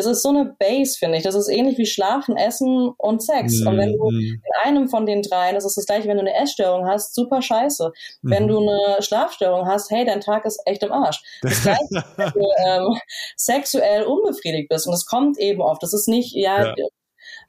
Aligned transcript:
das 0.00 0.06
ist 0.18 0.22
so 0.22 0.30
eine 0.30 0.56
Base, 0.58 0.96
finde 0.98 1.18
ich. 1.18 1.24
Das 1.24 1.34
ist 1.34 1.48
ähnlich 1.48 1.76
wie 1.78 1.86
Schlafen, 1.86 2.36
Essen 2.36 2.90
und 2.96 3.22
Sex. 3.22 3.60
Mhm. 3.60 3.66
Und 3.66 3.78
wenn 3.78 3.92
du 3.92 4.10
mhm. 4.10 4.42
in 4.44 4.52
einem 4.64 4.88
von 4.88 5.06
den 5.06 5.22
dreien, 5.22 5.54
das 5.54 5.64
ist 5.64 5.76
das 5.76 5.86
gleiche, 5.86 6.08
wenn 6.08 6.16
du 6.16 6.22
eine 6.22 6.34
Essstörung 6.34 6.86
hast, 6.86 7.14
super 7.14 7.42
scheiße. 7.42 7.92
Mhm. 8.22 8.30
Wenn 8.30 8.48
du 8.48 8.58
eine 8.58 9.02
Schlafstörung 9.02 9.66
hast, 9.66 9.90
hey, 9.90 10.04
dein 10.04 10.20
Tag 10.20 10.44
ist 10.44 10.60
echt 10.64 10.82
im 10.82 10.92
Arsch. 10.92 11.22
Das 11.42 11.62
gleiche, 11.62 12.04
wenn 12.16 12.30
du 12.30 12.46
ähm, 12.66 12.98
sexuell 13.36 14.04
unbefriedigt 14.04 14.68
bist. 14.68 14.86
Und 14.86 14.92
das 14.92 15.04
kommt 15.06 15.38
eben 15.38 15.60
oft. 15.60 15.82
Das 15.82 15.92
ist 15.92 16.08
nicht, 16.08 16.34
ja, 16.34 16.74
ja. 16.74 16.86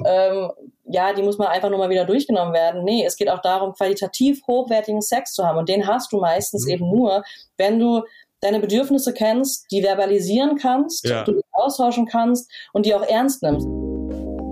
Ähm, 0.06 0.52
ja, 0.86 1.14
die 1.14 1.24
muss 1.24 1.38
man 1.38 1.48
einfach 1.48 1.70
nur 1.70 1.80
mal 1.80 1.90
wieder 1.90 2.06
durchgenommen 2.06 2.54
werden. 2.54 2.84
Nee, 2.84 3.06
es 3.06 3.16
geht 3.16 3.30
auch 3.30 3.42
darum, 3.42 3.74
qualitativ 3.74 4.42
hochwertigen 4.48 5.02
Sex 5.02 5.34
zu 5.34 5.46
haben. 5.46 5.58
Und 5.58 5.70
den 5.70 5.88
hast 5.88 6.12
du 6.12 6.20
meistens 6.20 6.66
mhm. 6.66 6.72
eben 6.72 6.90
nur, 6.90 7.24
wenn 7.58 7.80
du 7.80 8.04
deine 8.42 8.60
Bedürfnisse 8.60 9.14
kennst, 9.14 9.72
die 9.72 9.82
verbalisieren 9.82 10.58
kannst, 10.58 11.08
ja. 11.08 11.24
du 11.24 11.41
austauschen 11.62 12.06
kannst 12.06 12.52
und 12.74 12.86
die 12.86 12.94
auch 12.94 13.04
ernst 13.04 13.44
nimmst. 13.44 13.68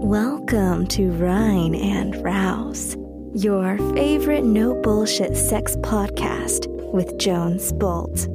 Welcome 0.02 0.88
to 0.90 1.12
Rhine 1.20 1.76
and 1.76 2.16
Rouse, 2.24 2.96
your 3.34 3.78
favorite 3.96 4.44
no 4.44 4.74
bullshit 4.82 5.36
sex 5.36 5.76
podcast 5.82 6.68
with 6.94 7.14
Jones 7.18 7.74
Bolt. 7.74 8.28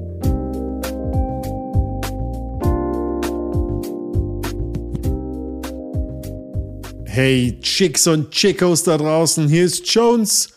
Hey 7.07 7.59
Chicks 7.61 8.07
und 8.09 8.31
Chickos 8.33 8.83
da 8.83 8.99
draußen, 8.99 9.49
hier 9.49 9.65
ist 9.65 9.87
Jones 9.87 10.49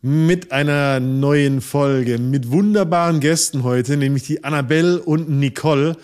mit 0.00 0.52
einer 0.52 1.00
neuen 1.00 1.60
Folge 1.60 2.18
mit 2.18 2.50
wunderbaren 2.50 3.20
Gästen 3.20 3.64
heute, 3.64 3.96
nämlich 3.96 4.24
die 4.24 4.44
Annabelle 4.44 5.00
und 5.00 5.30
Nicole, 5.30 5.96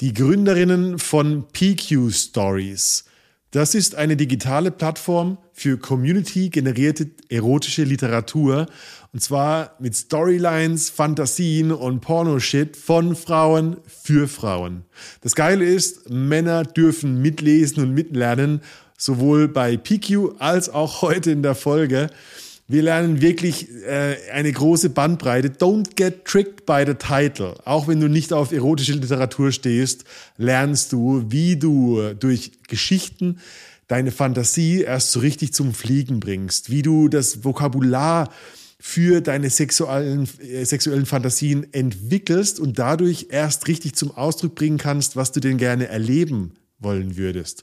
die 0.00 0.12
Gründerinnen 0.12 0.98
von 0.98 1.46
PQ 1.52 2.10
Stories. 2.12 3.04
Das 3.52 3.76
ist 3.76 3.94
eine 3.94 4.16
digitale 4.16 4.72
Plattform 4.72 5.38
für 5.52 5.78
community-generierte 5.78 7.10
erotische 7.28 7.84
Literatur 7.84 8.66
und 9.12 9.20
zwar 9.20 9.76
mit 9.78 9.94
Storylines, 9.94 10.90
Fantasien 10.90 11.70
und 11.70 12.00
Pornoshit 12.00 12.76
von 12.76 13.14
Frauen 13.14 13.76
für 13.86 14.26
Frauen. 14.26 14.84
Das 15.20 15.36
Geile 15.36 15.64
ist, 15.64 16.10
Männer 16.10 16.64
dürfen 16.64 17.22
mitlesen 17.22 17.84
und 17.84 17.94
mitlernen 17.94 18.60
sowohl 18.98 19.46
bei 19.46 19.76
PQ 19.76 20.40
als 20.40 20.68
auch 20.68 21.02
heute 21.02 21.30
in 21.30 21.44
der 21.44 21.54
Folge. 21.54 22.10
Wir 22.66 22.82
lernen 22.82 23.20
wirklich 23.20 23.68
äh, 23.84 24.16
eine 24.32 24.50
große 24.50 24.90
Bandbreite. 24.90 25.48
Don't 25.48 25.96
get 25.96 26.24
tricked 26.24 26.64
by 26.64 26.84
the 26.86 26.94
title. 26.94 27.54
Auch 27.64 27.88
wenn 27.88 28.00
du 28.00 28.08
nicht 28.08 28.32
auf 28.32 28.52
erotische 28.52 28.94
Literatur 28.94 29.52
stehst, 29.52 30.04
lernst 30.38 30.92
du, 30.92 31.24
wie 31.28 31.56
du 31.56 32.14
durch 32.14 32.52
Geschichten 32.68 33.38
deine 33.86 34.12
Fantasie 34.12 34.82
erst 34.82 35.12
so 35.12 35.20
richtig 35.20 35.52
zum 35.52 35.74
Fliegen 35.74 36.20
bringst, 36.20 36.70
wie 36.70 36.82
du 36.82 37.08
das 37.08 37.44
Vokabular 37.44 38.30
für 38.80 39.20
deine 39.20 39.50
sexuellen, 39.50 40.28
äh, 40.40 40.64
sexuellen 40.64 41.06
Fantasien 41.06 41.72
entwickelst 41.72 42.60
und 42.60 42.78
dadurch 42.78 43.28
erst 43.30 43.66
richtig 43.68 43.94
zum 43.94 44.10
Ausdruck 44.10 44.54
bringen 44.54 44.78
kannst, 44.78 45.16
was 45.16 45.32
du 45.32 45.40
denn 45.40 45.56
gerne 45.56 45.88
erleben 45.88 46.54
wollen 46.78 47.16
würdest. 47.16 47.62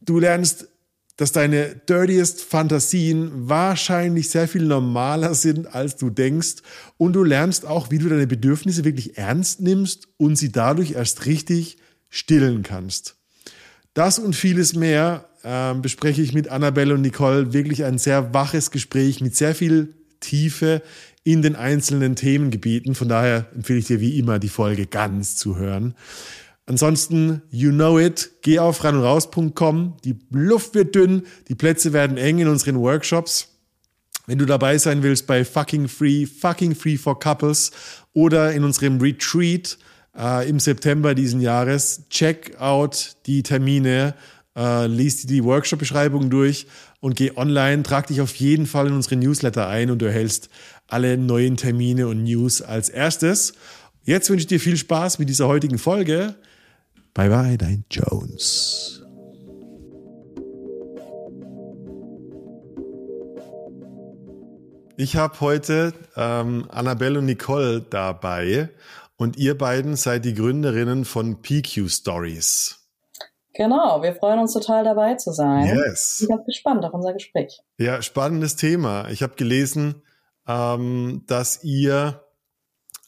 Du 0.00 0.18
lernst, 0.18 0.68
dass 1.18 1.32
deine 1.32 1.74
dirtiest 1.88 2.42
Fantasien 2.42 3.30
wahrscheinlich 3.48 4.30
sehr 4.30 4.46
viel 4.46 4.64
normaler 4.64 5.34
sind, 5.34 5.74
als 5.74 5.96
du 5.96 6.10
denkst. 6.10 6.62
Und 6.96 7.12
du 7.14 7.24
lernst 7.24 7.66
auch, 7.66 7.90
wie 7.90 7.98
du 7.98 8.08
deine 8.08 8.28
Bedürfnisse 8.28 8.84
wirklich 8.84 9.18
ernst 9.18 9.60
nimmst 9.60 10.08
und 10.16 10.36
sie 10.36 10.52
dadurch 10.52 10.92
erst 10.92 11.26
richtig 11.26 11.76
stillen 12.08 12.62
kannst. 12.62 13.16
Das 13.94 14.20
und 14.20 14.36
vieles 14.36 14.76
mehr 14.76 15.28
äh, 15.42 15.74
bespreche 15.74 16.22
ich 16.22 16.34
mit 16.34 16.48
Annabelle 16.48 16.94
und 16.94 17.02
Nicole. 17.02 17.52
Wirklich 17.52 17.84
ein 17.84 17.98
sehr 17.98 18.32
waches 18.32 18.70
Gespräch 18.70 19.20
mit 19.20 19.34
sehr 19.34 19.56
viel 19.56 19.94
Tiefe 20.20 20.82
in 21.24 21.42
den 21.42 21.56
einzelnen 21.56 22.14
Themengebieten. 22.14 22.94
Von 22.94 23.08
daher 23.08 23.48
empfehle 23.56 23.80
ich 23.80 23.86
dir 23.86 24.00
wie 24.00 24.20
immer, 24.20 24.38
die 24.38 24.48
Folge 24.48 24.86
ganz 24.86 25.34
zu 25.34 25.56
hören. 25.56 25.96
Ansonsten, 26.68 27.40
you 27.50 27.70
know 27.70 27.98
it, 27.98 28.30
geh 28.42 28.58
auf 28.58 28.84
reinundraus.com. 28.84 29.96
Die 30.04 30.18
Luft 30.30 30.74
wird 30.74 30.94
dünn, 30.94 31.22
die 31.48 31.54
Plätze 31.54 31.94
werden 31.94 32.18
eng 32.18 32.40
in 32.40 32.48
unseren 32.48 32.78
Workshops. 32.78 33.48
Wenn 34.26 34.36
du 34.36 34.44
dabei 34.44 34.76
sein 34.76 35.02
willst 35.02 35.26
bei 35.26 35.46
Fucking 35.46 35.88
Free, 35.88 36.26
Fucking 36.26 36.74
Free 36.74 36.98
for 36.98 37.18
Couples 37.18 37.70
oder 38.12 38.52
in 38.52 38.64
unserem 38.64 39.00
Retreat 39.00 39.78
äh, 40.14 40.46
im 40.46 40.60
September 40.60 41.14
diesen 41.14 41.40
Jahres, 41.40 42.02
check 42.10 42.60
out 42.60 43.16
die 43.24 43.42
Termine, 43.42 44.14
äh, 44.54 44.86
lies 44.88 45.24
die 45.24 45.42
Workshop-Beschreibung 45.42 46.28
durch 46.28 46.66
und 47.00 47.16
geh 47.16 47.32
online, 47.34 47.82
trag 47.82 48.08
dich 48.08 48.20
auf 48.20 48.34
jeden 48.34 48.66
Fall 48.66 48.88
in 48.88 48.92
unsere 48.92 49.16
Newsletter 49.16 49.68
ein 49.68 49.90
und 49.90 50.02
du 50.02 50.04
erhältst 50.04 50.50
alle 50.86 51.16
neuen 51.16 51.56
Termine 51.56 52.08
und 52.08 52.24
News 52.24 52.60
als 52.60 52.90
erstes. 52.90 53.54
Jetzt 54.04 54.28
wünsche 54.28 54.42
ich 54.42 54.48
dir 54.48 54.60
viel 54.60 54.76
Spaß 54.76 55.18
mit 55.18 55.30
dieser 55.30 55.48
heutigen 55.48 55.78
Folge. 55.78 56.34
Bye 57.18 57.30
bye, 57.30 57.58
dein 57.58 57.84
Jones. 57.90 59.02
Ich 64.96 65.16
habe 65.16 65.40
heute 65.40 65.94
ähm, 66.14 66.66
Annabelle 66.68 67.18
und 67.18 67.24
Nicole 67.24 67.80
dabei 67.80 68.68
und 69.16 69.36
ihr 69.36 69.58
beiden 69.58 69.96
seid 69.96 70.26
die 70.26 70.34
Gründerinnen 70.34 71.04
von 71.04 71.42
PQ 71.42 71.88
Stories. 71.90 72.88
Genau, 73.52 74.00
wir 74.00 74.14
freuen 74.14 74.38
uns 74.38 74.52
total 74.52 74.84
dabei 74.84 75.14
zu 75.14 75.32
sein. 75.32 75.66
Yes. 75.66 76.18
Ich 76.20 76.28
bin 76.28 76.36
ganz 76.36 76.46
gespannt 76.46 76.84
auf 76.84 76.94
unser 76.94 77.14
Gespräch. 77.14 77.58
Ja, 77.78 78.00
spannendes 78.00 78.54
Thema. 78.54 79.08
Ich 79.08 79.24
habe 79.24 79.34
gelesen, 79.34 80.04
ähm, 80.46 81.24
dass 81.26 81.64
ihr 81.64 82.22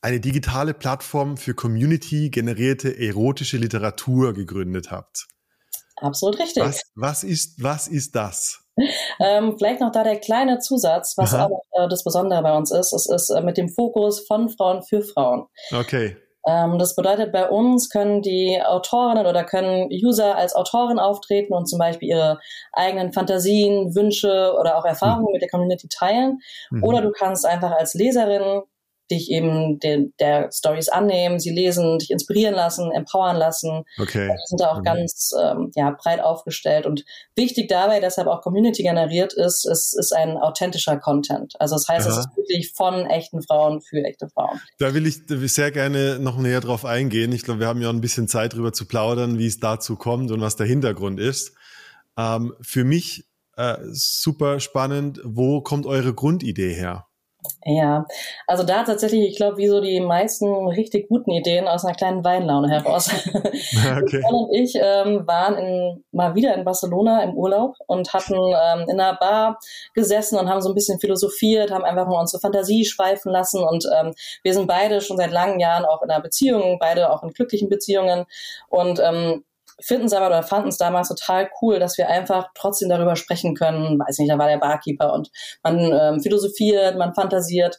eine 0.03 0.21
digitale 0.21 0.75
Plattform 0.75 1.37
für 1.37 1.55
Community-generierte 1.55 2.99
erotische 2.99 3.59
Literatur 3.59 4.33
gegründet 4.33 4.91
habt. 4.91 5.27
Absolut 5.97 6.39
richtig. 6.39 6.63
Was, 6.63 6.83
was, 6.95 7.25
ist, 7.25 7.63
was 7.63 7.89
ist 7.89 8.17
das? 8.17 8.65
Ähm, 9.21 9.57
vielleicht 9.59 9.81
noch 9.81 9.93
da 9.93 10.03
der 10.03 10.19
kleine 10.19 10.59
Zusatz, 10.59 11.15
was 11.19 11.35
Aha. 11.35 11.47
auch 11.47 11.65
äh, 11.73 11.89
das 11.89 12.03
Besondere 12.03 12.43
bei 12.43 12.57
uns 12.57 12.71
ist. 12.71 12.95
Es 12.95 13.07
ist 13.07 13.29
äh, 13.29 13.43
mit 13.43 13.59
dem 13.59 13.69
Fokus 13.69 14.27
von 14.27 14.49
Frauen 14.49 14.83
für 14.83 15.03
Frauen. 15.03 15.47
Okay. 15.73 16.17
Ähm, 16.49 16.79
das 16.79 16.97
bedeutet, 16.97 17.33
bei 17.33 17.49
uns 17.49 17.91
können 17.91 18.23
die 18.23 18.59
Autorinnen 18.65 19.27
oder 19.27 19.45
können 19.45 19.91
User 19.91 20.37
als 20.37 20.55
Autorin 20.55 20.99
auftreten 20.99 21.53
und 21.53 21.67
zum 21.67 21.79
Beispiel 21.79 22.09
ihre 22.09 22.39
eigenen 22.73 23.13
Fantasien, 23.13 23.95
Wünsche 23.95 24.55
oder 24.59 24.79
auch 24.79 24.87
Erfahrungen 24.87 25.27
mhm. 25.27 25.33
mit 25.33 25.43
der 25.43 25.51
Community 25.51 25.89
teilen. 25.89 26.39
Mhm. 26.71 26.83
Oder 26.83 27.03
du 27.03 27.13
kannst 27.13 27.45
einfach 27.45 27.73
als 27.73 27.93
Leserin 27.95 28.63
dich 29.11 29.31
eben 29.31 29.79
den, 29.79 30.13
der 30.21 30.51
Stories 30.53 30.89
annehmen, 30.89 31.39
sie 31.39 31.51
lesen, 31.51 31.99
dich 31.99 32.11
inspirieren 32.11 32.55
lassen, 32.55 32.91
empowern 32.93 33.37
lassen. 33.37 33.85
Okay. 33.99 34.29
Wir 34.29 34.37
sind 34.47 34.61
da 34.61 34.73
auch 34.73 34.79
mhm. 34.79 34.85
ganz 34.85 35.31
ähm, 35.43 35.71
ja, 35.75 35.91
breit 35.91 36.21
aufgestellt. 36.21 36.87
Und 36.87 37.05
wichtig 37.35 37.69
dabei, 37.69 38.01
deshalb 38.01 38.29
auch 38.29 38.43
Community 38.43 38.83
generiert 38.83 39.33
ist, 39.33 39.67
ist, 39.67 39.97
ist 39.99 40.13
ein 40.13 40.37
authentischer 40.37 40.97
Content. 40.99 41.55
Also 41.59 41.75
das 41.75 41.89
heißt, 41.89 42.07
Aha. 42.07 42.13
es 42.13 42.27
ist 42.27 42.37
wirklich 42.37 42.73
von 42.75 43.07
echten 43.07 43.43
Frauen 43.43 43.81
für 43.81 44.03
echte 44.05 44.29
Frauen. 44.29 44.61
Da 44.79 44.95
will 44.95 45.07
ich, 45.07 45.21
sehr 45.53 45.71
gerne 45.71 46.19
noch 46.19 46.39
näher 46.39 46.61
drauf 46.61 46.85
eingehen. 46.85 47.33
Ich 47.33 47.43
glaube, 47.43 47.61
wir 47.61 47.67
haben 47.67 47.83
ja 47.83 47.91
ein 47.91 48.01
bisschen 48.01 48.29
Zeit 48.29 48.55
drüber 48.55 48.73
zu 48.73 48.87
plaudern, 48.87 49.39
wie 49.39 49.47
es 49.47 49.59
dazu 49.59 49.97
kommt 49.97 50.31
und 50.31 50.41
was 50.41 50.57
der 50.57 50.67
Hintergrund 50.67 51.19
ist. 51.19 51.55
Ähm, 52.17 52.55
für 52.61 52.85
mich 52.85 53.25
äh, 53.57 53.77
super 53.93 54.61
spannend, 54.61 55.21
wo 55.25 55.61
kommt 55.61 55.87
eure 55.87 56.15
Grundidee 56.15 56.73
her? 56.73 57.07
Ja, 57.65 58.07
also 58.47 58.63
da 58.63 58.85
tatsächlich, 58.85 59.29
ich 59.29 59.37
glaube, 59.37 59.59
wie 59.59 59.69
so 59.69 59.81
die 59.81 60.01
meisten 60.01 60.69
richtig 60.69 61.09
guten 61.09 61.31
Ideen 61.31 61.69
aus 61.69 61.85
einer 61.85 61.95
kleinen 61.95 62.25
Weinlaune 62.25 62.69
heraus. 62.69 63.11
Okay. 64.01 64.23
und 64.29 64.55
ich 64.55 64.75
ähm, 64.77 65.27
waren 65.27 65.57
in, 65.57 66.05
mal 66.13 66.35
wieder 66.35 66.55
in 66.55 66.65
Barcelona 66.65 67.23
im 67.23 67.35
Urlaub 67.35 67.77
und 67.87 68.13
hatten 68.13 68.35
ähm, 68.35 68.89
in 68.89 69.01
einer 69.01 69.17
Bar 69.17 69.59
gesessen 69.95 70.39
und 70.39 70.49
haben 70.49 70.61
so 70.61 70.69
ein 70.69 70.75
bisschen 70.75 70.99
philosophiert, 71.01 71.71
haben 71.71 71.85
einfach 71.85 72.07
mal 72.07 72.21
unsere 72.21 72.41
Fantasie 72.41 72.85
schweifen 72.85 73.33
lassen 73.33 73.63
und 73.63 73.87
ähm, 73.99 74.15
wir 74.43 74.55
sind 74.55 74.67
beide 74.67 75.01
schon 75.01 75.17
seit 75.17 75.31
langen 75.31 75.61
Jahren 75.61 75.85
auch 75.85 76.03
in 76.03 76.11
einer 76.11 76.23
Beziehung, 76.23 76.79
beide 76.79 77.11
auch 77.11 77.23
in 77.23 77.31
glücklichen 77.31 77.69
Beziehungen 77.69 78.27
und 78.69 79.01
ähm, 79.01 79.45
finden 79.83 80.07
es 80.07 80.13
aber 80.13 80.27
oder 80.27 80.43
fanden 80.43 80.69
es 80.69 80.79
damals 80.79 81.09
total 81.09 81.51
cool, 81.61 81.79
dass 81.79 81.99
wir 81.99 82.09
einfach 82.09 82.49
trotzdem 82.55 82.89
darüber 82.89 83.17
sprechen 83.17 83.55
können. 83.55 83.99
Weiß 83.99 84.19
nicht, 84.19 84.31
da 84.31 84.39
war 84.39 84.49
der 84.49 84.59
Barkeeper 84.59 85.13
und 85.13 85.31
man 85.63 85.79
ähm, 85.79 86.21
philosophiert, 86.21 86.97
man 86.97 87.15
fantasiert 87.15 87.79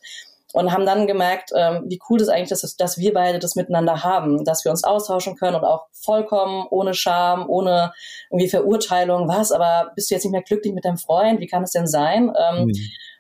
und 0.54 0.72
haben 0.72 0.86
dann 0.86 1.08
gemerkt, 1.08 1.52
ähm, 1.56 1.86
wie 1.88 2.00
cool 2.10 2.20
das 2.20 2.28
eigentlich 2.28 2.52
ist, 2.52 2.64
dass, 2.64 2.76
dass 2.76 2.98
wir 2.98 3.14
beide 3.14 3.40
das 3.40 3.56
miteinander 3.56 4.04
haben, 4.04 4.44
dass 4.44 4.66
wir 4.66 4.72
uns 4.72 4.84
austauschen 4.84 5.36
können 5.36 5.56
und 5.56 5.64
auch 5.64 5.88
vollkommen 5.94 6.66
ohne 6.70 6.94
Scham, 6.94 7.50
ohne 7.50 7.94
irgendwie 8.30 8.50
Verurteilung. 8.50 9.28
Was, 9.28 9.52
aber 9.52 9.92
bist 9.96 10.10
du 10.10 10.16
jetzt 10.16 10.24
nicht 10.24 10.34
mehr 10.34 10.42
glücklich 10.42 10.74
mit 10.74 10.86
deinem 10.86 10.98
Freund? 10.98 11.40
Wie 11.40 11.48
kann 11.48 11.64
es 11.64 11.72
denn 11.72 11.88
sein? 11.88 12.32
Ähm, 12.38 12.66
mhm. 12.66 12.74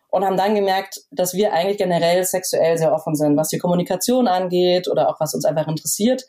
Und 0.10 0.26
haben 0.26 0.36
dann 0.36 0.56
gemerkt, 0.56 1.00
dass 1.12 1.34
wir 1.34 1.54
eigentlich 1.54 1.78
generell 1.78 2.26
sexuell 2.26 2.78
sehr 2.78 2.94
offen 2.94 3.16
sind, 3.16 3.38
was 3.38 3.48
die 3.48 3.60
Kommunikation 3.60 4.28
angeht 4.28 4.90
oder 4.90 5.08
auch 5.08 5.22
was 5.22 5.34
uns 5.34 5.46
einfach 5.46 5.70
interessiert 5.70 6.26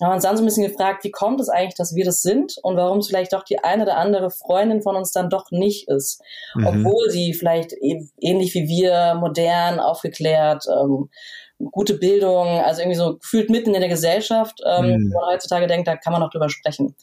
haben 0.00 0.12
uns 0.12 0.24
dann 0.24 0.36
so 0.36 0.42
ein 0.42 0.46
bisschen 0.46 0.66
gefragt, 0.66 1.04
wie 1.04 1.10
kommt 1.10 1.40
es 1.40 1.48
eigentlich, 1.48 1.74
dass 1.74 1.94
wir 1.94 2.04
das 2.04 2.20
sind 2.20 2.56
und 2.62 2.76
warum 2.76 2.98
es 2.98 3.08
vielleicht 3.08 3.32
doch 3.32 3.44
die 3.44 3.58
eine 3.60 3.84
oder 3.84 3.96
andere 3.96 4.30
Freundin 4.30 4.82
von 4.82 4.94
uns 4.94 5.10
dann 5.10 5.30
doch 5.30 5.50
nicht 5.50 5.88
ist. 5.88 6.20
Mhm. 6.54 6.66
Obwohl 6.66 7.10
sie 7.10 7.32
vielleicht 7.32 7.72
ähnlich 8.20 8.54
wie 8.54 8.68
wir 8.68 9.14
modern, 9.14 9.80
aufgeklärt, 9.80 10.64
ähm, 10.68 11.08
gute 11.58 11.94
Bildung, 11.94 12.46
also 12.60 12.82
irgendwie 12.82 12.96
so 12.96 13.16
gefühlt 13.16 13.48
mitten 13.48 13.74
in 13.74 13.80
der 13.80 13.88
Gesellschaft, 13.88 14.60
ähm, 14.66 14.86
mhm. 14.86 15.12
wo 15.12 15.20
man 15.20 15.30
heutzutage 15.30 15.66
denkt, 15.66 15.88
da 15.88 15.96
kann 15.96 16.12
man 16.12 16.20
noch 16.20 16.30
drüber 16.30 16.50
sprechen. 16.50 16.94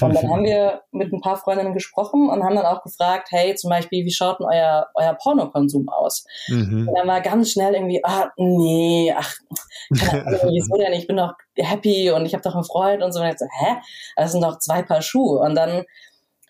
Und 0.00 0.14
dann 0.14 0.30
haben 0.30 0.44
wir 0.44 0.82
mit 0.92 1.12
ein 1.12 1.20
paar 1.20 1.36
Freundinnen 1.36 1.74
gesprochen 1.74 2.30
und 2.30 2.42
haben 2.42 2.56
dann 2.56 2.66
auch 2.66 2.82
gefragt, 2.82 3.28
hey, 3.30 3.54
zum 3.54 3.70
Beispiel, 3.70 4.04
wie 4.04 4.12
schaut 4.12 4.40
denn 4.40 4.46
euer, 4.46 4.86
euer 4.94 5.14
Pornokonsum 5.14 5.88
aus? 5.88 6.24
Mhm. 6.48 6.88
Und 6.88 6.94
dann 6.94 7.06
war 7.06 7.20
ganz 7.20 7.52
schnell 7.52 7.74
irgendwie, 7.74 8.02
ah, 8.04 8.30
nee, 8.36 9.12
ach, 9.16 9.34
wieso 9.90 10.76
denn? 10.76 10.92
Ich 10.94 11.06
bin 11.06 11.16
doch 11.16 11.34
happy 11.56 12.10
und 12.10 12.24
ich 12.24 12.32
habe 12.32 12.42
doch 12.42 12.54
einen 12.54 12.64
Freund 12.64 13.02
und 13.02 13.12
so. 13.12 13.20
Und 13.20 13.28
ich 13.28 13.38
so, 13.38 13.46
hä? 13.60 13.76
Das 14.16 14.32
sind 14.32 14.42
doch 14.42 14.58
zwei 14.58 14.82
Paar 14.82 15.02
Schuhe. 15.02 15.40
Und 15.40 15.54
dann 15.54 15.84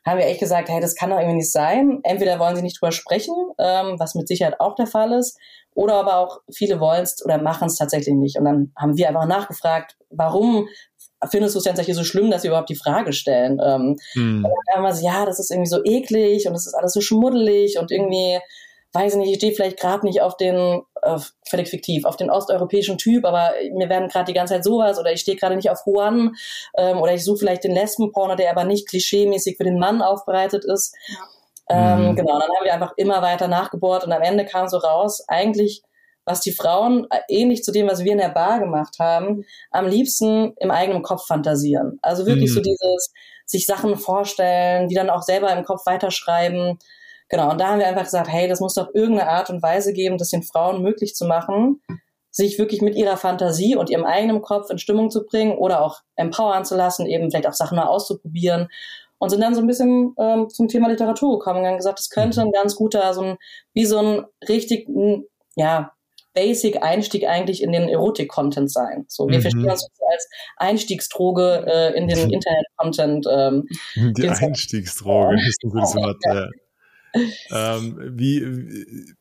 haben 0.09 0.19
wir 0.19 0.27
echt 0.27 0.41
gesagt, 0.41 0.69
hey, 0.69 0.81
das 0.81 0.95
kann 0.95 1.11
doch 1.11 1.19
irgendwie 1.19 1.37
nicht 1.37 1.53
sein. 1.53 2.01
Entweder 2.03 2.39
wollen 2.39 2.57
sie 2.57 2.63
nicht 2.63 2.81
drüber 2.81 2.93
sprechen, 2.93 3.35
ähm, 3.59 3.97
was 3.99 4.15
mit 4.15 4.29
Sicherheit 4.29 4.61
auch 4.61 4.75
der 4.75 4.87
Fall 4.87 5.13
ist, 5.13 5.39
oder 5.75 5.95
aber 5.95 6.17
auch 6.17 6.41
viele 6.53 6.81
wollen 6.81 7.03
es 7.03 7.25
oder 7.25 7.41
machen 7.41 7.69
es 7.69 7.77
tatsächlich 7.77 8.15
nicht. 8.15 8.37
Und 8.39 8.45
dann 8.45 8.73
haben 8.77 8.97
wir 8.97 9.09
einfach 9.09 9.27
nachgefragt, 9.27 9.97
warum 10.11 10.69
findest 11.31 11.55
du 11.55 11.59
es 11.59 11.65
tatsächlich 11.65 11.97
so 11.97 12.05
schlimm, 12.05 12.31
dass 12.31 12.43
sie 12.43 12.49
überhaupt 12.49 12.69
die 12.69 12.77
Frage 12.77 13.13
stellen? 13.13 13.61
Ähm, 13.65 13.97
hm. 14.13 14.45
Und 14.45 14.53
dann 14.67 14.77
haben 14.77 14.83
wir 14.83 14.95
so, 14.95 15.07
ja, 15.07 15.25
das 15.25 15.39
ist 15.39 15.51
irgendwie 15.51 15.69
so 15.69 15.81
eklig 15.85 16.47
und 16.47 16.53
das 16.53 16.67
ist 16.67 16.75
alles 16.75 16.93
so 16.93 17.01
schmuddelig 17.01 17.79
und 17.79 17.91
irgendwie, 17.91 18.41
weiß 18.99 19.15
ich 19.15 19.19
nicht, 19.19 19.31
ich 19.31 19.37
stehe 19.37 19.53
vielleicht 19.53 19.79
gerade 19.79 20.05
nicht 20.05 20.21
auf 20.21 20.37
den, 20.37 20.83
äh, 21.03 21.19
völlig 21.49 21.69
fiktiv, 21.69 22.05
auf 22.05 22.17
den 22.17 22.31
osteuropäischen 22.31 22.99
Typ, 22.99 23.25
aber 23.25 23.53
mir 23.73 23.89
werden 23.89 24.09
gerade 24.09 24.27
die 24.27 24.35
ganze 24.35 24.55
Zeit 24.55 24.65
sowas 24.65 24.99
oder 24.99 25.13
ich 25.13 25.21
stehe 25.21 25.37
gerade 25.37 25.57
nicht 25.57 25.71
auf 25.71 25.83
Juan 25.87 26.35
ähm, 26.77 26.99
oder 26.99 27.15
ich 27.15 27.25
suche 27.25 27.39
vielleicht 27.39 27.65
den 27.65 27.75
Lesbenporno, 27.75 28.35
der 28.35 28.51
aber 28.51 28.65
nicht 28.65 28.89
klischeemäßig 28.89 29.57
für 29.57 29.65
den 29.65 29.79
Mann 29.79 30.03
aufbereitet 30.03 30.65
ist. 30.65 30.95
Ähm, 31.71 32.11
mhm. 32.11 32.17
Genau, 32.17 32.39
dann 32.39 32.49
haben 32.49 32.65
wir 32.65 32.75
einfach 32.75 32.93
immer 32.97 33.23
weiter 33.23 33.47
nachgebohrt 33.47 34.05
und 34.05 34.13
am 34.13 34.23
Ende 34.23 34.45
kam 34.45 34.69
so 34.69 34.79
raus, 34.79 35.23
eigentlich, 35.29 35.83
was 36.25 36.41
die 36.41 36.53
Frauen, 36.53 37.07
äh, 37.11 37.21
ähnlich 37.29 37.63
zu 37.63 37.73
dem, 37.73 37.89
was 37.89 38.05
wir 38.05 38.13
in 38.13 38.19
der 38.19 38.31
Bar 38.31 38.59
gemacht 38.59 38.97
haben, 38.99 39.45
am 39.71 39.87
liebsten 39.87 40.55
im 40.57 40.71
eigenen 40.71 41.03
Kopf 41.03 41.27
fantasieren. 41.27 41.99
Also 42.03 42.27
wirklich 42.27 42.51
mhm. 42.51 42.55
so 42.55 42.61
dieses, 42.61 43.13
sich 43.49 43.67
Sachen 43.67 43.97
vorstellen, 43.97 44.89
die 44.89 44.95
dann 44.95 45.11
auch 45.11 45.23
selber 45.23 45.51
im 45.57 45.65
Kopf 45.65 45.87
weiterschreiben. 45.87 46.79
Genau, 47.29 47.51
und 47.51 47.61
da 47.61 47.69
haben 47.69 47.79
wir 47.79 47.87
einfach 47.87 48.05
gesagt, 48.05 48.29
hey, 48.29 48.49
das 48.49 48.61
muss 48.61 48.75
doch 48.75 48.95
irgendeine 48.95 49.31
Art 49.31 49.51
und 49.51 49.63
Weise 49.63 49.93
geben, 49.93 50.19
das 50.19 50.31
den 50.31 50.43
Frauen 50.43 50.83
möglich 50.83 51.15
zu 51.15 51.27
machen, 51.27 51.83
sich 52.31 52.59
wirklich 52.59 52.81
mit 52.81 52.95
ihrer 52.95 53.17
Fantasie 53.17 53.77
und 53.77 53.91
ihrem 53.91 54.05
eigenen 54.05 54.43
Kopf 54.43 54.71
in 54.71 54.79
Stimmung 54.79 55.11
zu 55.11 55.27
bringen 55.27 55.59
oder 55.59 55.83
auch 55.83 56.01
empowern 56.17 56.65
zu 56.65 56.77
lassen, 56.77 57.07
eben 57.07 57.31
vielleicht 57.31 57.49
auch 57.49 57.55
Sachen 57.55 57.77
mal 57.77 57.87
auszuprobieren 57.87 58.69
und 59.19 59.31
sind 59.31 59.41
dann 59.41 59.55
so 59.55 59.61
ein 59.61 59.67
bisschen 59.67 60.15
ähm, 60.19 60.49
zum 60.49 60.69
Thema 60.69 60.89
Literatur 60.89 61.39
gekommen 61.39 61.61
und 61.61 61.67
haben 61.67 61.77
gesagt, 61.77 61.99
das 61.99 62.11
könnte 62.11 62.41
ein 62.41 62.53
ganz 62.53 62.77
guter, 62.77 63.13
so 63.13 63.23
ein, 63.23 63.37
wie 63.75 63.85
so 63.85 63.99
ein 63.99 64.25
richtig, 64.49 64.89
ja, 65.57 65.93
Basic 66.35 66.83
Einstieg 66.83 67.27
eigentlich 67.27 67.63
in 67.63 67.73
den 67.73 67.89
Erotik-Content 67.89 68.71
sein. 68.71 69.07
So, 69.09 69.29
wir 69.29 69.39
mhm. 69.39 69.43
verstehen 69.43 69.71
uns 69.71 69.89
als 70.13 70.29
Einstiegsdroge 70.57 71.65
äh, 71.67 71.99
in 71.99 72.07
den 72.07 72.19
Internet-Content. 72.33 73.27
Ähm, 73.29 73.67
Die 73.97 74.29
Einstiegsdroge 74.29 75.35
ist 75.35 75.65
ein 75.65 75.71
gutes 75.71 75.97
Wort. 75.97 76.17
Ja. 76.25 76.47
Ähm, 77.51 77.99
wie, 78.17 79.15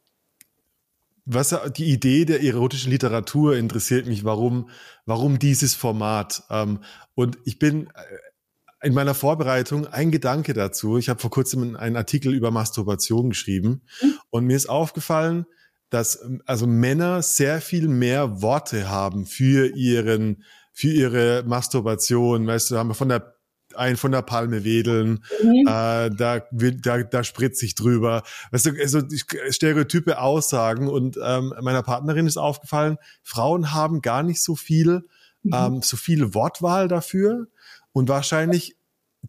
was 1.25 1.55
die 1.75 1.91
Idee 1.91 2.25
der 2.25 2.41
erotischen 2.41 2.91
Literatur 2.91 3.57
interessiert 3.57 4.07
mich, 4.07 4.23
warum, 4.23 4.69
warum 5.05 5.39
dieses 5.39 5.75
Format? 5.75 6.43
Ähm, 6.49 6.79
und 7.15 7.37
ich 7.43 7.59
bin 7.59 7.87
äh, 7.87 8.87
in 8.87 8.93
meiner 8.93 9.13
Vorbereitung 9.13 9.87
ein 9.87 10.11
Gedanke 10.11 10.53
dazu. 10.53 10.97
Ich 10.97 11.09
habe 11.09 11.19
vor 11.19 11.29
kurzem 11.29 11.75
einen 11.75 11.97
Artikel 11.97 12.33
über 12.33 12.51
Masturbation 12.51 13.29
geschrieben 13.29 13.81
mhm. 14.01 14.13
und 14.29 14.45
mir 14.45 14.55
ist 14.55 14.69
aufgefallen, 14.69 15.45
dass 15.89 16.19
also 16.45 16.67
Männer 16.67 17.21
sehr 17.21 17.61
viel 17.61 17.87
mehr 17.87 18.41
Worte 18.41 18.89
haben 18.89 19.25
für 19.25 19.67
ihren 19.75 20.43
für 20.73 20.89
ihre 20.89 21.43
Masturbation. 21.43 22.45
Weißt 22.45 22.69
du, 22.69 22.77
haben 22.77 22.89
wir 22.89 22.93
von 22.93 23.09
der 23.09 23.36
ein 23.77 23.97
von 23.97 24.11
der 24.11 24.21
Palme 24.21 24.63
wedeln, 24.63 25.23
mhm. 25.41 25.67
äh, 25.67 26.09
da, 26.09 26.41
da, 26.51 27.03
da 27.03 27.23
spritzt 27.23 27.59
sich 27.59 27.75
drüber. 27.75 28.23
Weißt 28.51 28.67
du, 28.67 28.71
also 28.79 29.01
stereotype 29.49 30.19
Aussagen 30.19 30.87
und 30.87 31.17
ähm, 31.23 31.53
meiner 31.61 31.83
Partnerin 31.83 32.27
ist 32.27 32.37
aufgefallen, 32.37 32.97
Frauen 33.23 33.73
haben 33.73 34.01
gar 34.01 34.23
nicht 34.23 34.41
so 34.41 34.55
viel, 34.55 35.05
mhm. 35.43 35.53
ähm, 35.53 35.81
so 35.81 35.97
viel 35.97 36.33
Wortwahl 36.33 36.87
dafür. 36.87 37.47
Und 37.91 38.09
wahrscheinlich 38.09 38.77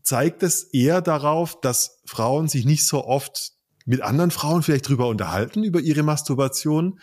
zeigt 0.03 0.43
es 0.43 0.65
eher 0.65 1.01
darauf, 1.01 1.61
dass 1.61 2.01
Frauen 2.05 2.49
sich 2.49 2.65
nicht 2.65 2.87
so 2.87 3.05
oft 3.05 3.53
mit 3.87 4.03
anderen 4.03 4.31
Frauen 4.31 4.63
vielleicht 4.63 4.89
drüber 4.89 5.09
unterhalten, 5.09 5.65
über 5.65 5.81
ihre 5.81 6.03
Masturbation. 6.03 7.01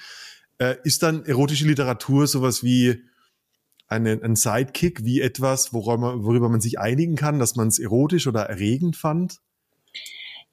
Äh, 0.58 0.76
ist 0.84 1.04
dann 1.04 1.26
erotische 1.26 1.66
Literatur 1.66 2.28
sowas 2.28 2.64
wie 2.64 3.04
eine, 3.88 4.20
ein 4.24 4.36
Sidekick, 4.36 5.04
wie 5.04 5.22
etwas, 5.22 5.74
worüber, 5.74 6.24
worüber 6.24 6.50
man 6.50 6.62
sich 6.62 6.80
einigen 6.80 7.16
kann, 7.16 7.40
dass 7.40 7.56
man 7.56 7.68
es 7.68 7.80
erotisch 7.80 8.28
oder 8.28 8.44
erregend 8.44 8.96
fand? 8.96 9.40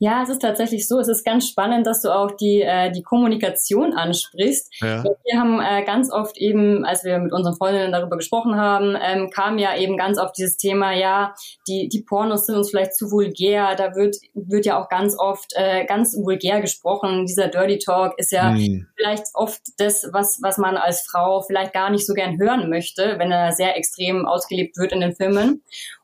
Ja, 0.02 0.20
es 0.20 0.30
ist 0.30 0.42
tatsächlich 0.42 0.88
so. 0.88 0.98
Es 0.98 1.06
ist 1.06 1.24
ganz 1.24 1.46
spannend, 1.46 1.86
dass 1.86 2.02
du 2.02 2.10
auch 2.12 2.32
die, 2.32 2.60
äh, 2.60 2.90
die 2.90 3.04
Kommunikation 3.04 3.92
ansprichst. 3.92 4.68
Ja. 4.80 5.04
Wir 5.04 5.38
haben 5.38 5.60
äh, 5.60 5.84
ganz 5.84 6.10
oft 6.10 6.36
eben, 6.38 6.84
als 6.84 7.04
wir 7.04 7.20
mit 7.20 7.32
unseren 7.32 7.54
Freundinnen 7.54 7.92
darüber 7.92 8.16
gesprochen 8.16 8.56
haben, 8.56 8.96
ähm, 9.00 9.30
kam 9.30 9.58
ja 9.58 9.76
eben 9.76 9.96
ganz 9.96 10.18
oft 10.18 10.36
dieses 10.36 10.56
Thema, 10.56 10.92
ja, 10.92 11.36
die, 11.68 11.88
die 11.88 12.02
Pornos 12.02 12.46
sind 12.46 12.56
uns 12.56 12.70
vielleicht 12.70 12.96
zu 12.96 13.12
vulgär. 13.12 13.76
Da 13.76 13.94
wird, 13.94 14.16
wird 14.34 14.66
ja 14.66 14.82
auch 14.82 14.88
ganz 14.88 15.16
oft 15.16 15.52
äh, 15.54 15.84
ganz 15.84 16.16
vulgär 16.16 16.60
gesprochen. 16.60 17.24
Dieser 17.26 17.46
Dirty 17.46 17.78
Talk 17.78 18.14
ist 18.16 18.32
ja 18.32 18.52
hm. 18.52 18.88
vielleicht 18.96 19.26
oft 19.34 19.60
das, 19.78 20.10
was, 20.12 20.40
was 20.42 20.58
man 20.58 20.76
als 20.76 21.02
Frau 21.02 21.42
vielleicht 21.42 21.72
gar 21.72 21.90
nicht 21.90 22.08
so 22.08 22.14
gern 22.14 22.40
hören 22.40 22.68
möchte, 22.70 23.20
wenn 23.20 23.30
er 23.30 23.52
sehr 23.52 23.76
extrem 23.76 24.26
ausgelebt 24.26 24.76
wird 24.78 24.90
in 24.90 25.00
den 25.00 25.14
Filmen. 25.14 25.62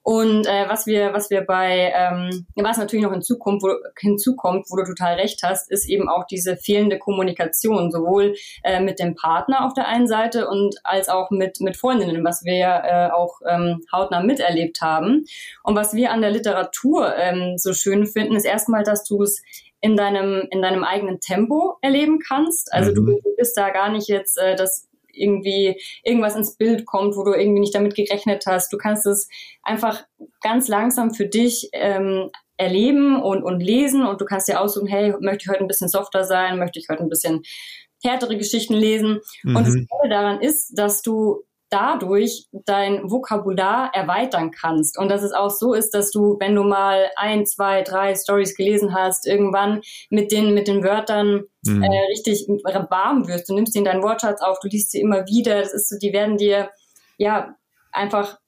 Und 0.08 0.46
äh, 0.46 0.66
was 0.70 0.86
wir, 0.86 1.12
was 1.12 1.28
wir 1.28 1.42
bei, 1.42 1.92
ähm, 1.94 2.46
was 2.56 2.78
natürlich 2.78 3.04
noch 3.04 3.12
in 3.12 3.20
Zukunft, 3.20 3.62
wo, 3.62 3.74
hinzukommt, 4.00 4.64
wo 4.70 4.76
du 4.76 4.84
total 4.84 5.16
recht 5.16 5.42
hast, 5.42 5.70
ist 5.70 5.86
eben 5.86 6.08
auch 6.08 6.24
diese 6.24 6.56
fehlende 6.56 6.98
Kommunikation, 6.98 7.90
sowohl 7.92 8.34
äh, 8.64 8.80
mit 8.80 9.00
dem 9.00 9.16
Partner 9.16 9.66
auf 9.66 9.74
der 9.74 9.86
einen 9.86 10.08
Seite 10.08 10.48
und 10.48 10.76
als 10.82 11.10
auch 11.10 11.28
mit, 11.30 11.60
mit 11.60 11.76
Freundinnen, 11.76 12.24
was 12.24 12.42
wir 12.42 12.56
ja 12.56 13.08
äh, 13.08 13.10
auch 13.10 13.42
ähm, 13.46 13.84
hautnah 13.92 14.22
miterlebt 14.22 14.80
haben. 14.80 15.26
Und 15.62 15.76
was 15.76 15.92
wir 15.92 16.10
an 16.10 16.22
der 16.22 16.30
Literatur 16.30 17.14
ähm, 17.14 17.58
so 17.58 17.74
schön 17.74 18.06
finden, 18.06 18.34
ist 18.34 18.46
erstmal, 18.46 18.84
dass 18.84 19.04
du 19.04 19.22
es 19.22 19.42
in 19.82 19.94
deinem, 19.94 20.48
in 20.50 20.62
deinem 20.62 20.84
eigenen 20.84 21.20
Tempo 21.20 21.76
erleben 21.82 22.18
kannst. 22.18 22.72
Also 22.72 22.92
mhm. 22.92 22.94
du, 22.94 23.02
du 23.22 23.36
bist 23.36 23.58
da 23.58 23.68
gar 23.68 23.90
nicht 23.90 24.08
jetzt 24.08 24.38
äh, 24.38 24.56
das 24.56 24.87
irgendwie 25.18 25.80
irgendwas 26.02 26.36
ins 26.36 26.56
Bild 26.56 26.86
kommt, 26.86 27.16
wo 27.16 27.24
du 27.24 27.32
irgendwie 27.32 27.60
nicht 27.60 27.74
damit 27.74 27.94
gerechnet 27.94 28.44
hast. 28.46 28.72
Du 28.72 28.78
kannst 28.78 29.06
es 29.06 29.28
einfach 29.62 30.04
ganz 30.40 30.68
langsam 30.68 31.12
für 31.12 31.26
dich 31.26 31.68
ähm, 31.72 32.30
erleben 32.56 33.22
und, 33.22 33.42
und 33.42 33.60
lesen 33.60 34.04
und 34.04 34.20
du 34.20 34.24
kannst 34.24 34.48
dir 34.48 34.60
aussuchen, 34.60 34.88
hey, 34.88 35.14
möchte 35.20 35.44
ich 35.44 35.48
heute 35.48 35.60
ein 35.60 35.68
bisschen 35.68 35.88
softer 35.88 36.24
sein, 36.24 36.58
möchte 36.58 36.78
ich 36.78 36.88
heute 36.90 37.02
ein 37.02 37.08
bisschen 37.08 37.42
härtere 38.02 38.36
Geschichten 38.36 38.74
lesen. 38.74 39.20
Mhm. 39.44 39.56
Und 39.56 39.66
das 39.66 39.74
Tolle 39.74 40.10
daran 40.10 40.40
ist, 40.40 40.78
dass 40.78 41.02
du 41.02 41.44
dadurch 41.70 42.46
dein 42.52 43.10
Vokabular 43.10 43.90
erweitern 43.94 44.50
kannst. 44.50 44.98
Und 44.98 45.10
dass 45.10 45.22
es 45.22 45.32
auch 45.32 45.50
so 45.50 45.74
ist, 45.74 45.90
dass 45.90 46.10
du, 46.10 46.36
wenn 46.40 46.54
du 46.54 46.62
mal 46.62 47.10
ein, 47.16 47.46
zwei, 47.46 47.82
drei 47.82 48.14
Stories 48.14 48.56
gelesen 48.56 48.94
hast, 48.94 49.26
irgendwann 49.26 49.82
mit 50.10 50.32
den, 50.32 50.54
mit 50.54 50.68
den 50.68 50.82
Wörtern 50.82 51.44
mhm. 51.64 51.82
äh, 51.82 52.00
richtig 52.10 52.46
warm 52.48 53.28
wirst. 53.28 53.48
Du 53.48 53.54
nimmst 53.54 53.72
sie 53.72 53.80
in 53.80 53.84
deinen 53.84 54.02
Wortschatz 54.02 54.40
auf, 54.40 54.58
du 54.60 54.68
liest 54.68 54.92
sie 54.92 55.00
immer 55.00 55.26
wieder. 55.26 55.60
Das 55.60 55.74
ist 55.74 55.88
so, 55.88 55.96
die 55.98 56.12
werden 56.12 56.36
dir 56.36 56.70
ja 57.18 57.54
einfach 57.92 58.38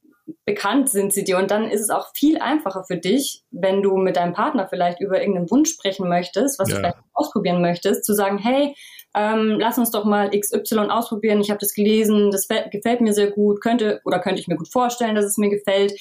bekannt 0.45 0.89
sind 0.89 1.13
sie 1.13 1.25
dir. 1.25 1.39
Und 1.39 1.51
dann 1.51 1.69
ist 1.69 1.81
es 1.81 1.91
auch 1.91 2.09
viel 2.15 2.39
einfacher 2.39 2.85
für 2.85 2.97
dich, 2.97 3.43
wenn 3.51 3.83
du 3.83 3.97
mit 3.97 4.17
deinem 4.17 4.33
Partner 4.33 4.69
vielleicht 4.69 5.01
über 5.01 5.21
irgendeinen 5.21 5.51
Wunsch 5.51 5.71
sprechen 5.71 6.09
möchtest, 6.09 6.59
was 6.59 6.69
ja. 6.69 6.75
du 6.75 6.81
vielleicht 6.81 6.99
ausprobieren 7.15 7.61
möchtest, 7.61 8.05
zu 8.05 8.15
sagen, 8.15 8.39
hey, 8.39 8.75
ähm, 9.15 9.57
lass 9.59 9.79
uns 9.79 9.91
doch 9.91 10.05
mal 10.05 10.31
XY 10.31 10.89
ausprobieren. 10.89 11.41
Ich 11.41 11.51
habe 11.51 11.61
das 11.61 11.75
gelesen, 11.75 12.31
das 12.31 12.47
gefällt 12.49 13.01
mir 13.01 13.13
sehr 13.13 13.31
gut, 13.31 13.61
könnte 13.61 14.01
oder 14.05 14.21
könnte 14.21 14.41
ich 14.41 14.49
mir 14.49 14.57
gut 14.57 14.71
vorstellen, 14.71 15.15
dass 15.15 15.25
es 15.25 15.37
mir 15.37 15.51
gefällt. 15.51 15.93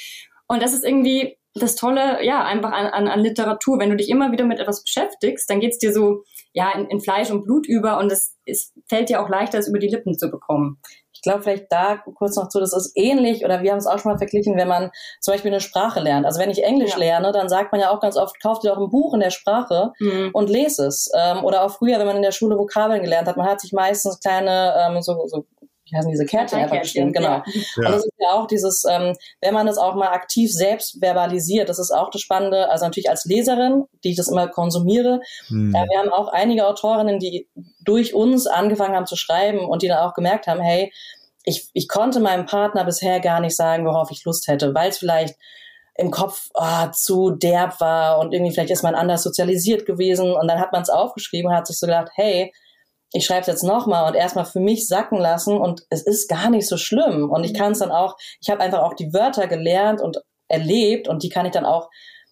Und 0.47 0.61
das 0.61 0.73
ist 0.73 0.85
irgendwie 0.85 1.37
das 1.55 1.75
Tolle, 1.75 2.23
ja, 2.23 2.43
einfach 2.43 2.71
an, 2.71 2.87
an, 2.87 3.07
an 3.07 3.19
Literatur. 3.19 3.79
Wenn 3.79 3.89
du 3.89 3.95
dich 3.95 4.09
immer 4.09 4.31
wieder 4.31 4.45
mit 4.45 4.59
etwas 4.59 4.83
beschäftigst, 4.83 5.49
dann 5.49 5.59
geht's 5.59 5.79
dir 5.79 5.91
so, 5.91 6.23
ja, 6.53 6.71
in, 6.71 6.87
in 6.87 7.01
Fleisch 7.01 7.31
und 7.31 7.43
Blut 7.43 7.67
über 7.67 7.99
und 7.99 8.11
es, 8.11 8.37
es 8.45 8.73
fällt 8.87 9.09
dir 9.09 9.21
auch 9.21 9.29
leichter, 9.29 9.57
es 9.57 9.67
über 9.67 9.79
die 9.79 9.87
Lippen 9.87 10.17
zu 10.17 10.29
bekommen. 10.29 10.79
Ich 11.19 11.23
glaube 11.23 11.43
vielleicht 11.43 11.69
da 11.69 11.97
kurz 11.97 12.37
noch 12.37 12.47
zu, 12.47 12.61
das 12.61 12.71
ist 12.71 12.93
ähnlich 12.95 13.43
oder 13.43 13.61
wir 13.61 13.71
haben 13.71 13.77
es 13.77 13.87
auch 13.87 13.99
schon 13.99 14.13
mal 14.13 14.17
verglichen, 14.17 14.55
wenn 14.55 14.69
man 14.69 14.89
zum 15.19 15.33
Beispiel 15.33 15.51
eine 15.51 15.59
Sprache 15.59 15.99
lernt. 15.99 16.25
Also 16.25 16.39
wenn 16.39 16.49
ich 16.49 16.63
Englisch 16.63 16.93
ja. 16.93 16.97
lerne, 16.97 17.33
dann 17.33 17.49
sagt 17.49 17.73
man 17.73 17.81
ja 17.81 17.89
auch 17.89 17.99
ganz 17.99 18.15
oft, 18.15 18.41
kauft 18.41 18.63
dir 18.63 18.69
doch 18.69 18.77
ein 18.77 18.89
Buch 18.89 19.13
in 19.13 19.19
der 19.19 19.29
Sprache 19.29 19.91
mhm. 19.99 20.29
und 20.31 20.49
lese 20.49 20.87
es. 20.87 21.11
Ähm, 21.13 21.43
oder 21.43 21.65
auch 21.65 21.71
früher, 21.71 21.99
wenn 21.99 22.07
man 22.07 22.15
in 22.15 22.21
der 22.21 22.31
Schule 22.31 22.57
Vokabeln 22.57 23.01
gelernt 23.01 23.27
hat, 23.27 23.35
man 23.35 23.47
hat 23.47 23.59
sich 23.59 23.73
meistens 23.73 24.21
kleine 24.21 24.73
ähm, 24.79 25.01
so, 25.01 25.27
so 25.27 25.45
wie 25.91 25.97
heißen 25.97 26.11
diese 26.11 26.25
Kärtchen 26.25 26.59
einfach 26.59 26.81
geschrieben, 26.81 27.13
genau. 27.13 27.29
Ja. 27.29 27.43
Und 27.77 27.85
das 27.85 28.05
ist 28.05 28.13
ja 28.19 28.31
auch 28.31 28.47
dieses, 28.47 28.83
ähm, 28.89 29.15
wenn 29.41 29.53
man 29.53 29.67
das 29.67 29.77
auch 29.77 29.95
mal 29.95 30.09
aktiv 30.09 30.51
selbst 30.51 30.97
verbalisiert, 31.01 31.69
das 31.69 31.79
ist 31.79 31.91
auch 31.91 32.09
das 32.09 32.21
Spannende, 32.21 32.69
also 32.69 32.85
natürlich 32.85 33.09
als 33.09 33.25
Leserin, 33.25 33.85
die 34.03 34.11
ich 34.11 34.17
das 34.17 34.27
immer 34.27 34.47
konsumiere, 34.47 35.21
hm. 35.47 35.73
äh, 35.73 35.85
wir 35.89 35.99
haben 35.99 36.09
auch 36.09 36.27
einige 36.29 36.67
Autorinnen, 36.67 37.19
die 37.19 37.47
durch 37.83 38.13
uns 38.13 38.47
angefangen 38.47 38.95
haben 38.95 39.05
zu 39.05 39.15
schreiben 39.15 39.59
und 39.59 39.81
die 39.81 39.87
dann 39.87 39.99
auch 39.99 40.13
gemerkt 40.13 40.47
haben, 40.47 40.61
hey, 40.61 40.91
ich, 41.43 41.69
ich 41.73 41.87
konnte 41.87 42.19
meinem 42.19 42.45
Partner 42.45 42.83
bisher 42.83 43.19
gar 43.19 43.39
nicht 43.39 43.55
sagen, 43.55 43.85
worauf 43.85 44.11
ich 44.11 44.23
Lust 44.25 44.47
hätte, 44.47 44.73
weil 44.75 44.89
es 44.89 44.97
vielleicht 44.97 45.35
im 45.95 46.11
Kopf 46.11 46.49
oh, 46.53 46.87
zu 46.93 47.31
derb 47.31 47.81
war 47.81 48.19
und 48.19 48.33
irgendwie 48.33 48.53
vielleicht 48.53 48.71
ist 48.71 48.83
man 48.83 48.95
anders 48.95 49.21
sozialisiert 49.23 49.85
gewesen 49.85 50.31
und 50.33 50.47
dann 50.47 50.59
hat 50.59 50.71
man 50.71 50.81
es 50.81 50.89
aufgeschrieben 50.89 51.51
und 51.51 51.57
hat 51.57 51.67
sich 51.67 51.77
so 51.77 51.87
gedacht, 51.87 52.11
hey, 52.15 52.53
ich 53.11 53.25
schreibe 53.25 53.41
es 53.41 53.47
jetzt 53.47 53.63
nochmal 53.63 54.07
und 54.07 54.15
erstmal 54.15 54.45
für 54.45 54.59
mich 54.59 54.87
sacken 54.87 55.17
lassen 55.17 55.57
und 55.57 55.85
es 55.89 56.05
ist 56.05 56.29
gar 56.29 56.49
nicht 56.49 56.67
so 56.67 56.77
schlimm 56.77 57.29
und 57.29 57.43
ich 57.43 57.53
kann 57.53 57.71
es 57.71 57.79
dann 57.79 57.91
auch, 57.91 58.17
ich 58.39 58.49
habe 58.49 58.61
einfach 58.61 58.79
auch 58.79 58.93
die 58.93 59.13
Wörter 59.13 59.47
gelernt 59.47 60.01
und 60.01 60.17
erlebt 60.47 61.07
und 61.07 61.23
die 61.23 61.29
kann 61.29 61.45
ich 61.45 61.51
dann 61.51 61.65
auch 61.65 61.89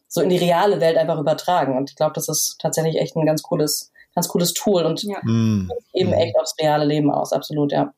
so 0.07 0.21
in 0.21 0.29
die 0.29 0.37
reale 0.37 0.79
Welt 0.79 0.97
einfach 0.97 1.19
übertragen 1.19 1.77
und 1.77 1.89
ich 1.89 1.95
glaube, 1.95 2.13
das 2.13 2.29
ist 2.29 2.57
tatsächlich 2.59 2.97
echt 2.97 3.15
ein 3.15 3.25
ganz 3.25 3.41
cooles, 3.41 3.91
ganz 4.13 4.27
cooles 4.27 4.53
Tool 4.53 4.83
und 4.83 5.03
ja. 5.03 5.19
mm. 5.23 5.69
eben 5.93 6.13
echt 6.13 6.37
aufs 6.39 6.55
reale 6.61 6.85
Leben 6.85 7.11
aus, 7.11 7.33
absolut, 7.33 7.71
ja. 7.71 7.93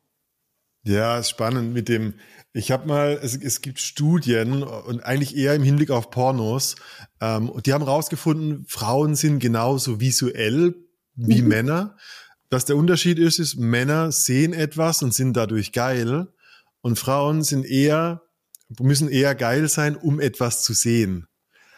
Ja, 0.84 1.20
ist 1.20 1.30
spannend 1.30 1.74
mit 1.74 1.90
dem, 1.90 2.14
ich 2.54 2.72
habe 2.72 2.88
mal, 2.88 3.20
es, 3.22 3.36
es, 3.36 3.62
gibt 3.62 3.80
Studien 3.80 4.64
und 4.64 5.02
eigentlich 5.02 5.36
eher 5.36 5.54
im 5.54 5.62
Hinblick 5.62 5.92
auf 5.92 6.10
Pornos, 6.10 6.78
ähm, 7.22 7.50
und 7.50 7.66
die 7.66 7.74
haben 7.74 7.84
rausgefunden, 7.84 8.66
Frauen 8.68 9.16
sind 9.16 9.40
genauso 9.40 10.00
visuell 10.00 10.74
wie 11.16 11.42
mhm. 11.42 11.48
Männer. 11.48 11.98
Dass 12.50 12.66
der 12.66 12.78
Unterschied 12.78 13.20
ist, 13.20 13.40
ist, 13.40 13.58
Männer 13.58 14.12
sehen 14.12 14.54
etwas 14.54 15.04
und 15.04 15.14
sind 15.14 15.34
dadurch 15.34 15.72
geil 15.72 16.28
und 16.82 16.98
Frauen 16.98 17.44
sind 17.44 17.66
eher, 17.66 18.24
müssen 18.80 19.10
eher 19.10 19.36
geil 19.36 19.68
sein, 19.70 19.96
um 19.96 20.20
etwas 20.20 20.64
zu 20.64 20.74
sehen. 20.74 21.28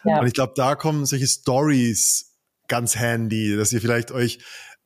Ja. 0.04 0.20
Und 0.20 0.26
ich 0.26 0.32
glaube, 0.32 0.54
da 0.56 0.74
kommen 0.74 1.06
solche 1.06 1.26
Stories 1.26 2.32
ganz 2.68 2.96
handy, 2.96 3.56
dass 3.56 3.72
ihr 3.72 3.80
vielleicht 3.80 4.12
euch 4.12 4.38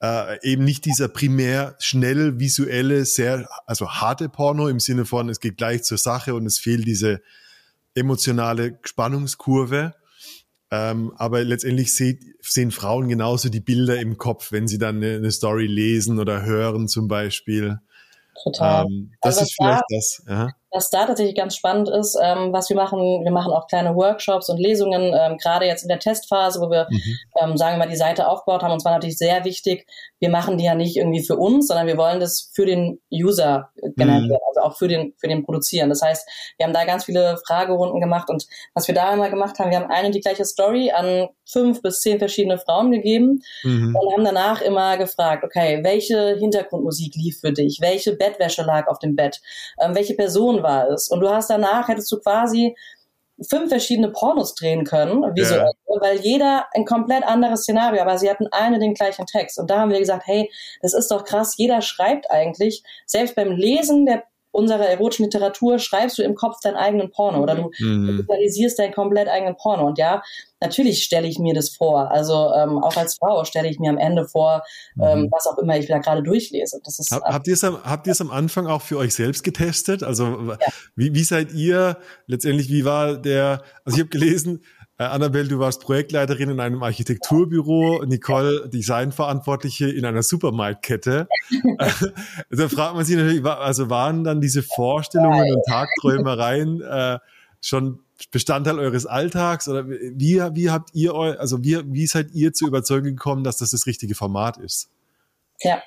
äh, 0.02 0.40
eben 0.48 0.64
nicht 0.64 0.84
dieser 0.84 1.08
primär 1.08 1.76
schnell 1.78 2.38
visuelle, 2.38 3.04
sehr, 3.04 3.48
also 3.66 3.88
harte 3.88 4.28
Porno 4.28 4.68
im 4.68 4.80
Sinne 4.80 5.04
von, 5.04 5.28
es 5.28 5.40
geht 5.40 5.56
gleich 5.56 5.84
zur 5.84 5.98
Sache 5.98 6.34
und 6.34 6.46
es 6.46 6.58
fehlt 6.58 6.86
diese 6.86 7.22
emotionale 7.94 8.78
Spannungskurve. 8.82 9.94
Ähm, 10.70 11.12
aber 11.16 11.44
letztendlich 11.44 11.94
seht, 11.94 12.24
sehen 12.40 12.72
Frauen 12.72 13.08
genauso 13.08 13.48
die 13.48 13.60
Bilder 13.60 14.00
im 14.00 14.18
Kopf, 14.18 14.50
wenn 14.50 14.66
sie 14.66 14.78
dann 14.78 14.96
eine, 14.96 15.16
eine 15.16 15.30
Story 15.30 15.66
lesen 15.66 16.18
oder 16.18 16.44
hören 16.44 16.88
zum 16.88 17.06
Beispiel. 17.06 17.78
Total. 18.42 18.86
Ähm, 18.86 19.12
das 19.22 19.38
also 19.38 19.46
ist 19.46 19.54
vielleicht 19.54 19.82
da, 19.82 19.96
das. 19.96 20.22
Ja. 20.28 20.48
Was 20.70 20.90
da 20.90 21.06
tatsächlich 21.06 21.36
ganz 21.36 21.56
spannend 21.56 21.88
ist, 21.88 22.18
ähm, 22.22 22.52
was 22.52 22.68
wir 22.68 22.76
machen, 22.76 22.98
wir 23.24 23.30
machen 23.30 23.52
auch 23.52 23.66
kleine 23.66 23.94
Workshops 23.94 24.48
und 24.48 24.58
Lesungen, 24.58 25.14
ähm, 25.14 25.38
gerade 25.38 25.66
jetzt 25.66 25.82
in 25.82 25.88
der 25.88 25.98
Testphase, 25.98 26.60
wo 26.60 26.70
wir, 26.70 26.86
mhm. 26.90 27.00
ähm, 27.40 27.56
sagen 27.56 27.74
wir 27.74 27.84
mal, 27.84 27.90
die 27.90 27.96
Seite 27.96 28.28
aufgebaut 28.28 28.62
haben. 28.62 28.72
Und 28.72 28.80
zwar 28.80 28.92
natürlich 28.92 29.18
sehr 29.18 29.44
wichtig, 29.44 29.86
wir 30.18 30.30
machen 30.30 30.58
die 30.58 30.64
ja 30.64 30.74
nicht 30.74 30.96
irgendwie 30.96 31.24
für 31.24 31.36
uns, 31.36 31.68
sondern 31.68 31.86
wir 31.86 31.96
wollen 31.96 32.20
das 32.20 32.50
für 32.54 32.66
den 32.66 33.00
User 33.12 33.70
generieren, 33.96 34.28
mhm. 34.28 34.38
also 34.48 34.60
auch 34.62 34.76
für 34.76 34.88
den, 34.88 35.14
für 35.18 35.28
den 35.28 35.44
Produzieren. 35.44 35.88
Das 35.88 36.02
heißt, 36.02 36.28
wir 36.58 36.66
haben 36.66 36.74
da 36.74 36.84
ganz 36.84 37.04
viele 37.04 37.38
Fragerunden 37.46 38.00
gemacht 38.00 38.28
und 38.28 38.46
was 38.74 38.88
wir 38.88 38.94
da 38.94 39.10
einmal 39.10 39.30
gemacht 39.30 39.58
haben, 39.58 39.70
wir 39.70 39.78
haben 39.78 39.90
eine 39.90 40.10
die 40.10 40.20
gleiche 40.20 40.44
Story 40.44 40.90
an 40.90 41.28
fünf 41.48 41.80
bis 41.82 42.00
zehn 42.00 42.18
verschiedene 42.18 42.58
Frauen 42.58 42.90
gegeben 42.90 43.40
mhm. 43.62 43.94
und 43.94 44.12
haben 44.12 44.24
danach 44.24 44.60
immer 44.60 44.96
gefragt, 44.96 45.44
okay, 45.44 45.80
welche 45.82 46.36
Hintergrundmusik 46.38 47.14
lief 47.14 47.40
für 47.40 47.52
dich? 47.52 47.78
Welche 47.80 48.16
Bettwäsche 48.16 48.62
lag 48.62 48.88
auf 48.88 48.98
dem 48.98 49.14
Bett? 49.14 49.40
Ähm, 49.80 49.94
welche 49.94 50.14
Person 50.14 50.62
war 50.66 50.90
es? 50.90 51.08
Und 51.08 51.20
du 51.20 51.30
hast 51.30 51.48
danach, 51.48 51.88
hättest 51.88 52.10
du 52.10 52.18
quasi 52.18 52.76
fünf 53.48 53.68
verschiedene 53.68 54.10
Pornos 54.10 54.54
drehen 54.54 54.84
können, 54.84 55.22
visuell, 55.34 55.72
ja. 55.88 56.00
weil 56.00 56.18
jeder 56.20 56.66
ein 56.74 56.84
komplett 56.84 57.24
anderes 57.24 57.62
Szenario, 57.62 58.00
aber 58.02 58.18
sie 58.18 58.30
hatten 58.30 58.48
alle 58.50 58.78
den 58.78 58.94
gleichen 58.94 59.26
Text. 59.26 59.58
Und 59.58 59.70
da 59.70 59.80
haben 59.80 59.90
wir 59.90 59.98
gesagt, 59.98 60.26
hey, 60.26 60.50
das 60.80 60.94
ist 60.94 61.10
doch 61.10 61.24
krass, 61.24 61.54
jeder 61.56 61.82
schreibt 61.82 62.30
eigentlich, 62.30 62.82
selbst 63.06 63.34
beim 63.36 63.50
Lesen 63.50 64.06
der 64.06 64.24
unserer 64.56 64.88
erotischen 64.88 65.26
Literatur 65.26 65.78
schreibst 65.78 66.16
du 66.18 66.22
im 66.22 66.34
Kopf 66.34 66.60
deinen 66.62 66.76
eigenen 66.76 67.10
Porno 67.10 67.42
oder 67.42 67.54
du 67.54 67.70
mhm. 67.78 68.18
visualisierst 68.18 68.78
deinen 68.78 68.94
komplett 68.94 69.28
eigenen 69.28 69.56
Porno. 69.56 69.86
Und 69.86 69.98
ja, 69.98 70.22
natürlich 70.60 71.04
stelle 71.04 71.28
ich 71.28 71.38
mir 71.38 71.52
das 71.52 71.76
vor. 71.76 72.10
Also 72.10 72.52
ähm, 72.54 72.82
auch 72.82 72.96
als 72.96 73.16
Frau 73.18 73.44
stelle 73.44 73.68
ich 73.68 73.78
mir 73.78 73.90
am 73.90 73.98
Ende 73.98 74.26
vor, 74.26 74.62
ähm, 75.00 75.22
mhm. 75.22 75.28
was 75.30 75.46
auch 75.46 75.58
immer 75.58 75.76
ich 75.76 75.86
da 75.86 75.98
gerade 75.98 76.22
durchlese. 76.22 76.80
Das 76.84 76.98
ist, 76.98 77.10
Hab, 77.10 77.22
habt 77.24 77.46
ihr 77.46 77.52
es 77.52 77.64
am, 77.64 77.82
habt 77.84 78.06
ihr 78.06 78.12
es 78.12 78.20
am 78.20 78.30
Anfang 78.30 78.66
auch 78.66 78.82
für 78.82 78.96
euch 78.96 79.14
selbst 79.14 79.44
getestet? 79.44 80.02
Also 80.02 80.24
ja. 80.24 80.56
wie, 80.94 81.14
wie 81.14 81.24
seid 81.24 81.52
ihr 81.52 81.98
letztendlich, 82.26 82.70
wie 82.70 82.86
war 82.86 83.18
der, 83.18 83.62
also 83.84 83.96
ich 83.96 84.00
habe 84.00 84.10
gelesen, 84.10 84.62
Annabelle, 84.98 85.48
du 85.48 85.58
warst 85.58 85.82
Projektleiterin 85.82 86.50
in 86.50 86.60
einem 86.60 86.82
Architekturbüro, 86.82 88.04
Nicole 88.06 88.68
Designverantwortliche 88.68 89.90
in 89.90 90.06
einer 90.06 90.22
Supermarktkette. 90.22 91.28
da 92.50 92.68
fragt 92.68 92.94
man 92.94 93.04
sich 93.04 93.16
natürlich, 93.16 93.44
also 93.44 93.90
waren 93.90 94.24
dann 94.24 94.40
diese 94.40 94.62
Vorstellungen 94.62 95.54
und 95.54 95.62
Tagträumereien 95.66 96.80
äh, 96.80 97.18
schon 97.60 98.00
Bestandteil 98.30 98.78
eures 98.78 99.04
Alltags 99.04 99.68
oder 99.68 99.86
wie, 99.86 100.40
wie 100.54 100.70
habt 100.70 100.94
ihr 100.94 101.14
euch, 101.14 101.38
also 101.38 101.62
wie, 101.62 101.78
wie 101.92 102.06
seid 102.06 102.30
ihr 102.32 102.54
zur 102.54 102.68
Überzeugung 102.68 103.10
gekommen, 103.10 103.44
dass 103.44 103.58
das 103.58 103.70
das 103.70 103.86
richtige 103.86 104.14
Format 104.14 104.56
ist? 104.56 104.88
Ja, 105.60 105.82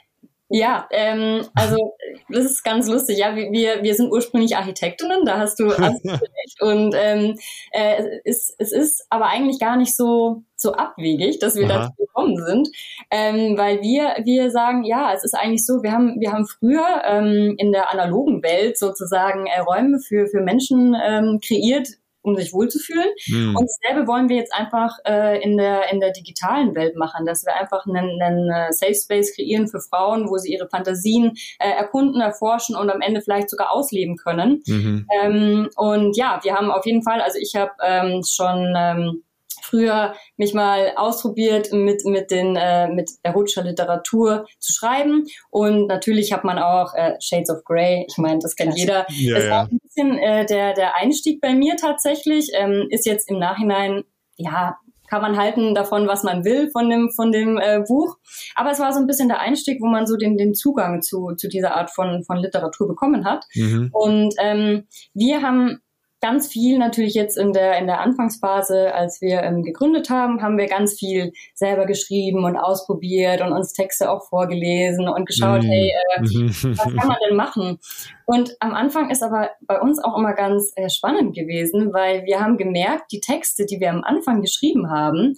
ja, 0.49 0.87
ähm, 0.91 1.45
also 1.53 1.93
das 2.27 2.45
ist 2.45 2.63
ganz 2.63 2.87
lustig. 2.87 3.19
Ja, 3.19 3.35
wir, 3.35 3.83
wir 3.83 3.95
sind 3.95 4.11
ursprünglich 4.11 4.57
Architektinnen, 4.57 5.23
da 5.23 5.37
hast 5.37 5.59
du 5.59 5.65
recht. 5.67 6.61
Und 6.61 6.95
ähm, 6.97 7.37
äh, 7.71 8.03
es, 8.25 8.55
es 8.57 8.71
ist 8.71 9.05
aber 9.09 9.27
eigentlich 9.27 9.59
gar 9.59 9.77
nicht 9.77 9.95
so 9.95 10.43
so 10.55 10.73
abwegig, 10.73 11.39
dass 11.39 11.55
wir 11.55 11.69
Aha. 11.69 11.85
dazu 11.85 11.93
gekommen 11.97 12.35
sind, 12.45 12.69
ähm, 13.11 13.57
weil 13.57 13.81
wir 13.81 14.15
wir 14.25 14.51
sagen, 14.51 14.83
ja, 14.83 15.13
es 15.13 15.23
ist 15.23 15.35
eigentlich 15.35 15.65
so. 15.65 15.83
Wir 15.83 15.91
haben 15.91 16.19
wir 16.19 16.33
haben 16.33 16.47
früher 16.47 17.03
ähm, 17.05 17.55
in 17.57 17.71
der 17.71 17.91
analogen 17.93 18.43
Welt 18.43 18.77
sozusagen 18.77 19.45
äh, 19.45 19.59
Räume 19.59 19.99
für 19.99 20.27
für 20.27 20.41
Menschen 20.41 20.95
ähm, 21.01 21.39
kreiert, 21.45 21.89
um 22.21 22.35
sich 22.35 22.53
wohlzufühlen. 22.53 23.09
Mhm. 23.27 23.55
Und 23.55 23.67
dasselbe 23.67 24.07
wollen 24.07 24.29
wir 24.29 24.37
jetzt 24.37 24.53
einfach 24.53 24.97
äh, 25.05 25.41
in, 25.41 25.57
der, 25.57 25.91
in 25.91 25.99
der 25.99 26.11
digitalen 26.11 26.75
Welt 26.75 26.95
machen, 26.95 27.25
dass 27.25 27.45
wir 27.45 27.55
einfach 27.55 27.85
einen, 27.85 28.21
einen 28.21 28.49
äh, 28.49 28.71
Safe 28.71 28.95
Space 28.95 29.35
kreieren 29.35 29.67
für 29.67 29.79
Frauen, 29.79 30.29
wo 30.29 30.37
sie 30.37 30.53
ihre 30.53 30.69
Fantasien 30.69 31.33
äh, 31.59 31.69
erkunden, 31.69 32.21
erforschen 32.21 32.75
und 32.75 32.89
am 32.89 33.01
Ende 33.01 33.21
vielleicht 33.21 33.49
sogar 33.49 33.71
ausleben 33.71 34.17
können. 34.17 34.61
Mhm. 34.65 35.07
Ähm, 35.21 35.69
und 35.75 36.17
ja, 36.17 36.39
wir 36.43 36.55
haben 36.55 36.71
auf 36.71 36.85
jeden 36.85 37.03
Fall, 37.03 37.21
also 37.21 37.39
ich 37.39 37.55
habe 37.55 37.71
ähm, 37.83 38.23
schon 38.23 38.73
ähm, 38.77 39.23
früher 39.69 40.13
mich 40.37 40.53
mal 40.53 40.93
ausprobiert, 40.95 41.71
mit, 41.71 42.05
mit, 42.05 42.31
den, 42.31 42.55
äh, 42.55 42.87
mit 42.87 43.11
erotischer 43.23 43.63
Literatur 43.63 44.45
zu 44.59 44.73
schreiben. 44.73 45.25
Und 45.49 45.87
natürlich 45.87 46.33
hat 46.33 46.43
man 46.43 46.57
auch 46.57 46.93
äh, 46.95 47.13
Shades 47.19 47.49
of 47.49 47.63
Grey. 47.63 48.05
Ich 48.07 48.17
meine, 48.17 48.39
das 48.39 48.55
kennt 48.55 48.77
jeder. 48.77 49.05
Ja, 49.09 49.35
das 49.35 49.69
ein 49.71 49.79
bisschen 49.99 50.17
äh, 50.17 50.45
der, 50.45 50.73
der 50.73 50.95
Einstieg 50.95 51.41
bei 51.41 51.53
mir 51.53 51.75
tatsächlich. 51.75 52.49
Ähm, 52.53 52.87
ist 52.89 53.05
jetzt 53.05 53.29
im 53.29 53.39
Nachhinein, 53.39 54.03
ja, 54.37 54.77
kann 55.09 55.21
man 55.23 55.37
halten 55.37 55.73
davon, 55.73 56.07
was 56.07 56.23
man 56.23 56.45
will 56.45 56.69
von 56.71 56.89
dem, 56.89 57.09
von 57.09 57.31
dem 57.31 57.57
äh, 57.57 57.81
Buch. 57.87 58.17
Aber 58.55 58.71
es 58.71 58.79
war 58.79 58.93
so 58.93 58.99
ein 58.99 59.07
bisschen 59.07 59.27
der 59.27 59.39
Einstieg, 59.39 59.81
wo 59.81 59.87
man 59.87 60.05
so 60.05 60.17
den, 60.17 60.37
den 60.37 60.53
Zugang 60.53 61.01
zu, 61.01 61.33
zu 61.35 61.49
dieser 61.49 61.75
Art 61.75 61.89
von, 61.89 62.23
von 62.23 62.37
Literatur 62.37 62.87
bekommen 62.87 63.25
hat. 63.25 63.45
Mhm. 63.55 63.89
Und 63.91 64.35
ähm, 64.39 64.87
wir 65.15 65.41
haben 65.41 65.81
ganz 66.21 66.47
viel 66.47 66.77
natürlich 66.77 67.13
jetzt 67.13 67.37
in 67.37 67.53
der, 67.53 67.77
in 67.77 67.87
der 67.87 68.01
Anfangsphase, 68.01 68.93
als 68.93 69.21
wir 69.21 69.41
ähm, 69.41 69.63
gegründet 69.63 70.09
haben, 70.09 70.41
haben 70.41 70.57
wir 70.57 70.67
ganz 70.67 70.93
viel 70.93 71.31
selber 71.53 71.85
geschrieben 71.85 72.43
und 72.43 72.57
ausprobiert 72.57 73.41
und 73.41 73.53
uns 73.53 73.73
Texte 73.73 74.11
auch 74.11 74.27
vorgelesen 74.27 75.07
und 75.07 75.25
geschaut, 75.25 75.63
mm. 75.63 75.67
hey, 75.67 75.91
äh, 75.91 76.21
was 76.21 76.95
kann 76.95 77.07
man 77.07 77.17
denn 77.27 77.35
machen? 77.35 77.79
Und 78.25 78.55
am 78.59 78.73
Anfang 78.73 79.09
ist 79.09 79.23
aber 79.23 79.51
bei 79.61 79.79
uns 79.79 80.03
auch 80.03 80.17
immer 80.17 80.33
ganz 80.33 80.71
äh, 80.75 80.89
spannend 80.89 81.35
gewesen, 81.35 81.93
weil 81.93 82.25
wir 82.25 82.39
haben 82.39 82.57
gemerkt, 82.57 83.11
die 83.11 83.21
Texte, 83.21 83.65
die 83.65 83.79
wir 83.79 83.89
am 83.89 84.03
Anfang 84.03 84.41
geschrieben 84.41 84.89
haben, 84.89 85.37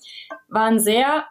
waren 0.49 0.79
sehr 0.79 1.25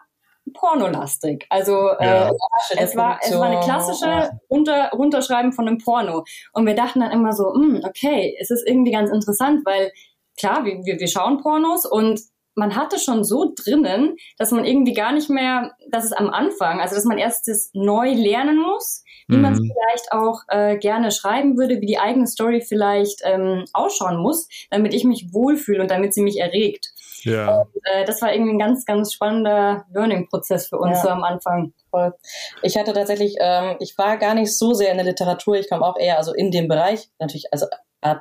pornolastig. 0.53 1.45
Also 1.49 1.89
äh, 1.99 2.05
ja. 2.05 2.29
äh, 2.29 2.33
es, 2.77 2.95
war, 2.95 3.19
es 3.21 3.33
war 3.33 3.49
eine 3.49 3.59
klassische 3.61 4.31
runter, 4.49 4.89
Runterschreiben 4.93 5.53
von 5.53 5.67
einem 5.67 5.77
Porno. 5.77 6.23
Und 6.53 6.65
wir 6.65 6.75
dachten 6.75 6.99
dann 6.99 7.11
immer 7.11 7.33
so, 7.33 7.53
mh, 7.53 7.77
hm, 7.77 7.81
okay, 7.85 8.35
es 8.39 8.51
ist 8.51 8.67
irgendwie 8.67 8.91
ganz 8.91 9.09
interessant, 9.11 9.61
weil 9.65 9.91
klar, 10.37 10.65
wir, 10.65 10.83
wir, 10.85 10.99
wir 10.99 11.07
schauen 11.07 11.41
Pornos 11.41 11.85
und 11.85 12.19
man 12.55 12.75
hatte 12.75 12.99
schon 12.99 13.23
so 13.23 13.53
drinnen, 13.55 14.17
dass 14.37 14.51
man 14.51 14.65
irgendwie 14.65 14.93
gar 14.93 15.13
nicht 15.13 15.29
mehr, 15.29 15.71
dass 15.89 16.05
es 16.05 16.11
am 16.11 16.29
Anfang, 16.29 16.81
also 16.81 16.95
dass 16.95 17.05
man 17.05 17.17
erst 17.17 17.47
das 17.47 17.69
neu 17.73 18.11
lernen 18.11 18.59
muss, 18.59 19.03
wie 19.27 19.37
mhm. 19.37 19.41
man 19.41 19.53
es 19.53 19.59
vielleicht 19.59 20.11
auch 20.11 20.41
äh, 20.49 20.77
gerne 20.77 21.11
schreiben 21.11 21.57
würde, 21.57 21.79
wie 21.79 21.85
die 21.85 21.99
eigene 21.99 22.27
Story 22.27 22.61
vielleicht 22.61 23.21
ähm, 23.23 23.65
ausschauen 23.73 24.17
muss, 24.17 24.47
damit 24.69 24.93
ich 24.93 25.05
mich 25.05 25.29
wohlfühle 25.31 25.81
und 25.81 25.91
damit 25.91 26.13
sie 26.13 26.21
mich 26.21 26.39
erregt. 26.39 26.91
Ja. 27.23 27.61
Und, 27.61 27.69
äh, 27.83 28.05
das 28.05 28.21
war 28.21 28.33
irgendwie 28.33 28.53
ein 28.53 28.59
ganz, 28.59 28.85
ganz 28.85 29.13
spannender 29.13 29.85
Learning-Prozess 29.93 30.67
für 30.67 30.77
uns 30.77 30.97
ja. 30.97 31.03
so 31.03 31.09
am 31.09 31.23
Anfang. 31.23 31.73
Voll. 31.89 32.13
Ich 32.61 32.77
hatte 32.77 32.93
tatsächlich, 32.93 33.35
ähm, 33.39 33.75
ich 33.79 33.97
war 33.97 34.17
gar 34.17 34.33
nicht 34.33 34.57
so 34.57 34.73
sehr 34.73 34.91
in 34.91 34.97
der 34.97 35.05
Literatur, 35.05 35.55
ich 35.55 35.69
komme 35.69 35.85
auch 35.85 35.97
eher 35.97 36.17
also 36.17 36.33
in 36.33 36.51
dem 36.51 36.67
Bereich, 36.67 37.09
natürlich, 37.19 37.51
also 37.51 37.65
äh, 38.01 38.15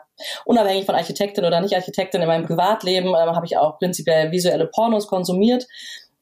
unabhängig 0.45 0.87
von 0.87 0.95
Architektin 0.95 1.45
oder 1.45 1.61
nicht 1.61 1.75
Architektin, 1.75 2.21
in 2.21 2.29
meinem 2.29 2.47
Privatleben 2.47 3.09
ähm, 3.09 3.35
habe 3.35 3.47
ich 3.47 3.57
auch 3.57 3.79
prinzipiell 3.79 4.31
visuelle 4.31 4.67
Pornos 4.67 5.07
konsumiert 5.07 5.67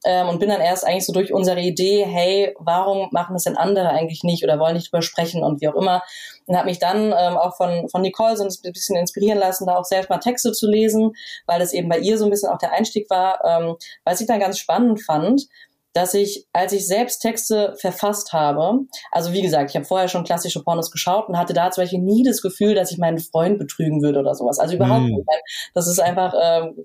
ähm, 0.05 0.29
und 0.29 0.39
bin 0.39 0.49
dann 0.49 0.61
erst 0.61 0.87
eigentlich 0.87 1.07
so 1.07 1.13
durch 1.13 1.33
unsere 1.33 1.61
Idee, 1.61 2.05
hey, 2.07 2.55
warum 2.59 3.09
machen 3.11 3.35
das 3.35 3.45
denn 3.45 3.57
andere 3.57 3.91
eigentlich 3.91 4.23
nicht 4.23 4.45
oder 4.45 4.59
wollen 4.59 4.75
nicht 4.75 4.93
drüber 4.93 5.03
sprechen 5.03 5.43
und 5.43 5.61
wie 5.61 5.69
auch 5.69 5.75
immer. 5.75 6.03
Und 6.47 6.57
habe 6.57 6.69
mich 6.69 6.79
dann 6.79 7.07
ähm, 7.07 7.37
auch 7.37 7.57
von, 7.57 7.89
von 7.89 8.03
Nicole 8.03 8.37
so 8.37 8.45
ein 8.45 8.73
bisschen 8.73 8.97
inspirieren 8.97 9.39
lassen, 9.39 9.67
da 9.67 9.77
auch 9.77 9.85
selbst 9.85 10.11
mal 10.11 10.19
Texte 10.19 10.53
zu 10.53 10.69
lesen, 10.71 11.13
weil 11.47 11.59
das 11.59 11.73
eben 11.73 11.89
bei 11.89 11.99
ihr 11.99 12.19
so 12.19 12.25
ein 12.25 12.31
bisschen 12.31 12.51
auch 12.51 12.59
der 12.59 12.73
Einstieg 12.73 13.11
war, 13.11 13.45
ähm, 13.45 13.77
was 14.05 14.21
ich 14.21 14.27
dann 14.27 14.41
ganz 14.41 14.59
spannend 14.59 15.03
fand, 15.03 15.47
dass 15.95 16.15
ich, 16.15 16.47
als 16.53 16.73
ich 16.73 16.87
selbst 16.87 17.21
Texte 17.21 17.75
verfasst 17.81 18.33
habe, 18.33 18.81
also 19.11 19.33
wie 19.33 19.43
gesagt, 19.43 19.71
ich 19.71 19.77
habe 19.77 19.87
vorher 19.87 20.09
schon 20.09 20.23
klassische 20.23 20.63
Pornos 20.63 20.93
geschaut 20.93 21.29
und 21.29 21.37
hatte 21.37 21.55
da 21.55 21.71
zum 21.71 21.83
Beispiel 21.83 21.99
nie 21.99 22.23
das 22.23 22.41
Gefühl, 22.41 22.75
dass 22.75 22.93
ich 22.93 22.99
meinen 22.99 23.19
Freund 23.19 23.59
betrügen 23.59 24.03
würde 24.03 24.21
oder 24.21 24.35
sowas. 24.35 24.61
Also 24.61 24.77
überhaupt 24.77 25.07
mm. 25.07 25.15
nicht. 25.17 25.29
Das 25.75 25.89
ist 25.89 25.99
einfach, 25.99 26.35
ähm, 26.41 26.85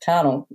keine 0.00 0.20
Ahnung, 0.20 0.46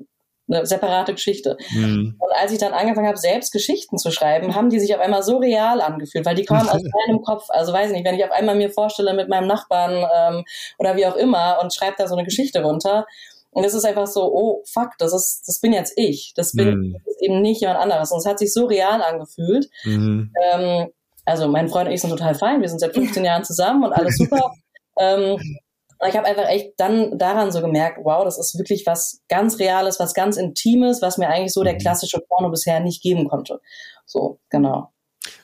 eine 0.50 0.66
separate 0.66 1.14
Geschichte. 1.14 1.58
Mhm. 1.72 2.16
Und 2.18 2.32
als 2.34 2.52
ich 2.52 2.60
dann 2.60 2.74
angefangen 2.74 3.08
habe, 3.08 3.18
selbst 3.18 3.52
Geschichten 3.52 3.98
zu 3.98 4.12
schreiben, 4.12 4.56
haben 4.56 4.70
die 4.70 4.80
sich 4.80 4.94
auf 4.96 5.02
einmal 5.02 5.24
so 5.24 5.38
real 5.38 5.82
angefühlt, 5.82 6.26
weil 6.26 6.36
die 6.36 6.46
kamen 6.46 6.70
aus 6.70 6.82
meinem 7.08 7.22
Kopf. 7.22 7.46
Also 7.50 7.74
weiß 7.74 7.92
nicht, 7.92 8.06
wenn 8.06 8.16
ich 8.16 8.24
auf 8.24 8.32
einmal 8.32 8.56
mir 8.56 8.70
vorstelle 8.70 9.14
mit 9.14 9.30
meinem 9.30 9.48
Nachbarn 9.48 10.06
ähm, 10.16 10.46
oder 10.78 10.96
wie 10.96 11.06
auch 11.06 11.16
immer 11.16 11.60
und 11.62 11.74
schreibe 11.74 11.96
da 11.98 12.08
so 12.08 12.16
eine 12.16 12.26
Geschichte 12.26 12.64
runter. 12.64 13.06
Und 13.52 13.64
es 13.64 13.74
ist 13.74 13.86
einfach 13.86 14.08
so, 14.08 14.32
oh 14.32 14.64
fuck, 14.68 14.92
das 15.00 15.14
ist, 15.14 15.44
das 15.48 15.60
bin 15.60 15.74
jetzt 15.74 15.94
ich. 15.96 16.34
Das 16.36 16.54
bin 16.54 16.70
mhm. 16.70 16.94
das 16.94 17.16
ist 17.16 17.22
eben 17.22 17.42
nicht 17.42 17.62
jemand 17.62 17.80
anderes. 17.80 18.12
Und 18.12 18.20
es 18.20 18.26
hat 18.26 18.40
sich 18.40 18.54
so 18.54 18.66
real 18.66 19.02
angefühlt. 19.02 19.68
Mhm. 19.84 20.32
Ähm, 20.44 20.88
also 21.26 21.48
mein 21.48 21.70
Freund 21.70 21.88
und 21.88 21.94
ich 21.94 22.02
sind 22.02 22.10
total 22.10 22.36
fein. 22.36 22.62
Wir 22.62 22.70
sind 22.70 22.80
seit 22.80 22.94
15 22.94 23.24
Jahren 23.24 23.44
zusammen 23.44 23.84
und 23.84 23.94
alles 23.94 24.18
super. 24.18 24.52
ähm, 25.00 25.38
ich 26.08 26.16
habe 26.16 26.28
einfach 26.28 26.48
echt 26.48 26.74
dann 26.78 27.18
daran 27.18 27.52
so 27.52 27.62
gemerkt, 27.62 28.00
wow, 28.04 28.24
das 28.24 28.40
ist 28.40 28.58
wirklich 28.58 28.86
was 28.86 29.22
ganz 29.28 29.60
Reales, 29.60 30.00
was 30.00 30.14
ganz 30.14 30.38
Intimes, 30.38 31.02
was 31.02 31.18
mir 31.18 31.28
eigentlich 31.28 31.54
so 31.54 31.64
der 31.64 31.74
mhm. 31.74 31.80
klassische 31.80 32.20
Porno 32.20 32.50
bisher 32.50 32.80
nicht 32.80 33.02
geben 33.02 33.28
konnte. 33.28 33.60
So, 34.06 34.40
genau. 34.50 34.94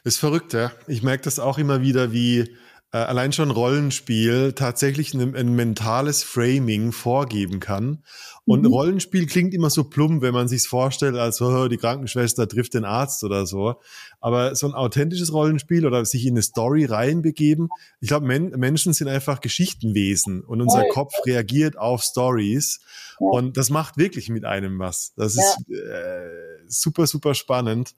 Ist 0.04 0.20
verrückt, 0.20 0.54
ja. 0.54 0.72
Ich 0.88 1.04
merke 1.04 1.24
das 1.24 1.40
auch 1.40 1.58
immer 1.58 1.82
wieder, 1.82 2.14
wie 2.14 2.56
äh, 2.96 2.98
allein 2.98 3.34
schon 3.34 3.52
Rollenspiel 3.52 4.54
tatsächlich 4.54 5.14
ein, 5.14 5.36
ein, 5.36 5.54
mentales 5.54 6.24
Framing 6.24 6.94
vorgeben 6.94 7.60
kann. 7.60 8.04
Und 8.46 8.62
mhm. 8.62 8.72
Rollenspiel 8.72 9.28
klingt 9.28 9.54
immer 9.54 9.70
so 9.70 9.84
plump, 9.84 10.22
wenn 10.22 10.34
man 10.34 10.48
sich's 10.48 10.68
vorstellt, 10.68 11.16
als 11.16 11.42
oh, 11.42 11.68
die 11.68 11.78
Krankenschwester 11.78 12.48
trifft 12.48 12.74
den 12.74 12.86
Arzt 12.86 13.26
oder 13.26 13.46
so. 13.46 13.76
Aber 14.26 14.56
so 14.56 14.66
ein 14.66 14.74
authentisches 14.74 15.32
Rollenspiel 15.32 15.86
oder 15.86 16.04
sich 16.04 16.26
in 16.26 16.34
eine 16.34 16.42
Story 16.42 16.86
reinbegeben, 16.86 17.70
ich 18.00 18.08
glaube, 18.08 18.26
Men 18.26 18.50
Menschen 18.58 18.92
sind 18.92 19.08
einfach 19.08 19.40
Geschichtenwesen 19.40 20.42
und 20.42 20.62
unser 20.62 20.84
ja. 20.84 20.90
Kopf 20.92 21.14
reagiert 21.28 21.78
auf 21.78 22.02
Stories. 22.02 22.80
Ja. 23.20 23.28
Und 23.28 23.56
das 23.56 23.70
macht 23.70 23.98
wirklich 23.98 24.30
mit 24.30 24.44
einem 24.44 24.80
was. 24.80 25.14
Das 25.16 25.36
ist 25.36 25.70
äh, 25.70 26.28
super, 26.68 27.06
super 27.06 27.36
spannend, 27.36 27.94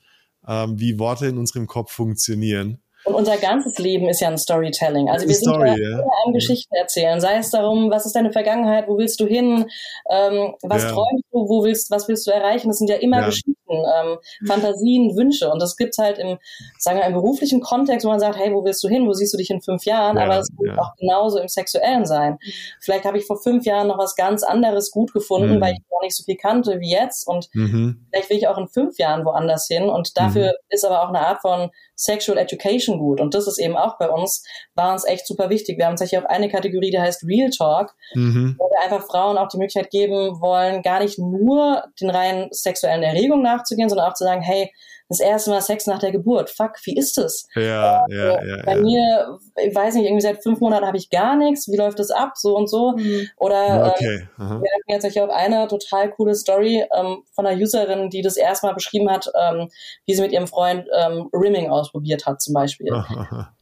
ähm, 0.46 0.77
wie 0.77 1.00
Worte 1.00 1.27
in 1.27 1.38
unserem 1.38 1.65
Kopf 1.65 1.93
funktionieren. 1.93 2.79
Und 3.08 3.16
unser 3.16 3.38
ganzes 3.38 3.78
Leben 3.78 4.10
ist 4.10 4.20
ja 4.20 4.28
ein 4.28 4.38
Storytelling. 4.38 5.10
Also 5.10 5.30
wir 5.30 5.34
Story, 5.34 5.70
sind 5.70 5.80
ja, 5.80 6.00
ja. 6.00 6.06
am 6.26 6.34
Geschichten 6.34 6.76
erzählen. 6.76 7.22
Sei 7.22 7.38
es 7.38 7.50
darum, 7.52 7.90
was 7.90 8.06
ist 8.06 8.18
deine 8.18 8.34
Vergangenheit, 8.34 8.90
wo 8.90 8.98
willst 8.98 9.22
du 9.22 9.26
hin, 9.26 9.70
ähm, 10.10 10.56
was 10.62 10.84
ja. 10.84 10.90
träumst 10.90 11.24
du, 11.32 11.48
wo 11.48 11.64
willst, 11.64 11.90
was 11.90 12.10
willst 12.10 12.28
du 12.28 12.32
erreichen? 12.32 12.68
Das 12.68 12.80
sind 12.80 12.90
ja 12.90 12.98
immer 12.98 13.22
ja. 13.22 13.28
Geschichten, 13.28 13.56
ähm, 13.70 14.18
Fantasien, 14.46 15.16
Wünsche. 15.16 15.50
Und 15.50 15.62
das 15.62 15.78
gibt's 15.78 15.98
halt 15.98 16.18
im, 16.20 16.38
sagen 16.80 17.00
wir, 17.00 17.06
im 17.06 17.14
beruflichen 17.14 17.62
Kontext, 17.62 18.06
wo 18.06 18.10
man 18.10 18.20
sagt, 18.20 18.38
hey, 18.38 18.54
wo 18.54 18.66
willst 18.66 18.84
du 18.84 18.90
hin, 18.90 19.08
wo 19.08 19.14
siehst 19.14 19.34
du 19.34 19.38
dich 19.38 19.52
in 19.52 19.62
fünf 19.62 19.86
Jahren? 19.86 20.18
Aber 20.18 20.40
es 20.40 20.50
kann 20.50 20.78
auch 20.78 20.94
genauso 21.00 21.40
im 21.40 21.48
Sexuellen 21.48 22.06
sein. 22.06 22.38
Vielleicht 22.82 23.06
habe 23.06 23.18
ich 23.18 23.26
vor 23.26 23.42
fünf 23.42 23.66
Jahren 23.66 23.88
noch 23.88 23.98
was 23.98 24.18
ganz 24.18 24.44
anderes 24.44 24.92
gut 24.92 25.14
gefunden, 25.14 25.56
mhm. 25.56 25.62
weil 25.62 25.76
ich 25.76 25.80
noch 25.90 26.02
nicht 26.02 26.18
so 26.18 26.26
viel 26.26 26.36
kannte 26.36 26.82
wie 26.82 26.92
jetzt. 26.92 27.26
Und 27.26 27.48
mhm. 27.54 28.06
vielleicht 28.12 28.30
will 28.30 28.38
ich 28.38 28.50
auch 28.50 28.58
in 28.58 28.68
fünf 28.68 28.98
Jahren 28.98 29.24
woanders 29.24 29.68
hin. 29.68 29.90
Und 29.90 30.18
dafür 30.18 30.48
mhm. 30.48 30.67
ist 30.72 30.84
aber 30.84 31.04
auch 31.04 31.10
eine 31.10 31.22
Art 31.22 31.41
von 31.41 31.70
Sexual 31.96 32.38
Education 32.38 32.96
gut. 32.99 33.21
Und 33.21 33.33
das 33.33 33.47
ist 33.47 33.60
eben 33.60 33.77
auch 33.77 33.97
bei 33.97 34.10
uns, 34.10 34.43
war 34.75 34.93
uns 34.93 35.05
echt 35.05 35.27
super 35.27 35.49
wichtig. 35.49 35.77
Wir 35.77 35.86
haben 35.86 35.93
tatsächlich 35.93 36.19
auch 36.19 36.29
eine 36.29 36.49
Kategorie, 36.49 36.91
die 36.91 36.99
heißt 36.99 37.23
Real 37.23 37.49
Talk, 37.49 37.93
mhm. 38.13 38.55
wo 38.57 38.69
wir 38.69 38.83
einfach 38.83 39.07
Frauen 39.07 39.38
auch 39.38 39.47
die 39.47 39.57
Möglichkeit 39.57 39.89
geben 39.89 40.39
wollen, 40.41 40.81
gar 40.81 40.99
nicht 40.99 41.19
nur 41.19 41.83
den 42.01 42.10
reinen 42.10 42.47
sexuellen 42.51 43.03
Erregungen 43.03 43.43
nachzugehen, 43.43 43.89
sondern 43.89 44.10
auch 44.10 44.13
zu 44.13 44.23
sagen, 44.23 44.41
hey, 44.41 44.71
das 45.10 45.20
erste 45.20 45.50
Mal 45.50 45.62
Sex 45.62 45.88
nach 45.88 46.00
der 46.00 46.12
Geburt. 46.12 46.50
Fuck, 46.50 46.74
wie 46.84 46.98
ist 46.98 47.17
das? 47.17 47.48
Ja, 47.56 48.06
äh, 48.10 48.15
ja, 48.15 48.43
ja. 48.43 48.63
Bei 48.65 48.76
ja. 48.76 48.82
mir, 48.82 49.39
ich 49.65 49.74
weiß 49.74 49.96
nicht, 49.96 50.06
irgendwie 50.06 50.22
seit 50.22 50.43
fünf 50.43 50.60
Monaten 50.60 50.86
habe 50.86 50.98
ich 50.98 51.10
gar 51.10 51.36
nichts. 51.36 51.67
Wie 51.70 51.78
läuft 51.78 52.00
das 52.00 52.12
ab? 52.12 52.34
So 52.36 52.56
und 52.56 52.70
so. 52.70 52.93
Mhm. 52.98 53.30
Oder 53.38 53.93
okay. 53.93 54.28
äh, 54.38 54.39
wir 54.39 54.48
hatten 54.48 54.62
jetzt 54.88 55.17
auch 55.17 55.30
eine 55.30 55.67
total 55.67 56.12
coole 56.12 56.36
Story 56.36 56.86
ähm, 56.93 57.24
von 57.34 57.46
einer 57.46 57.60
Userin, 57.60 58.10
die 58.10 58.22
das 58.22 58.38
erstmal 58.38 58.74
beschrieben 58.74 59.10
hat, 59.10 59.32
ähm, 59.39 59.70
wie 60.06 60.13
sie 60.13 60.22
mit 60.22 60.32
ihrem 60.32 60.48
Freund 60.48 60.88
ähm, 60.93 61.30
Rimming 61.34 61.70
ausprobiert 61.70 62.26
hat, 62.26 62.41
zum 62.41 62.54
Beispiel. 62.54 62.91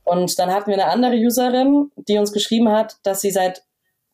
Und 0.03 0.38
dann 0.38 0.51
hatten 0.51 0.67
wir 0.67 0.75
eine 0.75 0.91
andere 0.91 1.15
Userin, 1.15 1.91
die 1.95 2.17
uns 2.17 2.31
geschrieben 2.31 2.71
hat, 2.71 2.97
dass 3.03 3.21
sie 3.21 3.31
seit 3.31 3.63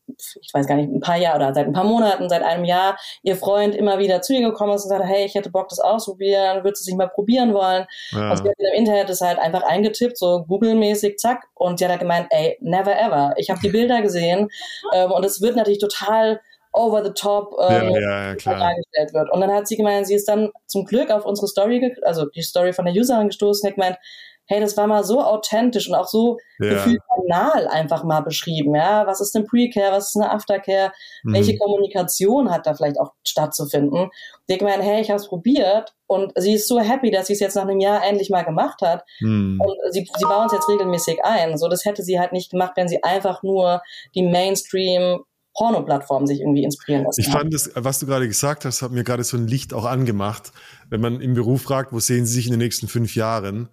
ich 0.07 0.53
weiß 0.53 0.67
gar 0.67 0.75
nicht, 0.75 0.89
ein 0.89 0.99
paar 0.99 1.17
Jahre 1.17 1.37
oder 1.37 1.53
seit 1.53 1.67
ein 1.67 1.73
paar 1.73 1.83
Monaten, 1.83 2.29
seit 2.29 2.43
einem 2.43 2.65
Jahr, 2.65 2.97
ihr 3.23 3.35
Freund 3.35 3.75
immer 3.75 3.99
wieder 3.99 4.21
zu 4.21 4.33
ihr 4.33 4.41
gekommen 4.41 4.73
ist 4.73 4.83
und 4.83 4.89
sagt, 4.89 5.05
hey, 5.05 5.25
ich 5.25 5.35
hätte 5.35 5.51
Bock, 5.51 5.69
das 5.69 5.79
auszuprobieren, 5.79 6.63
würdest 6.63 6.81
du 6.81 6.83
es 6.83 6.87
nicht 6.87 6.97
mal 6.97 7.09
probieren 7.09 7.53
wollen? 7.53 7.85
Ja. 8.11 8.31
Und 8.31 8.37
sie 8.37 8.49
hat 8.49 8.55
im 8.57 8.79
Internet 8.79 9.09
das 9.09 9.21
halt 9.21 9.39
einfach 9.39 9.63
eingetippt, 9.63 10.17
so 10.17 10.43
Google-mäßig, 10.47 11.17
zack, 11.17 11.47
und 11.55 11.79
sie 11.79 11.85
hat 11.85 11.91
halt 11.91 12.01
gemeint, 12.01 12.27
ey, 12.29 12.57
never 12.61 12.97
ever. 12.99 13.33
Ich 13.37 13.49
habe 13.49 13.59
die 13.61 13.69
Bilder 13.69 14.01
gesehen 14.01 14.49
ähm, 14.93 15.11
und 15.11 15.25
es 15.25 15.41
wird 15.41 15.55
natürlich 15.55 15.79
total 15.79 16.41
over 16.73 17.03
the 17.03 17.11
top 17.11 17.53
ähm, 17.69 17.89
ja, 17.89 18.33
ja, 18.33 18.35
dargestellt 18.35 19.13
wird. 19.13 19.31
Und 19.31 19.41
dann 19.41 19.51
hat 19.51 19.67
sie 19.67 19.75
gemeint, 19.75 20.07
sie 20.07 20.15
ist 20.15 20.27
dann 20.27 20.51
zum 20.67 20.85
Glück 20.85 21.09
auf 21.09 21.25
unsere 21.25 21.47
Story, 21.47 21.95
also 22.03 22.25
die 22.27 22.41
Story 22.41 22.73
von 22.73 22.85
der 22.85 22.93
Userin 22.93 23.27
gestoßen, 23.27 23.67
hat 23.67 23.75
gemeint, 23.75 23.97
hey, 24.51 24.59
das 24.59 24.75
war 24.75 24.85
mal 24.85 25.05
so 25.05 25.21
authentisch 25.21 25.87
und 25.87 25.95
auch 25.95 26.09
so 26.09 26.37
ja. 26.59 26.73
gefühlt 26.73 26.99
banal 27.07 27.69
einfach 27.69 28.03
mal 28.03 28.19
beschrieben. 28.19 28.75
Ja, 28.75 29.07
was 29.07 29.21
ist 29.21 29.33
eine 29.33 29.45
Pre-Care, 29.45 29.93
was 29.93 30.09
ist 30.09 30.17
eine 30.17 30.29
Aftercare, 30.29 30.91
mhm. 31.23 31.33
welche 31.33 31.57
Kommunikation 31.57 32.51
hat 32.51 32.67
da 32.67 32.73
vielleicht 32.73 32.99
auch 32.99 33.13
stattzufinden? 33.25 34.09
Die 34.49 34.57
gemeint, 34.57 34.83
hey, 34.83 34.99
ich 34.99 35.09
habe 35.09 35.21
es 35.21 35.29
probiert 35.29 35.95
und 36.05 36.33
sie 36.35 36.55
ist 36.55 36.67
so 36.67 36.81
happy, 36.81 37.11
dass 37.11 37.27
sie 37.27 37.33
es 37.33 37.39
jetzt 37.39 37.55
nach 37.55 37.63
einem 37.63 37.79
Jahr 37.79 38.03
endlich 38.03 38.29
mal 38.29 38.43
gemacht 38.43 38.81
hat. 38.81 39.05
Mhm. 39.21 39.61
Und 39.63 39.93
sie, 39.93 40.05
sie 40.17 40.25
bauen 40.25 40.47
es 40.47 40.51
jetzt 40.51 40.67
regelmäßig 40.67 41.23
ein. 41.23 41.57
So, 41.57 41.69
das 41.69 41.85
hätte 41.85 42.03
sie 42.03 42.19
halt 42.19 42.33
nicht 42.33 42.51
gemacht, 42.51 42.73
wenn 42.75 42.89
sie 42.89 43.01
einfach 43.03 43.43
nur 43.43 43.81
die 44.15 44.23
Mainstream 44.23 45.23
Porno-Plattformen 45.53 46.27
sich 46.27 46.41
irgendwie 46.41 46.63
inspirieren 46.63 47.05
lassen. 47.05 47.21
Ich 47.21 47.29
fand 47.29 47.53
das, 47.53 47.71
was 47.75 47.99
du 47.99 48.05
gerade 48.05 48.27
gesagt 48.27 48.65
hast, 48.65 48.81
hat 48.81 48.91
mir 48.91 49.03
gerade 49.03 49.23
so 49.23 49.37
ein 49.37 49.47
Licht 49.47 49.73
auch 49.73 49.85
angemacht. 49.85 50.51
Wenn 50.89 51.01
man 51.01 51.21
im 51.21 51.33
Beruf 51.33 51.61
fragt, 51.61 51.93
wo 51.93 51.99
sehen 51.99 52.25
Sie 52.25 52.33
sich 52.33 52.45
in 52.47 52.51
den 52.51 52.59
nächsten 52.59 52.87
fünf 52.87 53.15
Jahren? 53.15 53.69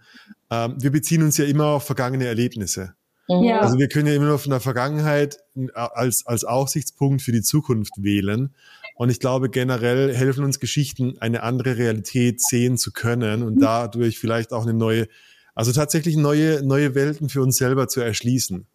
Ähm, 0.50 0.76
wir 0.78 0.90
beziehen 0.90 1.22
uns 1.22 1.36
ja 1.36 1.44
immer 1.44 1.66
auf 1.66 1.84
vergangene 1.84 2.26
Erlebnisse. 2.26 2.94
Mhm. 3.28 3.44
Ja. 3.44 3.60
Also 3.60 3.78
wir 3.78 3.88
können 3.88 4.06
ja 4.06 4.14
immer 4.14 4.26
nur 4.26 4.38
von 4.38 4.50
der 4.50 4.60
Vergangenheit 4.60 5.38
als, 5.74 6.26
als 6.26 6.44
Aussichtspunkt 6.44 7.22
für 7.22 7.32
die 7.32 7.42
Zukunft 7.42 7.94
wählen. 7.98 8.54
Und 8.94 9.10
ich 9.10 9.20
glaube, 9.20 9.48
generell 9.48 10.14
helfen 10.14 10.44
uns 10.44 10.58
Geschichten, 10.58 11.18
eine 11.20 11.42
andere 11.42 11.76
Realität 11.76 12.40
sehen 12.40 12.78
zu 12.78 12.92
können 12.92 13.42
und 13.42 13.56
mhm. 13.56 13.60
dadurch 13.60 14.18
vielleicht 14.18 14.52
auch 14.52 14.62
eine 14.62 14.74
neue, 14.74 15.06
also 15.54 15.72
tatsächlich 15.72 16.16
neue, 16.16 16.62
neue 16.62 16.94
Welten 16.94 17.28
für 17.28 17.42
uns 17.42 17.58
selber 17.58 17.88
zu 17.88 18.00
erschließen. 18.00 18.66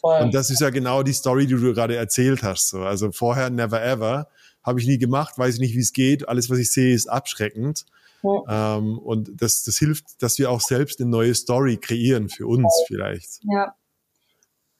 Voll. 0.00 0.22
Und 0.22 0.34
das 0.34 0.50
ist 0.50 0.60
ja 0.60 0.70
genau 0.70 1.02
die 1.02 1.12
Story, 1.12 1.46
die 1.46 1.54
du 1.54 1.74
gerade 1.74 1.94
erzählt 1.94 2.42
hast. 2.42 2.68
So. 2.68 2.80
Also 2.80 3.12
vorher 3.12 3.50
never 3.50 3.82
ever. 3.82 4.28
Habe 4.62 4.80
ich 4.80 4.86
nie 4.86 4.98
gemacht, 4.98 5.38
weiß 5.38 5.54
ich 5.54 5.60
nicht, 5.60 5.74
wie 5.74 5.80
es 5.80 5.92
geht. 5.92 6.28
Alles, 6.28 6.50
was 6.50 6.58
ich 6.58 6.70
sehe, 6.70 6.94
ist 6.94 7.08
abschreckend. 7.08 7.86
Ja. 8.22 8.76
Ähm, 8.76 8.98
und 8.98 9.30
das, 9.40 9.62
das 9.62 9.78
hilft, 9.78 10.22
dass 10.22 10.38
wir 10.38 10.50
auch 10.50 10.60
selbst 10.60 11.00
eine 11.00 11.10
neue 11.10 11.34
Story 11.34 11.76
kreieren 11.76 12.28
für 12.28 12.46
uns 12.46 12.72
vielleicht. 12.86 13.40
Ja. 13.52 13.74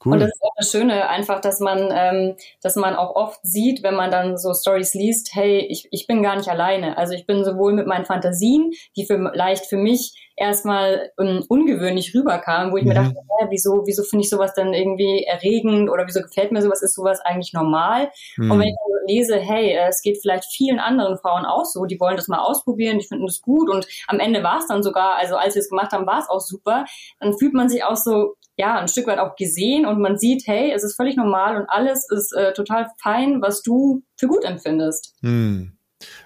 Cool. 0.03 0.14
Und 0.14 0.20
das 0.20 0.31
ist 0.31 0.42
auch 0.42 0.55
das 0.57 0.70
Schöne, 0.70 1.09
einfach, 1.11 1.42
dass 1.42 1.61
man, 1.61 1.90
ähm, 1.92 2.37
dass 2.62 2.74
man 2.74 2.96
auch 2.96 3.16
oft 3.16 3.38
sieht, 3.42 3.83
wenn 3.83 3.94
man 3.94 4.11
dann 4.11 4.38
so 4.38 4.55
Stories 4.55 4.94
liest, 4.94 5.35
hey, 5.35 5.59
ich, 5.59 5.88
ich 5.90 6.07
bin 6.07 6.22
gar 6.22 6.37
nicht 6.37 6.48
alleine. 6.48 6.96
Also 6.96 7.12
ich 7.12 7.26
bin 7.26 7.44
sowohl 7.44 7.74
mit 7.74 7.87
meinen 7.87 8.07
Fantasien, 8.07 8.70
die 8.96 9.05
vielleicht 9.05 9.66
für 9.66 9.76
mich 9.76 10.30
erstmal 10.40 11.12
um, 11.18 11.44
ungewöhnlich 11.48 12.14
rüberkamen, 12.14 12.72
wo 12.72 12.79
ich 12.79 12.85
mhm. 12.85 12.88
mir 12.88 12.94
dachte, 12.94 13.14
ja, 13.14 13.46
wieso, 13.50 13.83
wieso 13.85 14.03
finde 14.03 14.24
ich 14.24 14.31
sowas 14.31 14.55
dann 14.55 14.72
irgendwie 14.72 15.24
erregend 15.24 15.90
oder 15.90 16.07
wieso 16.07 16.22
gefällt 16.22 16.50
mir 16.50 16.62
sowas, 16.62 16.83
ist 16.83 16.94
sowas 16.94 17.20
eigentlich 17.20 17.53
normal? 17.53 18.11
Mhm. 18.38 18.50
Und 18.50 18.59
wenn 18.59 18.68
ich 18.68 18.74
dann 18.74 19.07
lese, 19.07 19.37
hey, 19.37 19.72
äh, 19.72 19.88
es 19.88 20.00
geht 20.00 20.18
vielleicht 20.20 20.44
vielen 20.50 20.81
anderen 20.81 21.18
Frauen 21.18 21.44
auch 21.44 21.66
so, 21.66 21.85
die 21.85 22.00
wollen 22.00 22.16
das 22.16 22.29
mal 22.29 22.40
ausprobieren, 22.40 22.98
die 22.98 23.07
finden 23.07 23.26
das 23.26 23.42
gut 23.42 23.68
und 23.68 23.87
am 24.09 24.18
Ende 24.18 24.42
war 24.42 24.59
es 24.59 24.66
dann 24.66 24.83
sogar, 24.83 25.16
also 25.16 25.37
als 25.37 25.55
wir 25.55 25.61
es 25.61 25.68
gemacht 25.68 25.92
haben, 25.92 26.07
war 26.07 26.20
es 26.20 26.31
auch 26.31 26.40
super, 26.40 26.87
dann 27.20 27.38
fühlt 27.38 27.53
man 27.53 27.68
sich 27.68 27.85
auch 27.85 27.96
so, 27.96 28.35
ja, 28.57 28.79
ein 28.79 28.88
Stück 28.88 29.07
weit 29.07 29.18
auch 29.18 29.37
gesehen 29.37 29.85
und 29.85 30.00
man 30.00 30.16
sieht, 30.16 30.46
hey, 30.46 30.72
es 30.72 30.85
ist 30.85 30.96
völlig 30.96 31.16
normal 31.16 31.57
und 31.57 31.68
alles 31.68 32.09
ist 32.11 32.33
äh, 32.35 32.55
total 32.55 32.88
fein, 33.03 33.42
was 33.42 33.62
du 33.62 34.03
für 34.16 34.26
gut 34.26 34.44
empfindest. 34.44 35.14
Hm. 35.20 35.76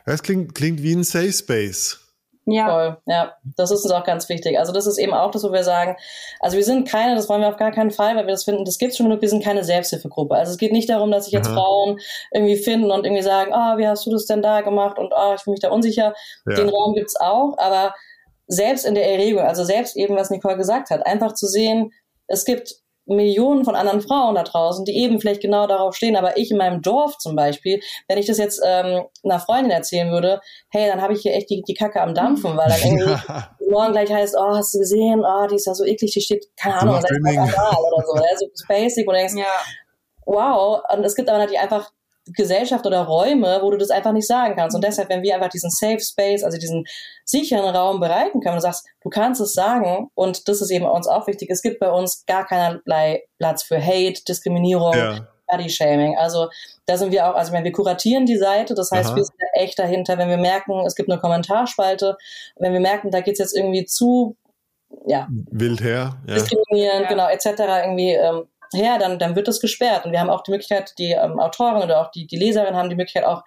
Das 0.06 0.22
klingt, 0.22 0.54
klingt 0.54 0.82
wie 0.84 0.94
ein 0.94 1.02
Safe 1.02 1.32
Space. 1.32 2.03
Ja. 2.46 2.68
Voll. 2.68 2.96
Ja, 3.06 3.36
das 3.56 3.70
ist 3.70 3.84
uns 3.84 3.92
auch 3.92 4.04
ganz 4.04 4.28
wichtig. 4.28 4.58
Also 4.58 4.72
das 4.72 4.86
ist 4.86 4.98
eben 4.98 5.14
auch 5.14 5.30
das, 5.30 5.44
wo 5.44 5.52
wir 5.52 5.64
sagen, 5.64 5.96
also 6.40 6.56
wir 6.56 6.64
sind 6.64 6.88
keine, 6.88 7.14
das 7.14 7.28
wollen 7.28 7.40
wir 7.40 7.48
auf 7.48 7.56
gar 7.56 7.72
keinen 7.72 7.90
Fall, 7.90 8.16
weil 8.16 8.26
wir 8.26 8.32
das 8.32 8.44
finden, 8.44 8.64
das 8.64 8.78
gibt 8.78 8.92
es 8.92 8.98
schon 8.98 9.06
genug, 9.08 9.22
wir 9.22 9.28
sind 9.28 9.42
keine 9.42 9.64
Selbsthilfegruppe. 9.64 10.34
Also 10.34 10.52
es 10.52 10.58
geht 10.58 10.72
nicht 10.72 10.90
darum, 10.90 11.10
dass 11.10 11.24
sich 11.24 11.32
jetzt 11.32 11.48
Aha. 11.48 11.54
Frauen 11.54 11.98
irgendwie 12.32 12.56
finden 12.56 12.90
und 12.90 13.06
irgendwie 13.06 13.22
sagen, 13.22 13.52
ah, 13.52 13.74
oh, 13.74 13.78
wie 13.78 13.88
hast 13.88 14.04
du 14.06 14.10
das 14.10 14.26
denn 14.26 14.42
da 14.42 14.60
gemacht 14.60 14.98
und 14.98 15.12
ah, 15.14 15.30
oh, 15.30 15.34
ich 15.34 15.40
fühle 15.40 15.52
mich 15.52 15.60
da 15.60 15.70
unsicher. 15.70 16.14
Ja. 16.46 16.54
Den 16.54 16.68
Raum 16.68 16.94
gibt's 16.94 17.16
auch, 17.16 17.56
aber 17.58 17.94
selbst 18.46 18.84
in 18.84 18.94
der 18.94 19.10
Erregung, 19.10 19.42
also 19.42 19.64
selbst 19.64 19.96
eben, 19.96 20.16
was 20.16 20.30
Nicole 20.30 20.56
gesagt 20.56 20.90
hat, 20.90 21.06
einfach 21.06 21.32
zu 21.32 21.46
sehen, 21.46 21.92
es 22.26 22.44
gibt 22.44 22.83
Millionen 23.06 23.64
von 23.64 23.74
anderen 23.74 24.00
Frauen 24.00 24.34
da 24.34 24.42
draußen, 24.42 24.84
die 24.84 24.96
eben 24.98 25.20
vielleicht 25.20 25.42
genau 25.42 25.66
darauf 25.66 25.94
stehen. 25.94 26.16
Aber 26.16 26.36
ich 26.36 26.50
in 26.50 26.56
meinem 26.56 26.82
Dorf 26.82 27.18
zum 27.18 27.36
Beispiel, 27.36 27.80
wenn 28.08 28.18
ich 28.18 28.26
das 28.26 28.38
jetzt 28.38 28.62
ähm, 28.64 29.04
einer 29.22 29.40
Freundin 29.40 29.70
erzählen 29.70 30.10
würde, 30.10 30.40
hey, 30.70 30.88
dann 30.88 31.02
habe 31.02 31.12
ich 31.12 31.22
hier 31.22 31.34
echt 31.34 31.50
die, 31.50 31.62
die 31.62 31.74
Kacke 31.74 32.00
am 32.00 32.14
Dampfen, 32.14 32.56
weil 32.56 32.68
dann 32.68 32.80
irgendwie 32.82 33.10
ja. 33.28 33.56
morgen 33.70 33.92
gleich 33.92 34.12
heißt, 34.12 34.36
oh, 34.38 34.56
hast 34.56 34.74
du 34.74 34.78
gesehen, 34.78 35.22
oh, 35.24 35.46
die 35.46 35.56
ist 35.56 35.66
ja 35.66 35.74
so 35.74 35.84
eklig, 35.84 36.12
die 36.12 36.20
steht, 36.20 36.46
keine 36.56 36.76
Ahnung, 36.76 36.96
oder 36.96 37.08
so, 37.08 38.16
ja, 38.16 38.36
so 38.36 38.46
basic, 38.68 39.06
du 39.06 39.12
denkst, 39.12 39.34
ja. 39.36 39.44
wow. 40.24 40.80
Und 40.92 41.04
es 41.04 41.14
gibt 41.14 41.28
aber 41.28 41.38
natürlich 41.38 41.60
einfach 41.60 41.90
Gesellschaft 42.26 42.86
oder 42.86 43.02
Räume, 43.02 43.58
wo 43.62 43.70
du 43.70 43.76
das 43.76 43.90
einfach 43.90 44.12
nicht 44.12 44.26
sagen 44.26 44.56
kannst. 44.56 44.74
Und 44.74 44.84
deshalb, 44.84 45.08
wenn 45.08 45.22
wir 45.22 45.34
einfach 45.34 45.48
diesen 45.48 45.70
Safe 45.70 46.00
Space, 46.00 46.42
also 46.42 46.58
diesen 46.58 46.84
sicheren 47.24 47.74
Raum 47.74 48.00
bereiten 48.00 48.40
können 48.40 48.56
und 48.56 48.60
sagst, 48.60 48.86
du 49.02 49.10
kannst 49.10 49.40
es 49.40 49.52
sagen, 49.52 50.08
und 50.14 50.48
das 50.48 50.60
ist 50.60 50.70
eben 50.70 50.86
uns 50.86 51.06
auch 51.06 51.26
wichtig, 51.26 51.50
es 51.50 51.62
gibt 51.62 51.80
bei 51.80 51.90
uns 51.90 52.24
gar 52.26 52.46
keinerlei 52.46 53.24
Platz 53.38 53.62
für 53.62 53.80
Hate, 53.80 54.24
Diskriminierung, 54.26 54.94
ja. 54.94 55.28
Body-Shaming. 55.46 56.16
Also 56.16 56.48
da 56.86 56.96
sind 56.96 57.12
wir 57.12 57.28
auch, 57.28 57.34
also 57.34 57.52
wenn 57.52 57.64
wir 57.64 57.72
kuratieren 57.72 58.26
die 58.26 58.38
Seite, 58.38 58.74
das 58.74 58.90
heißt, 58.90 59.10
Aha. 59.10 59.16
wir 59.16 59.24
sind 59.24 59.36
echt 59.54 59.78
dahinter, 59.78 60.18
wenn 60.18 60.28
wir 60.28 60.38
merken, 60.38 60.84
es 60.86 60.94
gibt 60.94 61.10
eine 61.10 61.20
Kommentarspalte, 61.20 62.16
wenn 62.56 62.72
wir 62.72 62.80
merken, 62.80 63.10
da 63.10 63.20
geht's 63.20 63.38
jetzt 63.38 63.56
irgendwie 63.56 63.84
zu 63.84 64.36
ja, 65.06 65.28
wild 65.50 65.82
her, 65.82 66.16
ja. 66.26 66.34
diskriminieren, 66.34 67.02
ja. 67.02 67.08
genau, 67.08 67.28
etc. 67.28 67.46
irgendwie 67.84 68.12
ähm, 68.12 68.44
her, 68.72 68.98
dann, 68.98 69.18
dann 69.18 69.36
wird 69.36 69.48
das 69.48 69.60
gesperrt. 69.60 70.04
Und 70.04 70.12
wir 70.12 70.20
haben 70.20 70.30
auch 70.30 70.42
die 70.42 70.50
Möglichkeit, 70.50 70.94
die 70.98 71.12
ähm, 71.12 71.38
Autoren 71.38 71.82
oder 71.82 72.00
auch 72.00 72.10
die, 72.10 72.26
die 72.26 72.36
Leserinnen 72.36 72.76
haben 72.76 72.90
die 72.90 72.96
Möglichkeit 72.96 73.24
auch 73.24 73.42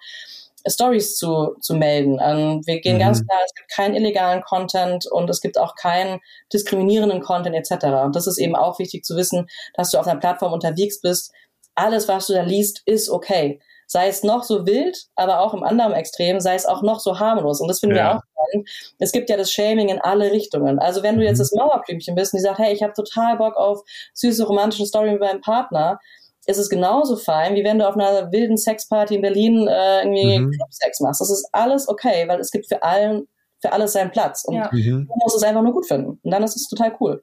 Stories 0.66 1.16
zu, 1.16 1.54
zu 1.60 1.74
melden. 1.74 2.18
Ähm, 2.22 2.62
wir 2.66 2.80
gehen 2.80 2.96
mhm. 2.96 3.00
ganz 3.00 3.24
klar, 3.24 3.38
es 3.44 3.54
gibt 3.54 3.70
keinen 3.70 3.94
illegalen 3.94 4.42
Content 4.42 5.06
und 5.06 5.30
es 5.30 5.40
gibt 5.40 5.58
auch 5.58 5.74
keinen 5.74 6.20
diskriminierenden 6.52 7.20
Content 7.20 7.54
etc. 7.54 7.86
Und 8.04 8.16
das 8.16 8.26
ist 8.26 8.38
eben 8.38 8.56
auch 8.56 8.78
wichtig 8.78 9.04
zu 9.04 9.16
wissen, 9.16 9.46
dass 9.74 9.90
du 9.90 9.98
auf 9.98 10.06
einer 10.06 10.20
Plattform 10.20 10.52
unterwegs 10.52 11.00
bist. 11.00 11.32
Alles, 11.74 12.08
was 12.08 12.26
du 12.26 12.32
da 12.32 12.42
liest, 12.42 12.82
ist 12.86 13.08
okay 13.08 13.60
sei 13.88 14.08
es 14.08 14.22
noch 14.22 14.44
so 14.44 14.66
wild, 14.66 15.06
aber 15.16 15.40
auch 15.40 15.54
im 15.54 15.64
anderen 15.64 15.94
Extrem, 15.94 16.40
sei 16.40 16.54
es 16.54 16.66
auch 16.66 16.82
noch 16.82 17.00
so 17.00 17.18
harmlos. 17.18 17.60
Und 17.60 17.68
das 17.68 17.80
finden 17.80 17.96
ja. 17.96 18.02
wir 18.02 18.16
auch 18.16 18.22
spannend. 18.22 18.68
Es 18.98 19.12
gibt 19.12 19.30
ja 19.30 19.36
das 19.36 19.50
Shaming 19.50 19.88
in 19.88 19.98
alle 19.98 20.30
Richtungen. 20.30 20.78
Also 20.78 21.02
wenn 21.02 21.16
du 21.16 21.24
jetzt 21.24 21.38
mhm. 21.38 21.42
das 21.42 21.52
Mauerblümchen 21.54 22.14
bist 22.14 22.32
und 22.32 22.38
die 22.38 22.42
sagt, 22.44 22.58
hey, 22.58 22.72
ich 22.72 22.82
habe 22.82 22.92
total 22.92 23.38
Bock 23.38 23.56
auf 23.56 23.82
süße 24.12 24.46
romantische 24.46 24.86
Story 24.86 25.12
mit 25.12 25.20
meinem 25.20 25.40
Partner, 25.40 25.98
ist 26.46 26.58
es 26.58 26.68
genauso 26.68 27.16
fein, 27.16 27.54
wie 27.54 27.64
wenn 27.64 27.78
du 27.78 27.88
auf 27.88 27.94
einer 27.94 28.30
wilden 28.30 28.58
Sexparty 28.58 29.16
in 29.16 29.22
Berlin 29.22 29.66
äh, 29.66 30.00
irgendwie 30.00 30.38
mhm. 30.38 30.50
Clubsex 30.50 31.00
machst. 31.00 31.20
Das 31.22 31.30
ist 31.30 31.48
alles 31.52 31.88
okay, 31.88 32.28
weil 32.28 32.40
es 32.40 32.50
gibt 32.50 32.68
für 32.68 32.82
allen, 32.82 33.26
für 33.60 33.72
alles 33.72 33.92
seinen 33.92 34.10
Platz. 34.10 34.44
Und 34.44 34.54
ja. 34.54 34.68
mhm. 34.70 35.08
du 35.08 35.14
musst 35.22 35.36
es 35.36 35.42
einfach 35.42 35.62
nur 35.62 35.72
gut 35.72 35.86
finden. 35.86 36.20
Und 36.22 36.30
dann 36.30 36.42
ist 36.42 36.56
es 36.56 36.68
total 36.68 36.94
cool. 37.00 37.22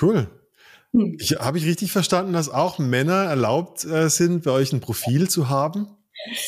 Cool. 0.00 0.28
Hm. 0.92 1.18
Habe 1.38 1.58
ich 1.58 1.66
richtig 1.66 1.92
verstanden, 1.92 2.32
dass 2.32 2.48
auch 2.48 2.78
Männer 2.78 3.24
erlaubt 3.24 3.84
äh, 3.84 4.08
sind, 4.08 4.44
bei 4.44 4.52
euch 4.52 4.72
ein 4.72 4.80
Profil 4.80 5.28
zu 5.28 5.48
haben? 5.48 5.88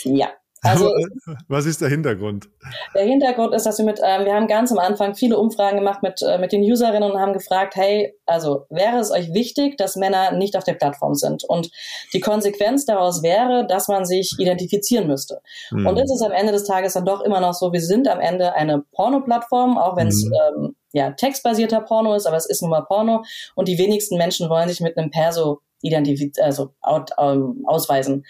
Ja. 0.04 0.28
Also, 0.62 0.92
Was 1.48 1.64
ist 1.64 1.80
der 1.80 1.88
Hintergrund? 1.88 2.48
Der 2.94 3.04
Hintergrund 3.04 3.54
ist, 3.54 3.64
dass 3.64 3.78
wir 3.78 3.84
mit, 3.84 3.98
ähm, 4.04 4.26
wir 4.26 4.34
haben 4.34 4.46
ganz 4.46 4.70
am 4.70 4.78
Anfang 4.78 5.14
viele 5.14 5.38
Umfragen 5.38 5.78
gemacht 5.78 6.02
mit, 6.02 6.20
äh, 6.22 6.38
mit 6.38 6.52
den 6.52 6.62
Userinnen 6.62 7.10
und 7.10 7.18
haben 7.18 7.32
gefragt, 7.32 7.76
hey, 7.76 8.14
also 8.26 8.66
wäre 8.68 8.98
es 8.98 9.10
euch 9.10 9.32
wichtig, 9.32 9.78
dass 9.78 9.96
Männer 9.96 10.32
nicht 10.32 10.56
auf 10.56 10.64
der 10.64 10.74
Plattform 10.74 11.14
sind? 11.14 11.44
Und 11.44 11.70
die 12.12 12.20
Konsequenz 12.20 12.84
daraus 12.84 13.22
wäre, 13.22 13.66
dass 13.66 13.88
man 13.88 14.04
sich 14.04 14.34
identifizieren 14.38 15.06
müsste. 15.06 15.40
Hm. 15.70 15.86
Und 15.86 15.98
es 15.98 16.12
ist 16.12 16.22
am 16.22 16.32
Ende 16.32 16.52
des 16.52 16.64
Tages 16.64 16.92
dann 16.92 17.06
doch 17.06 17.22
immer 17.22 17.40
noch 17.40 17.54
so, 17.54 17.72
wir 17.72 17.80
sind 17.80 18.06
am 18.06 18.20
Ende 18.20 18.54
eine 18.54 18.84
Porno-Plattform, 18.92 19.78
auch 19.78 19.96
wenn 19.96 20.08
es 20.08 20.24
hm. 20.24 20.32
ähm, 20.32 20.76
ja, 20.92 21.10
textbasierter 21.12 21.80
Porno 21.80 22.14
ist, 22.14 22.26
aber 22.26 22.36
es 22.36 22.46
ist 22.46 22.62
nun 22.62 22.70
mal 22.70 22.82
Porno 22.82 23.24
und 23.54 23.68
die 23.68 23.78
wenigsten 23.78 24.16
Menschen 24.16 24.48
wollen 24.48 24.68
sich 24.68 24.80
mit 24.80 24.96
einem 24.96 25.10
Perso 25.10 25.60
identifizieren, 25.82 26.46
also 26.46 26.74
out, 26.80 27.10
ähm, 27.18 27.64
ausweisen. 27.66 28.24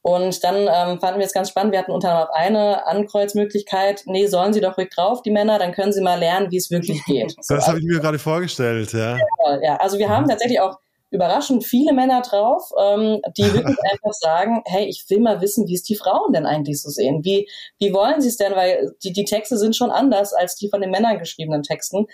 Und 0.00 0.42
dann 0.44 0.56
ähm, 0.56 1.00
fanden 1.00 1.18
wir 1.18 1.26
es 1.26 1.34
ganz 1.34 1.50
spannend. 1.50 1.72
Wir 1.72 1.80
hatten 1.80 1.90
unter 1.90 2.10
anderem 2.10 2.28
auch 2.28 2.34
eine 2.34 2.86
Ankreuzmöglichkeit. 2.86 4.04
Nee, 4.06 4.26
sollen 4.26 4.54
sie 4.54 4.60
doch 4.60 4.78
ruhig 4.78 4.88
drauf, 4.90 5.22
die 5.22 5.30
Männer, 5.30 5.58
dann 5.58 5.72
können 5.72 5.92
sie 5.92 6.00
mal 6.00 6.18
lernen, 6.18 6.50
wie 6.50 6.56
es 6.56 6.70
wirklich 6.70 7.04
geht. 7.04 7.34
So, 7.40 7.54
das 7.56 7.66
habe 7.66 7.78
ich 7.78 7.84
mir 7.84 7.98
gerade 7.98 8.18
vorgestellt, 8.18 8.92
ja. 8.92 9.16
ja. 9.16 9.62
Ja, 9.62 9.76
also 9.76 9.98
wir 9.98 10.08
haben 10.08 10.24
mhm. 10.24 10.28
tatsächlich 10.28 10.60
auch 10.60 10.78
überraschend 11.10 11.64
viele 11.64 11.92
Männer 11.92 12.22
drauf, 12.22 12.70
ähm, 12.80 13.20
die 13.36 13.42
wirklich 13.54 13.78
einfach 13.90 14.12
sagen, 14.12 14.62
hey, 14.66 14.86
ich 14.86 15.04
will 15.08 15.20
mal 15.20 15.40
wissen, 15.40 15.66
wie 15.66 15.74
es 15.74 15.82
die 15.82 15.96
Frauen 15.96 16.32
denn 16.32 16.46
eigentlich 16.46 16.80
so 16.80 16.90
sehen. 16.90 17.24
Wie, 17.24 17.48
wie 17.78 17.92
wollen 17.92 18.20
sie 18.20 18.28
es 18.28 18.36
denn? 18.36 18.54
Weil 18.54 18.94
die, 19.02 19.12
die 19.12 19.24
Texte 19.24 19.56
sind 19.56 19.76
schon 19.76 19.90
anders 19.90 20.32
als 20.32 20.56
die 20.56 20.68
von 20.68 20.80
den 20.80 20.90
Männern 20.90 21.18
geschriebenen 21.18 21.62
Texten. 21.62 22.06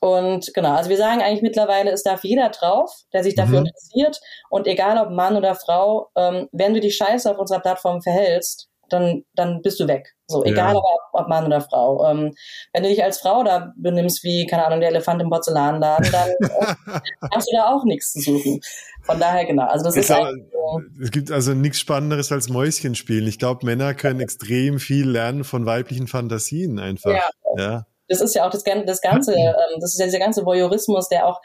Und 0.00 0.52
genau, 0.52 0.74
also 0.74 0.90
wir 0.90 0.98
sagen 0.98 1.22
eigentlich 1.22 1.42
mittlerweile, 1.42 1.90
es 1.90 2.02
darf 2.02 2.22
jeder 2.24 2.50
drauf, 2.50 2.92
der 3.12 3.24
sich 3.24 3.34
dafür 3.34 3.60
mhm. 3.60 3.66
interessiert. 3.66 4.20
Und 4.50 4.66
egal 4.66 4.98
ob 4.98 5.10
Mann 5.10 5.36
oder 5.36 5.54
Frau, 5.54 6.10
ähm, 6.16 6.48
wenn 6.52 6.74
du 6.74 6.80
die 6.80 6.90
Scheiße 6.90 7.30
auf 7.30 7.38
unserer 7.38 7.60
Plattform 7.60 8.02
verhältst, 8.02 8.68
dann, 8.88 9.24
dann 9.34 9.62
bist 9.62 9.80
du 9.80 9.88
weg. 9.88 10.14
So, 10.28 10.44
egal 10.44 10.74
ja. 10.74 10.80
ob, 11.12 11.28
Mann 11.28 11.46
oder 11.46 11.60
Frau. 11.60 12.04
Ähm, 12.10 12.34
wenn 12.72 12.82
du 12.82 12.88
dich 12.88 13.02
als 13.02 13.18
Frau 13.18 13.44
da 13.44 13.72
benimmst 13.76 14.24
wie, 14.24 14.46
keine 14.46 14.66
Ahnung, 14.66 14.80
der 14.80 14.90
Elefant 14.90 15.22
im 15.22 15.30
Porzellanladen, 15.30 16.10
dann 16.10 16.28
äh, 16.40 17.28
hast 17.32 17.48
du 17.48 17.56
da 17.56 17.68
auch 17.68 17.84
nichts 17.84 18.12
zu 18.12 18.20
suchen. 18.20 18.60
Von 19.02 19.20
daher, 19.20 19.44
genau. 19.44 19.66
Also 19.66 19.84
das 19.84 19.94
ich 19.94 20.00
ist 20.00 20.06
glaub, 20.08 20.28
so. 20.52 20.80
Es 21.00 21.10
gibt 21.12 21.30
also 21.30 21.54
nichts 21.54 21.78
Spannenderes 21.78 22.32
als 22.32 22.48
Mäuschen 22.48 22.94
spielen. 22.96 23.26
Ich 23.28 23.38
glaube, 23.38 23.64
Männer 23.64 23.94
können 23.94 24.20
extrem 24.20 24.80
viel 24.80 25.08
lernen 25.08 25.44
von 25.44 25.64
weiblichen 25.64 26.08
Fantasien 26.08 26.80
einfach. 26.80 27.12
Ja. 27.12 27.30
ja. 27.56 27.86
Das 28.08 28.20
ist 28.20 28.34
ja 28.34 28.46
auch 28.46 28.50
das, 28.50 28.64
das 28.64 29.00
Ganze, 29.00 29.34
ähm, 29.34 29.80
das 29.80 29.94
ist 29.94 29.98
ja 29.98 30.06
dieser 30.06 30.18
ganze 30.18 30.44
Voyeurismus, 30.44 31.08
der 31.08 31.26
auch 31.26 31.40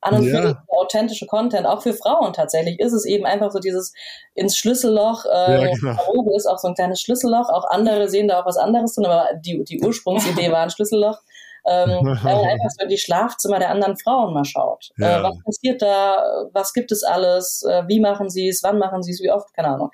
an 0.00 0.14
und 0.14 0.24
für 0.24 0.44
ja. 0.44 0.62
authentische 0.68 1.26
Content, 1.26 1.66
auch 1.66 1.82
für 1.82 1.92
Frauen 1.92 2.32
tatsächlich, 2.32 2.78
ist 2.80 2.92
es 2.92 3.04
eben 3.04 3.26
einfach 3.26 3.50
so 3.50 3.58
dieses 3.58 3.92
ins 4.34 4.56
Schlüsselloch, 4.56 5.24
äh, 5.26 5.64
ja, 5.64 5.74
genau. 5.74 6.36
ist 6.36 6.46
auch 6.46 6.58
so 6.58 6.68
ein 6.68 6.74
kleines 6.74 7.00
Schlüsselloch, 7.00 7.48
auch 7.48 7.68
andere 7.70 8.08
sehen 8.08 8.28
da 8.28 8.40
auch 8.40 8.46
was 8.46 8.56
anderes 8.56 8.94
drin, 8.94 9.06
aber 9.06 9.28
die, 9.38 9.62
die 9.64 9.80
Ursprungsidee 9.80 10.50
war 10.52 10.60
ein 10.60 10.70
Schlüsselloch. 10.70 11.20
Ähm, 11.68 11.88
weil 12.22 12.36
man 12.36 12.44
einfach 12.44 12.70
so 12.70 12.84
in 12.84 12.88
die 12.88 12.98
Schlafzimmer 12.98 13.58
der 13.58 13.70
anderen 13.70 13.96
Frauen 13.96 14.32
mal 14.32 14.44
schaut. 14.44 14.90
Äh, 14.98 15.02
ja. 15.02 15.18
Äh, 15.18 15.22
was 15.24 15.36
passiert 15.44 15.82
da? 15.82 16.48
Was 16.52 16.72
gibt 16.72 16.92
es 16.92 17.02
alles? 17.02 17.64
Äh, 17.68 17.82
wie 17.88 17.98
machen 17.98 18.30
sie 18.30 18.46
es? 18.46 18.62
Wann 18.62 18.78
machen 18.78 19.02
sie 19.02 19.10
es? 19.10 19.20
Wie 19.20 19.32
oft? 19.32 19.52
Keine 19.52 19.70
Ahnung. 19.70 19.90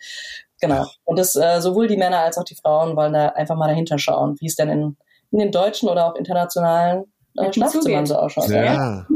Genau. 0.60 0.86
Und 1.04 1.18
das 1.18 1.34
äh, 1.34 1.60
sowohl 1.60 1.88
die 1.88 1.96
Männer 1.96 2.18
als 2.18 2.36
auch 2.36 2.44
die 2.44 2.54
Frauen 2.54 2.94
wollen 2.94 3.14
da 3.14 3.28
einfach 3.28 3.56
mal 3.56 3.68
dahinter 3.68 3.98
schauen, 3.98 4.36
wie 4.40 4.46
es 4.46 4.54
denn 4.54 4.68
in, 4.68 4.96
in 5.30 5.38
den 5.38 5.50
deutschen 5.50 5.88
oder 5.88 6.06
auch 6.06 6.14
internationalen 6.14 7.12
äh, 7.36 7.52
Schlafzimmern 7.52 8.06
so 8.06 8.16
ausschaut. 8.16 8.48
Ja. 8.48 8.64
ja. 8.64 9.06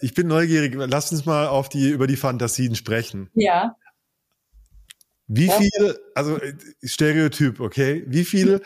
Ich 0.00 0.14
bin 0.14 0.26
neugierig. 0.26 0.74
Lass 0.74 1.12
uns 1.12 1.26
mal 1.26 1.48
auf 1.48 1.68
die, 1.68 1.90
über 1.90 2.06
die 2.06 2.16
Fantasien 2.16 2.74
sprechen. 2.74 3.30
Ja. 3.34 3.76
Wie 5.26 5.48
viel, 5.48 5.98
also 6.14 6.38
äh, 6.38 6.54
Stereotyp, 6.82 7.60
okay? 7.60 8.02
Wie 8.06 8.24
viel 8.24 8.62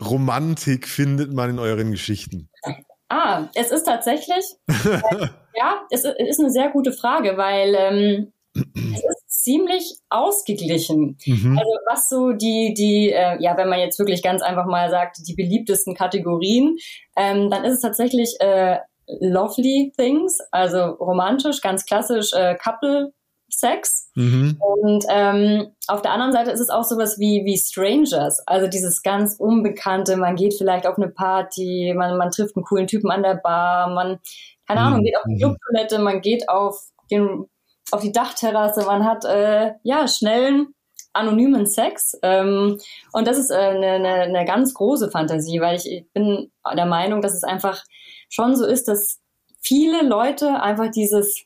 Romantik 0.00 0.88
findet 0.88 1.32
man 1.32 1.50
in 1.50 1.58
euren 1.58 1.90
Geschichten? 1.90 2.48
Ah, 3.10 3.48
es 3.54 3.70
ist 3.70 3.84
tatsächlich, 3.84 4.44
ja, 4.68 5.86
es 5.90 6.04
ist 6.04 6.40
eine 6.40 6.50
sehr 6.50 6.70
gute 6.70 6.92
Frage, 6.92 7.36
weil 7.36 7.74
ähm, 7.74 8.32
es 8.54 9.04
ist 9.04 9.42
ziemlich 9.44 9.98
ausgeglichen. 10.08 11.18
Mhm. 11.26 11.58
Also 11.58 11.70
was 11.86 12.08
so 12.08 12.32
die, 12.32 12.74
die, 12.74 13.12
äh, 13.12 13.40
ja, 13.40 13.56
wenn 13.56 13.68
man 13.68 13.80
jetzt 13.80 13.98
wirklich 13.98 14.22
ganz 14.22 14.42
einfach 14.42 14.66
mal 14.66 14.90
sagt, 14.90 15.18
die 15.26 15.34
beliebtesten 15.34 15.94
Kategorien, 15.94 16.76
ähm, 17.16 17.50
dann 17.50 17.64
ist 17.64 17.74
es 17.74 17.80
tatsächlich 17.80 18.36
äh, 18.40 18.78
Lovely 19.20 19.92
Things, 19.96 20.38
also 20.50 20.78
romantisch, 20.78 21.60
ganz 21.60 21.84
klassisch 21.86 22.32
äh, 22.32 22.56
Couple 22.56 23.12
Sex. 23.50 24.10
Mhm. 24.14 24.58
Und 24.60 25.04
ähm, 25.08 25.68
auf 25.86 26.02
der 26.02 26.12
anderen 26.12 26.32
Seite 26.32 26.50
ist 26.50 26.60
es 26.60 26.68
auch 26.68 26.84
sowas 26.84 27.18
wie, 27.18 27.44
wie 27.44 27.56
Strangers, 27.56 28.46
also 28.46 28.66
dieses 28.66 29.02
ganz 29.02 29.36
Unbekannte, 29.38 30.16
man 30.16 30.36
geht 30.36 30.54
vielleicht 30.54 30.86
auf 30.86 30.98
eine 30.98 31.08
Party, 31.08 31.94
man, 31.96 32.18
man 32.18 32.30
trifft 32.30 32.56
einen 32.56 32.64
coolen 32.64 32.86
Typen 32.86 33.10
an 33.10 33.22
der 33.22 33.36
Bar, 33.36 33.88
man, 33.94 34.18
keine 34.66 34.80
Ahnung, 34.80 35.00
mhm. 35.00 35.04
geht 35.04 35.16
auf 35.16 35.24
die 35.26 35.38
Clubtoilette, 35.38 35.98
man 35.98 36.20
geht 36.20 36.48
auf 36.48 36.78
den 37.10 37.46
auf 37.90 38.02
die 38.02 38.12
Dachterrasse, 38.12 38.84
man 38.84 39.06
hat 39.06 39.24
äh, 39.24 39.72
ja 39.82 40.06
schnellen 40.08 40.74
anonymen 41.12 41.66
Sex. 41.66 42.18
Ähm, 42.22 42.78
und 43.12 43.26
das 43.26 43.38
ist 43.38 43.50
eine 43.50 43.86
äh, 43.86 43.98
ne, 43.98 44.28
ne 44.30 44.44
ganz 44.44 44.74
große 44.74 45.10
Fantasie, 45.10 45.60
weil 45.60 45.76
ich, 45.76 45.90
ich 45.90 46.12
bin 46.12 46.50
der 46.76 46.86
Meinung, 46.86 47.22
dass 47.22 47.34
es 47.34 47.44
einfach 47.44 47.82
schon 48.28 48.56
so 48.56 48.66
ist, 48.66 48.88
dass 48.88 49.20
viele 49.60 50.02
Leute 50.02 50.62
einfach 50.62 50.90
dieses, 50.90 51.44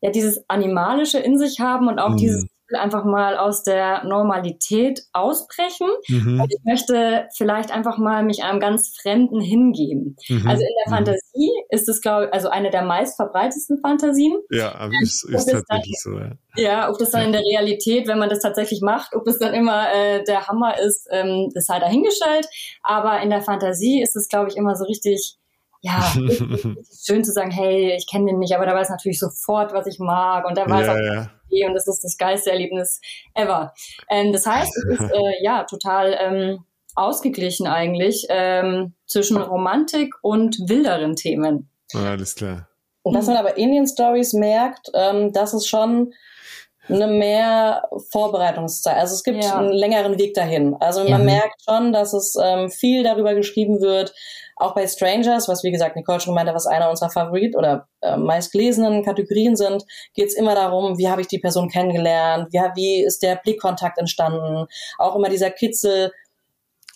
ja, 0.00 0.10
dieses 0.10 0.44
Animalische 0.48 1.18
in 1.18 1.38
sich 1.38 1.60
haben 1.60 1.88
und 1.88 1.98
auch 1.98 2.10
mhm. 2.10 2.16
dieses 2.16 2.46
einfach 2.72 3.04
mal 3.04 3.36
aus 3.36 3.62
der 3.62 4.04
Normalität 4.04 5.02
ausbrechen. 5.12 5.88
Mhm. 6.08 6.40
Und 6.40 6.52
ich 6.52 6.64
möchte 6.64 7.28
vielleicht 7.34 7.70
einfach 7.70 7.98
mal 7.98 8.24
mich 8.24 8.42
einem 8.42 8.60
ganz 8.60 8.96
Fremden 9.00 9.40
hingeben. 9.40 10.16
Mhm. 10.28 10.46
Also 10.46 10.62
in 10.62 10.74
der 10.84 10.92
mhm. 10.92 10.96
Fantasie 10.96 11.50
ist 11.70 11.88
es, 11.88 12.00
glaube 12.00 12.26
ich, 12.26 12.32
also 12.32 12.48
eine 12.48 12.70
der 12.70 12.82
meistverbreitetsten 12.82 13.78
Fantasien. 13.80 14.40
Ja, 14.50 14.74
aber 14.74 14.92
es 15.02 15.24
ist 15.24 15.50
tatsächlich 15.50 16.00
so, 16.00 16.18
ja. 16.18 16.32
Ja, 16.56 16.90
ob 16.90 16.98
das 16.98 17.10
dann 17.10 17.26
in 17.26 17.32
der 17.32 17.42
Realität, 17.42 18.06
wenn 18.06 18.18
man 18.18 18.28
das 18.30 18.40
tatsächlich 18.40 18.80
macht, 18.80 19.14
ob 19.14 19.26
es 19.26 19.38
dann 19.38 19.54
immer 19.54 19.92
äh, 19.92 20.24
der 20.24 20.46
Hammer 20.46 20.78
ist, 20.78 21.08
ähm, 21.10 21.50
ist 21.54 21.68
halt 21.68 21.82
dahingestellt. 21.82 22.46
Aber 22.82 23.20
in 23.20 23.30
der 23.30 23.42
Fantasie 23.42 24.00
ist 24.02 24.16
es, 24.16 24.28
glaube 24.28 24.48
ich, 24.50 24.56
immer 24.56 24.76
so 24.76 24.84
richtig 24.84 25.36
ja, 25.84 26.00
schön 27.04 27.24
zu 27.24 27.32
sagen, 27.32 27.50
hey, 27.50 27.94
ich 27.94 28.06
kenne 28.10 28.26
den 28.26 28.38
nicht, 28.38 28.56
aber 28.56 28.64
da 28.64 28.74
weiß 28.74 28.88
natürlich 28.88 29.18
sofort, 29.18 29.74
was 29.74 29.86
ich 29.86 29.98
mag 29.98 30.46
und 30.46 30.56
da 30.56 30.66
weiß 30.66 30.86
ja, 30.86 30.92
auch 30.94 31.28
ja. 31.50 31.68
Und 31.68 31.74
das 31.74 31.86
ist 31.86 32.02
das 32.02 32.16
geilste 32.16 32.50
Erlebnis 32.50 33.02
ever. 33.34 33.74
Ähm, 34.10 34.32
das 34.32 34.46
heißt, 34.46 34.74
es 34.74 34.98
ist 34.98 35.00
äh, 35.12 35.44
ja 35.44 35.64
total 35.64 36.16
ähm, 36.18 36.64
ausgeglichen 36.94 37.66
eigentlich 37.66 38.26
ähm, 38.30 38.94
zwischen 39.06 39.36
Romantik 39.36 40.14
und 40.22 40.56
wilderen 40.68 41.16
Themen. 41.16 41.68
Ja, 41.92 42.12
alles 42.12 42.34
klar. 42.34 42.68
Und 43.02 43.14
was 43.14 43.26
man 43.26 43.36
aber 43.36 43.58
in 43.58 43.72
den 43.72 43.86
Stories 43.86 44.32
merkt, 44.32 44.90
ähm, 44.94 45.34
dass 45.34 45.52
es 45.52 45.66
schon 45.66 46.14
eine 46.88 47.06
mehr 47.06 47.88
Vorbereitungszeit. 48.10 48.96
Also 48.96 49.14
es 49.14 49.22
gibt 49.22 49.42
ja. 49.42 49.56
einen 49.56 49.72
längeren 49.72 50.18
Weg 50.18 50.34
dahin. 50.34 50.76
Also 50.80 51.00
man 51.00 51.08
ja. 51.08 51.18
merkt 51.18 51.62
schon, 51.68 51.92
dass 51.92 52.12
es 52.12 52.36
ähm, 52.42 52.70
viel 52.70 53.02
darüber 53.02 53.34
geschrieben 53.34 53.80
wird, 53.80 54.12
auch 54.56 54.74
bei 54.74 54.86
Strangers, 54.86 55.48
was 55.48 55.64
wie 55.64 55.72
gesagt 55.72 55.96
Nicole 55.96 56.20
schon 56.20 56.32
gemeint 56.32 56.48
hat, 56.48 56.54
was 56.54 56.66
einer 56.66 56.88
unserer 56.88 57.10
Favorit 57.10 57.56
oder 57.56 57.88
äh, 58.02 58.16
meistgelesenen 58.16 59.04
Kategorien 59.04 59.56
sind, 59.56 59.84
geht 60.14 60.28
es 60.28 60.34
immer 60.34 60.54
darum, 60.54 60.98
wie 60.98 61.08
habe 61.08 61.20
ich 61.20 61.26
die 61.26 61.38
Person 61.38 61.68
kennengelernt, 61.68 62.52
wie, 62.52 62.58
wie 62.76 63.04
ist 63.04 63.22
der 63.22 63.36
Blickkontakt 63.36 63.98
entstanden, 63.98 64.66
auch 64.98 65.16
immer 65.16 65.28
dieser 65.28 65.50
Kitzel, 65.50 66.12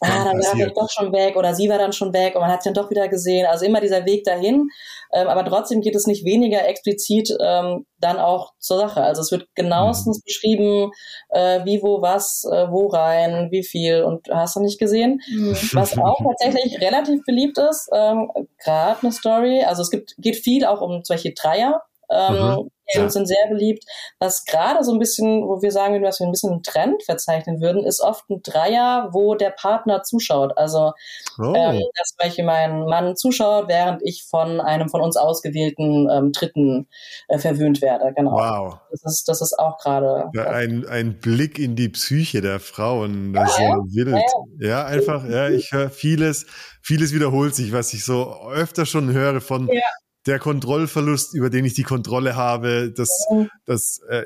ah, 0.00 0.24
dann 0.24 0.38
war 0.38 0.66
ich 0.66 0.72
doch 0.74 0.90
schon 0.90 1.12
weg 1.12 1.36
oder 1.36 1.54
sie 1.54 1.68
war 1.68 1.78
dann 1.78 1.92
schon 1.92 2.12
weg 2.12 2.34
und 2.34 2.40
man 2.40 2.50
hat 2.50 2.62
sie 2.62 2.68
dann 2.72 2.82
doch 2.82 2.90
wieder 2.90 3.08
gesehen. 3.08 3.46
Also 3.46 3.64
immer 3.64 3.80
dieser 3.80 4.04
Weg 4.04 4.24
dahin. 4.24 4.68
Ähm, 5.12 5.28
aber 5.28 5.44
trotzdem 5.44 5.80
geht 5.80 5.96
es 5.96 6.06
nicht 6.06 6.24
weniger 6.24 6.66
explizit 6.68 7.34
ähm, 7.40 7.86
dann 7.98 8.18
auch 8.18 8.52
zur 8.58 8.78
Sache. 8.78 9.02
Also 9.02 9.22
es 9.22 9.32
wird 9.32 9.46
genauestens 9.54 10.18
mhm. 10.18 10.22
beschrieben, 10.24 10.90
äh, 11.30 11.64
wie, 11.64 11.82
wo, 11.82 12.02
was, 12.02 12.44
äh, 12.44 12.70
wo 12.70 12.88
rein, 12.88 13.48
wie 13.50 13.64
viel 13.64 14.02
und 14.02 14.28
hast 14.30 14.56
du 14.56 14.60
nicht 14.60 14.78
gesehen. 14.78 15.20
Mhm. 15.30 15.56
Was 15.72 15.96
auch 15.98 16.18
tatsächlich 16.22 16.80
relativ 16.80 17.24
beliebt 17.24 17.58
ist, 17.58 17.88
ähm, 17.92 18.30
gerade 18.62 19.02
eine 19.02 19.12
Story. 19.12 19.64
Also 19.64 19.82
es 19.82 19.90
gibt, 19.90 20.14
geht 20.18 20.36
viel 20.36 20.64
auch 20.64 20.80
um 20.80 21.02
solche 21.04 21.32
Dreier. 21.32 21.82
Ähm, 22.10 22.34
mhm. 22.34 22.70
Ja. 22.94 23.08
sind 23.10 23.26
sehr 23.26 23.48
beliebt. 23.50 23.84
Was 24.18 24.44
gerade 24.44 24.82
so 24.82 24.92
ein 24.92 24.98
bisschen, 24.98 25.46
wo 25.46 25.60
wir 25.60 25.70
sagen 25.70 25.94
würden, 25.94 26.04
was 26.04 26.20
wir 26.20 26.26
ein 26.26 26.32
bisschen 26.32 26.52
einen 26.52 26.62
Trend 26.62 27.02
verzeichnen 27.02 27.60
würden, 27.60 27.84
ist 27.84 28.00
oft 28.00 28.28
ein 28.30 28.40
Dreier, 28.42 29.10
wo 29.12 29.34
der 29.34 29.50
Partner 29.50 30.02
zuschaut. 30.02 30.56
Also, 30.56 30.92
oh. 31.38 31.52
ähm, 31.54 31.82
dass 31.96 32.08
zum 32.08 32.16
Beispiel 32.18 32.44
mein 32.44 32.84
Mann 32.86 33.16
zuschaut, 33.16 33.68
während 33.68 34.00
ich 34.02 34.24
von 34.28 34.60
einem 34.60 34.88
von 34.88 35.02
uns 35.02 35.16
ausgewählten 35.16 36.08
ähm, 36.10 36.32
Dritten 36.32 36.88
äh, 37.28 37.38
verwöhnt 37.38 37.82
werde. 37.82 38.12
Genau. 38.16 38.32
Wow. 38.32 38.78
Das 38.90 39.04
ist, 39.04 39.28
das 39.28 39.42
ist 39.42 39.58
auch 39.58 39.78
gerade. 39.78 40.30
Ja, 40.34 40.46
ein, 40.46 40.86
ein 40.86 41.20
Blick 41.20 41.58
in 41.58 41.76
die 41.76 41.90
Psyche 41.90 42.40
der 42.40 42.58
Frauen. 42.58 43.34
Das 43.34 43.50
ist 43.50 43.58
ja, 43.58 43.76
wild. 43.76 44.22
Ja. 44.60 44.68
ja, 44.68 44.86
einfach, 44.86 45.28
ja, 45.28 45.48
ich 45.48 45.72
höre 45.72 45.90
vieles, 45.90 46.46
vieles 46.82 47.12
wiederholt 47.12 47.54
sich, 47.54 47.72
was 47.72 47.92
ich 47.92 48.04
so 48.04 48.34
öfter 48.50 48.86
schon 48.86 49.12
höre 49.12 49.40
von 49.42 49.68
der 50.28 50.38
Kontrollverlust, 50.38 51.34
über 51.34 51.48
den 51.48 51.64
ich 51.64 51.72
die 51.72 51.82
Kontrolle 51.82 52.36
habe, 52.36 52.92
das, 52.94 53.26
das 53.64 54.00
äh, 54.10 54.24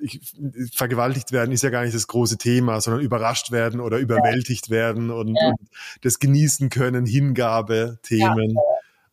ich, 0.00 0.32
vergewaltigt 0.74 1.32
werden 1.32 1.52
ist 1.52 1.62
ja 1.62 1.70
gar 1.70 1.84
nicht 1.84 1.94
das 1.94 2.06
große 2.06 2.38
Thema, 2.38 2.80
sondern 2.80 3.02
überrascht 3.02 3.52
werden 3.52 3.80
oder 3.80 3.98
überwältigt 3.98 4.70
werden 4.70 5.10
und, 5.10 5.36
ja. 5.36 5.48
und 5.48 5.58
das 6.00 6.18
genießen 6.18 6.70
können, 6.70 7.04
Hingabe, 7.04 7.98
Themen. 8.02 8.54
Ja. 8.54 8.62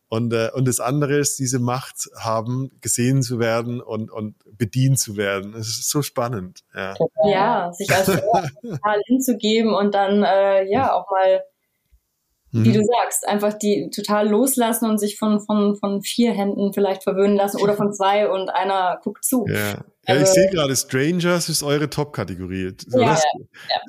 Und, 0.08 0.32
äh, 0.32 0.52
und 0.54 0.68
das 0.68 0.80
andere 0.80 1.18
ist 1.18 1.38
diese 1.40 1.60
Macht 1.60 2.10
haben, 2.18 2.72
gesehen 2.80 3.22
zu 3.22 3.40
werden 3.40 3.82
und, 3.82 4.10
und 4.10 4.36
bedient 4.58 4.98
zu 4.98 5.18
werden. 5.18 5.54
Es 5.54 5.68
ist 5.68 5.90
so 5.90 6.02
spannend. 6.02 6.62
Ja, 6.74 6.96
ja 7.26 7.74
sich 7.74 7.94
als 7.94 8.06
total 8.62 9.02
hinzugeben 9.08 9.74
und 9.74 9.94
dann 9.94 10.24
äh, 10.24 10.64
ja 10.72 10.94
auch 10.94 11.12
mal 11.12 11.44
wie 12.64 12.72
du 12.72 12.80
mhm. 12.80 12.86
sagst, 12.86 13.28
einfach 13.28 13.54
die 13.54 13.90
total 13.90 14.30
loslassen 14.30 14.90
und 14.90 14.98
sich 14.98 15.18
von, 15.18 15.42
von, 15.42 15.76
von 15.76 16.02
vier 16.02 16.32
Händen 16.32 16.74
vielleicht 16.74 17.04
verwöhnen 17.04 17.36
lassen 17.36 17.62
oder 17.62 17.74
von 17.74 17.94
zwei 17.94 18.30
und 18.30 18.50
einer 18.50 19.00
guckt 19.04 19.26
zu. 19.26 19.46
Ja, 19.48 19.84
ja, 20.08 20.22
ich 20.22 20.28
sehe 20.28 20.50
gerade, 20.50 20.76
Strangers 20.76 21.50
ist 21.50 21.64
eure 21.64 21.90
Top-Kategorie. 21.90 22.74
Ja, 22.90 23.18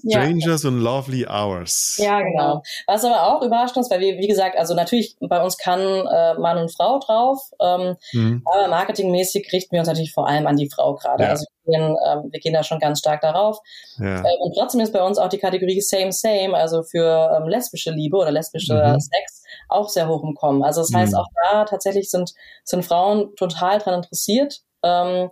ja, 0.03 0.23
Strangers 0.23 0.65
und 0.65 0.81
Lovely 0.81 1.27
Hours. 1.27 1.97
Ja, 1.99 2.21
genau. 2.21 2.63
Was 2.87 3.05
aber 3.05 3.27
auch 3.27 3.43
überrascht 3.43 3.77
uns, 3.77 3.91
weil 3.91 4.01
wir, 4.01 4.19
wie 4.19 4.27
gesagt, 4.27 4.57
also 4.57 4.75
natürlich 4.75 5.17
bei 5.21 5.43
uns 5.43 5.57
kann 5.59 5.81
äh, 5.81 6.35
Mann 6.35 6.59
und 6.59 6.75
Frau 6.75 6.99
drauf, 6.99 7.41
ähm, 7.61 7.97
mhm. 8.13 8.43
aber 8.45 8.69
marketingmäßig 8.69 9.53
richten 9.53 9.73
wir 9.73 9.81
uns 9.81 9.89
natürlich 9.89 10.13
vor 10.13 10.29
allem 10.29 10.47
an 10.47 10.57
die 10.57 10.71
Frau 10.71 10.95
gerade. 10.95 11.29
Also 11.29 11.47
wir 11.65 11.79
gehen, 11.79 11.97
ähm, 12.07 12.29
wir 12.31 12.41
gehen 12.41 12.53
da 12.53 12.63
schon 12.63 12.79
ganz 12.79 13.01
stark 13.01 13.21
darauf. 13.21 13.59
Ja. 13.99 14.21
Äh, 14.21 14.37
und 14.41 14.55
trotzdem 14.55 14.81
ist 14.81 14.93
bei 14.93 15.03
uns 15.03 15.19
auch 15.19 15.29
die 15.29 15.39
Kategorie 15.39 15.81
Same 15.81 16.13
Same, 16.13 16.55
also 16.55 16.83
für 16.83 17.37
ähm, 17.37 17.49
lesbische 17.49 17.91
Liebe 17.91 18.17
oder 18.17 18.31
lesbische 18.31 18.75
mhm. 18.75 19.01
Sex, 19.01 19.43
auch 19.69 19.89
sehr 19.89 20.09
hoch 20.09 20.23
im 20.23 20.35
Kommen. 20.35 20.63
Also 20.63 20.81
das 20.81 20.93
heißt, 20.93 21.13
mhm. 21.13 21.19
auch 21.19 21.27
da 21.43 21.65
tatsächlich 21.65 22.11
sind, 22.11 22.35
sind 22.65 22.85
Frauen 22.85 23.35
total 23.37 23.79
dran 23.79 23.95
interessiert. 23.95 24.61
Ähm, 24.83 25.31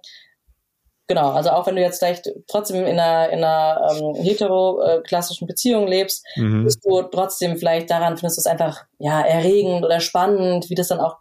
Genau, 1.06 1.32
also 1.32 1.50
auch 1.50 1.66
wenn 1.66 1.76
du 1.76 1.82
jetzt 1.82 1.98
vielleicht 1.98 2.30
trotzdem 2.48 2.86
in 2.86 2.98
einer, 2.98 3.28
in 3.30 3.44
einer 3.44 3.90
ähm, 3.90 4.14
hetero-klassischen 4.14 5.46
Beziehung 5.46 5.86
lebst, 5.86 6.24
mhm. 6.36 6.64
bist 6.64 6.84
du 6.84 7.02
trotzdem 7.02 7.58
vielleicht 7.58 7.90
daran, 7.90 8.16
findest 8.16 8.38
du 8.38 8.40
es 8.40 8.46
einfach 8.46 8.84
ja 8.98 9.20
erregend 9.20 9.84
oder 9.84 10.00
spannend, 10.00 10.70
wie 10.70 10.74
das 10.74 10.88
dann 10.88 11.00
auch 11.00 11.18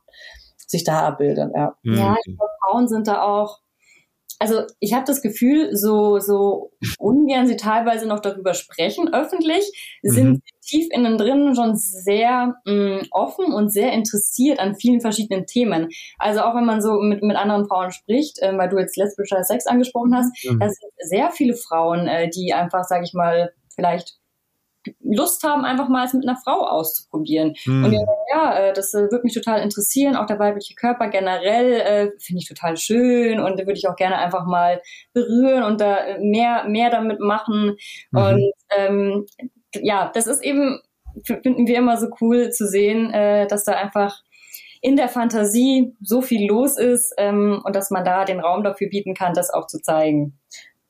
sich 0.55 0.85
da 0.85 1.05
abbildet. 1.07 1.51
Ja, 1.53 1.75
mhm. 1.83 1.97
ja 1.97 2.15
ich 2.25 2.37
glaube, 2.37 2.51
Frauen 2.61 2.87
sind 2.87 3.07
da 3.07 3.23
auch 3.23 3.59
also 4.39 4.63
ich 4.79 4.93
habe 4.93 5.05
das 5.05 5.21
Gefühl, 5.21 5.73
so, 5.73 6.19
so 6.19 6.73
ungern 6.99 7.47
sie 7.47 7.55
teilweise 7.55 8.05
noch 8.07 8.19
darüber 8.19 8.53
sprechen, 8.53 9.13
öffentlich, 9.13 9.63
sind 10.01 10.29
mhm. 10.29 10.41
Tief 10.63 10.87
innen 10.91 11.17
drin 11.17 11.55
schon 11.55 11.75
sehr 11.75 12.55
mh, 12.65 12.73
mm, 12.73 13.01
offen 13.11 13.53
und 13.53 13.69
sehr 13.71 13.91
interessiert 13.91 14.59
an 14.59 14.75
vielen 14.75 15.01
verschiedenen 15.01 15.45
Themen. 15.45 15.89
Also 16.17 16.41
auch 16.41 16.55
wenn 16.55 16.65
man 16.65 16.81
so 16.81 16.99
mit, 16.99 17.23
mit 17.23 17.37
anderen 17.37 17.67
Frauen 17.67 17.91
spricht, 17.91 18.39
äh, 18.41 18.57
weil 18.57 18.69
du 18.69 18.77
jetzt 18.77 18.97
lesbischer 18.97 19.43
Sex 19.43 19.67
angesprochen 19.67 20.15
hast, 20.15 20.31
mhm. 20.45 20.59
da 20.59 20.69
sind 20.69 20.91
sehr 20.97 21.31
viele 21.31 21.55
Frauen, 21.55 22.07
äh, 22.07 22.29
die 22.29 22.53
einfach, 22.53 22.83
sage 22.83 23.03
ich 23.03 23.13
mal, 23.13 23.51
vielleicht 23.75 24.17
Lust 24.99 25.43
haben, 25.43 25.63
einfach 25.63 25.87
mal 25.87 26.05
es 26.05 26.13
mit 26.13 26.27
einer 26.27 26.37
Frau 26.37 26.67
auszuprobieren. 26.67 27.55
Mhm. 27.65 27.85
Und 27.85 27.93
ja, 28.31 28.57
äh, 28.57 28.73
das 28.73 28.93
äh, 28.93 29.03
würde 29.03 29.21
mich 29.23 29.33
total 29.33 29.61
interessieren. 29.61 30.15
Auch 30.15 30.25
der 30.25 30.39
weibliche 30.39 30.75
Körper 30.75 31.07
generell 31.07 31.73
äh, 31.73 32.11
finde 32.19 32.41
ich 32.41 32.47
total 32.47 32.77
schön 32.77 33.39
und 33.39 33.57
würde 33.57 33.73
ich 33.73 33.87
auch 33.87 33.95
gerne 33.95 34.17
einfach 34.17 34.45
mal 34.45 34.81
berühren 35.13 35.63
und 35.63 35.79
da 35.79 36.17
mehr, 36.19 36.65
mehr 36.67 36.89
damit 36.89 37.19
machen. 37.19 37.77
Mhm. 38.11 38.19
Und 38.19 38.53
ähm, 38.77 39.25
ja, 39.81 40.11
das 40.13 40.27
ist 40.27 40.43
eben, 40.43 40.81
finden 41.23 41.67
wir 41.67 41.77
immer 41.77 41.97
so 41.97 42.07
cool 42.21 42.49
zu 42.51 42.67
sehen, 42.67 43.11
äh, 43.11 43.47
dass 43.47 43.63
da 43.63 43.73
einfach 43.73 44.21
in 44.81 44.95
der 44.97 45.07
Fantasie 45.07 45.95
so 46.01 46.21
viel 46.21 46.47
los 46.47 46.77
ist 46.77 47.13
ähm, 47.17 47.61
und 47.63 47.75
dass 47.75 47.89
man 47.89 48.03
da 48.03 48.25
den 48.25 48.41
Raum 48.41 48.63
dafür 48.63 48.89
bieten 48.89 49.13
kann, 49.13 49.33
das 49.33 49.49
auch 49.49 49.67
zu 49.67 49.79
zeigen 49.79 50.39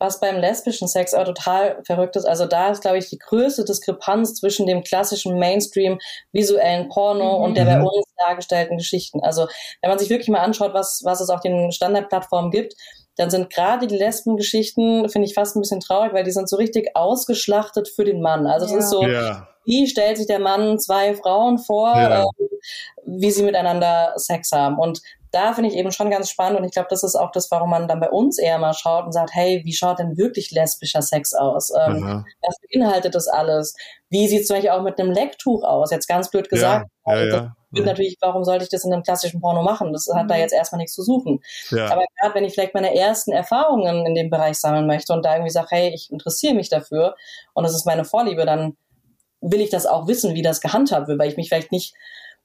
was 0.04 0.20
beim 0.20 0.38
lesbischen 0.38 0.88
Sex 0.88 1.14
auch 1.14 1.24
total 1.24 1.82
verrückt 1.86 2.18
ist. 2.18 2.26
Also 2.26 2.46
da 2.46 2.70
ist, 2.70 2.82
glaube 2.82 2.98
ich, 2.98 3.10
die 3.10 3.18
größte 3.18 3.64
Diskrepanz 3.64 4.36
zwischen 4.36 4.68
dem 4.68 4.84
klassischen 4.84 5.40
Mainstream 5.40 5.98
visuellen 6.34 6.90
Porno 6.90 7.38
mhm. 7.38 7.44
und 7.44 7.58
der 7.58 7.66
bei 7.66 7.78
mhm. 7.78 7.86
uns 7.86 8.06
dargestellten 8.18 8.78
Geschichten. 8.78 9.22
Also 9.22 9.48
wenn 9.82 9.90
man 9.90 9.98
sich 9.98 10.10
wirklich 10.10 10.28
mal 10.28 10.42
anschaut, 10.42 10.74
was, 10.74 11.02
was 11.06 11.22
es 11.22 11.30
auf 11.30 11.40
den 11.40 11.72
Standardplattformen 11.72 12.52
gibt, 12.52 12.74
dann 13.16 13.30
sind 13.30 13.52
gerade 13.52 13.88
die 13.88 13.98
Lesbengeschichten, 13.98 15.08
finde 15.10 15.28
ich 15.28 15.34
fast 15.34 15.56
ein 15.56 15.62
bisschen 15.62 15.80
traurig, 15.80 16.14
weil 16.14 16.24
die 16.24 16.32
sind 16.32 16.50
so 16.50 16.56
richtig 16.56 16.96
ausgeschlachtet 16.96 17.88
für 17.88 18.04
den 18.04 18.22
Mann. 18.22 18.48
Also 18.48 18.66
es 18.66 18.72
ja. 18.72 18.78
ist 18.80 18.90
so, 18.90 19.04
ja. 19.04 19.48
wie 19.66 19.88
stellt 19.88 20.18
sich 20.18 20.28
der 20.28 20.40
Mann 20.40 20.80
zwei 20.80 21.14
Frauen 21.16 21.60
vor, 21.60 21.94
ja. 21.96 22.24
äh, 22.24 22.26
wie 23.06 23.32
sie 23.32 23.44
miteinander 23.44 24.14
Sex 24.16 24.52
haben. 24.52 24.80
Und 24.80 25.02
da 25.32 25.54
finde 25.54 25.72
ich 25.72 25.76
eben 25.76 25.92
schon 25.92 26.12
ganz 26.12 26.30
spannend 26.30 26.60
und 26.60 26.66
ich 26.66 26.72
glaube, 26.72 26.90
das 26.92 27.04
ist 27.04 27.16
auch 27.16 27.32
das, 27.32 27.50
warum 27.50 27.72
man 27.72 27.88
dann 27.88 28.00
bei 28.00 28.10
uns 28.10 28.38
eher 28.38 28.60
mal 28.60 28.74
schaut 28.74 29.06
und 29.06 29.14
sagt, 29.14 29.32
hey, 29.34 29.62
wie 29.66 29.74
schaut 29.74 29.98
denn 29.98 30.16
wirklich 30.16 30.52
lesbischer 30.52 31.02
Sex 31.02 31.34
aus? 31.34 31.72
Ähm, 31.72 32.24
was 32.42 32.56
beinhaltet 32.72 33.16
das 33.16 33.28
alles? 33.28 33.76
Wie 34.10 34.28
sieht 34.28 34.42
es 34.42 34.48
zum 34.48 34.58
Beispiel 34.58 34.70
auch 34.70 34.84
mit 34.84 35.00
einem 35.00 35.12
Lecktuch 35.12 35.64
aus? 35.64 35.90
Jetzt 35.90 36.08
ganz 36.08 36.30
blöd 36.30 36.50
gesagt. 36.50 36.88
Ja, 37.06 37.14
ja, 37.16 37.20
also, 37.20 37.50
ja. 37.74 37.80
Wird 37.80 37.88
natürlich, 37.88 38.18
warum 38.22 38.44
sollte 38.44 38.64
ich 38.64 38.70
das 38.70 38.86
in 38.86 38.94
einem 38.94 39.04
klassischen 39.04 39.42
Porno 39.42 39.64
machen? 39.64 39.94
Das 39.94 40.08
hat 40.14 40.30
da 40.30 40.36
mhm. 40.36 40.42
jetzt 40.42 40.54
erstmal 40.54 40.78
nichts 40.78 40.94
zu 40.94 41.02
suchen. 41.02 41.42
Ja. 41.72 41.92
Aber 41.92 42.04
gerade 42.20 42.36
wenn 42.36 42.46
ich 42.46 42.54
vielleicht 42.54 42.76
meine 42.76 42.96
ersten 42.96 43.32
Erfahrungen 43.32 44.06
in 44.06 44.16
dem 44.16 44.30
Bereich 44.30 44.58
sammeln 44.58 44.86
möchte 44.86 45.14
und 45.14 45.26
da 45.26 45.34
irgendwie 45.34 45.52
sage, 45.52 45.68
hey, 45.72 45.92
ich 45.94 46.12
interessiere 46.12 46.54
mich 46.54 46.70
dafür 46.70 47.16
und 47.54 47.64
das 47.64 47.74
ist 47.74 47.86
meine 47.86 48.06
Vorliebe, 48.06 48.46
dann 48.46 48.78
will 49.42 49.60
ich 49.60 49.72
das 49.72 49.86
auch 49.86 50.08
wissen, 50.08 50.36
wie 50.36 50.42
das 50.42 50.62
gehandhabt 50.62 51.08
wird, 51.08 51.20
weil 51.20 51.30
ich 51.30 51.38
mich 51.38 51.50
vielleicht 51.50 51.72
nicht 51.72 51.96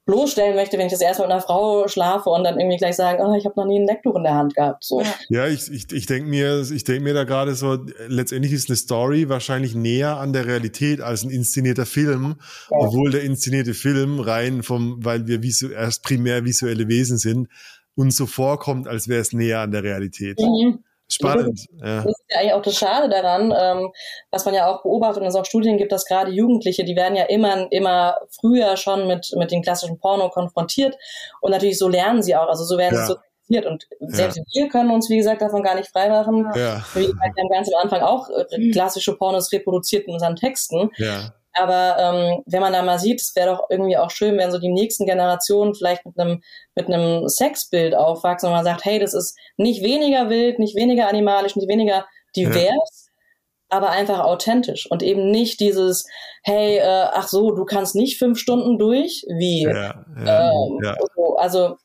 bloßstellen 0.09 0.55
möchte, 0.55 0.77
wenn 0.77 0.87
ich 0.87 0.91
das 0.91 1.01
erste 1.01 1.21
mit 1.21 1.31
einer 1.31 1.41
Frau 1.41 1.87
schlafe 1.87 2.29
und 2.31 2.43
dann 2.43 2.59
irgendwie 2.59 2.77
gleich 2.77 2.95
sagen, 2.95 3.21
oh, 3.23 3.35
ich 3.35 3.45
habe 3.45 3.53
noch 3.57 3.65
nie 3.65 3.79
ein 3.79 3.85
Lecktuch 3.85 4.15
in 4.15 4.23
der 4.23 4.33
Hand 4.33 4.55
gehabt. 4.55 4.83
So. 4.83 5.03
Ja, 5.29 5.47
ich, 5.47 5.71
ich, 5.71 5.91
ich 5.91 6.05
denke 6.07 6.27
mir, 6.27 6.61
ich 6.61 6.83
denke 6.83 7.03
mir 7.03 7.13
da 7.13 7.25
gerade 7.25 7.53
so, 7.53 7.77
letztendlich 8.07 8.51
ist 8.53 8.69
eine 8.69 8.75
Story 8.75 9.29
wahrscheinlich 9.29 9.75
näher 9.75 10.17
an 10.17 10.33
der 10.33 10.47
Realität 10.47 11.01
als 11.01 11.23
ein 11.23 11.29
inszenierter 11.29 11.85
Film, 11.85 12.35
ja. 12.71 12.77
obwohl 12.79 13.11
der 13.11 13.21
inszenierte 13.21 13.75
Film 13.75 14.19
rein 14.19 14.63
vom, 14.63 14.97
weil 15.05 15.27
wir 15.27 15.43
visu 15.43 15.69
erst 15.69 16.03
primär 16.03 16.43
visuelle 16.43 16.87
Wesen 16.87 17.19
sind, 17.19 17.47
uns 17.95 18.17
so 18.17 18.25
vorkommt, 18.25 18.87
als 18.87 19.07
wäre 19.07 19.21
es 19.21 19.31
näher 19.31 19.59
an 19.59 19.71
der 19.71 19.83
Realität. 19.83 20.39
Mhm. 20.39 20.83
Spannend. 21.11 21.65
Ja. 21.81 22.03
Das 22.03 22.05
ist 22.05 22.23
ja 22.29 22.39
eigentlich 22.39 22.53
auch 22.53 22.61
das 22.61 22.75
Schade 22.75 23.09
daran, 23.09 23.53
ähm, 23.57 23.91
was 24.31 24.45
man 24.45 24.53
ja 24.53 24.67
auch 24.67 24.83
beobachtet 24.83 25.23
und 25.23 25.27
es 25.27 25.35
auch 25.35 25.45
Studien 25.45 25.77
gibt, 25.77 25.91
dass 25.91 26.05
gerade 26.05 26.31
Jugendliche, 26.31 26.83
die 26.83 26.95
werden 26.95 27.15
ja 27.15 27.23
immer, 27.23 27.71
immer 27.71 28.17
früher 28.39 28.77
schon 28.77 29.07
mit, 29.07 29.31
mit 29.35 29.51
den 29.51 29.63
klassischen 29.63 29.97
Porno 29.99 30.29
konfrontiert 30.29 30.95
und 31.41 31.51
natürlich 31.51 31.79
so 31.79 31.87
lernen 31.87 32.21
sie 32.21 32.35
auch, 32.35 32.47
also 32.47 32.63
so 32.63 32.77
werden 32.77 32.95
ja. 32.95 33.05
sie 33.05 33.13
sozialisiert 33.13 33.65
und 33.65 33.87
selbst 34.11 34.37
ja. 34.37 34.43
wir 34.53 34.69
können 34.69 34.91
uns, 34.91 35.09
wie 35.09 35.17
gesagt, 35.17 35.41
davon 35.41 35.63
gar 35.63 35.75
nicht 35.75 35.89
freimachen. 35.89 36.45
Ja. 36.55 36.85
Wir 36.93 37.07
haben 37.07 37.49
ganz 37.49 37.73
am 37.73 37.81
Anfang 37.81 38.01
auch 38.01 38.29
äh, 38.29 38.71
klassische 38.71 39.15
Pornos 39.17 39.51
reproduziert 39.51 40.07
in 40.07 40.13
unseren 40.13 40.35
Texten. 40.35 40.91
Ja. 40.97 41.33
Aber 41.53 41.97
ähm, 41.99 42.43
wenn 42.45 42.61
man 42.61 42.73
da 42.73 42.81
mal 42.83 42.99
sieht, 42.99 43.21
es 43.21 43.35
wäre 43.35 43.49
doch 43.49 43.69
irgendwie 43.69 43.97
auch 43.97 44.11
schön, 44.11 44.37
wenn 44.37 44.51
so 44.51 44.59
die 44.59 44.71
nächsten 44.71 45.05
Generationen 45.05 45.73
vielleicht 45.73 46.05
mit 46.05 46.17
einem 46.19 46.41
mit 46.75 46.87
einem 46.87 47.27
Sexbild 47.27 47.95
aufwachsen 47.95 48.47
und 48.47 48.55
man 48.55 48.65
sagt, 48.65 48.85
hey, 48.85 48.99
das 48.99 49.13
ist 49.13 49.37
nicht 49.57 49.83
weniger 49.83 50.29
wild, 50.29 50.59
nicht 50.59 50.75
weniger 50.75 51.07
animalisch, 51.07 51.55
nicht 51.55 51.67
weniger 51.67 52.05
divers, 52.35 52.65
ja. 52.65 53.77
aber 53.77 53.89
einfach 53.89 54.19
authentisch 54.19 54.89
und 54.91 55.01
eben 55.01 55.31
nicht 55.31 55.59
dieses, 55.59 56.05
hey, 56.43 56.77
äh, 56.77 57.07
ach 57.11 57.27
so, 57.27 57.51
du 57.51 57.65
kannst 57.65 57.95
nicht 57.95 58.19
fünf 58.19 58.37
Stunden 58.37 58.77
durch, 58.77 59.25
wie? 59.27 59.63
Ja, 59.63 60.05
ja, 60.23 60.51
ähm, 60.51 60.79
ja. 60.83 60.95
Also 61.37 61.77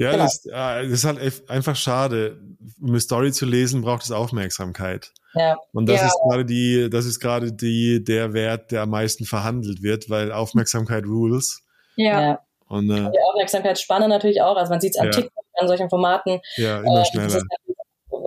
ja, 0.00 0.12
genau. 0.12 0.24
das, 0.24 0.46
äh, 0.46 0.50
das, 0.50 0.92
ist 0.92 1.04
halt 1.04 1.50
einfach 1.50 1.76
schade. 1.76 2.40
Um 2.80 2.88
eine 2.88 3.00
Story 3.00 3.32
zu 3.32 3.44
lesen, 3.44 3.82
braucht 3.82 4.02
es 4.02 4.10
Aufmerksamkeit. 4.10 5.12
Ja. 5.34 5.58
Und 5.72 5.90
das 5.90 6.00
ja. 6.00 6.06
ist 6.06 6.18
gerade 6.26 6.44
die, 6.46 6.88
das 6.90 7.04
ist 7.04 7.20
gerade 7.20 7.52
die, 7.52 8.02
der 8.02 8.32
Wert, 8.32 8.72
der 8.72 8.82
am 8.82 8.90
meisten 8.90 9.26
verhandelt 9.26 9.82
wird, 9.82 10.08
weil 10.08 10.32
Aufmerksamkeit 10.32 11.04
rules. 11.04 11.62
Ja. 11.96 12.40
Und, 12.68 12.90
äh, 12.90 13.10
die 13.10 13.18
Aufmerksamkeitsspanne 13.28 14.08
natürlich 14.08 14.40
auch. 14.40 14.56
Also 14.56 14.70
man 14.70 14.80
sieht 14.80 14.94
es 14.94 14.98
am 14.98 15.06
ja. 15.06 15.12
TikTok, 15.12 15.44
an 15.58 15.68
solchen 15.68 15.90
Formaten. 15.90 16.40
Ja, 16.56 16.78
immer 16.78 17.02
äh, 17.02 17.04
schneller. 17.04 17.42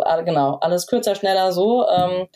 Halt, 0.05 0.25
genau, 0.27 0.57
alles 0.61 0.85
kürzer, 0.85 1.15
schneller 1.15 1.51
so. 1.51 1.87
Ähm, 1.87 2.27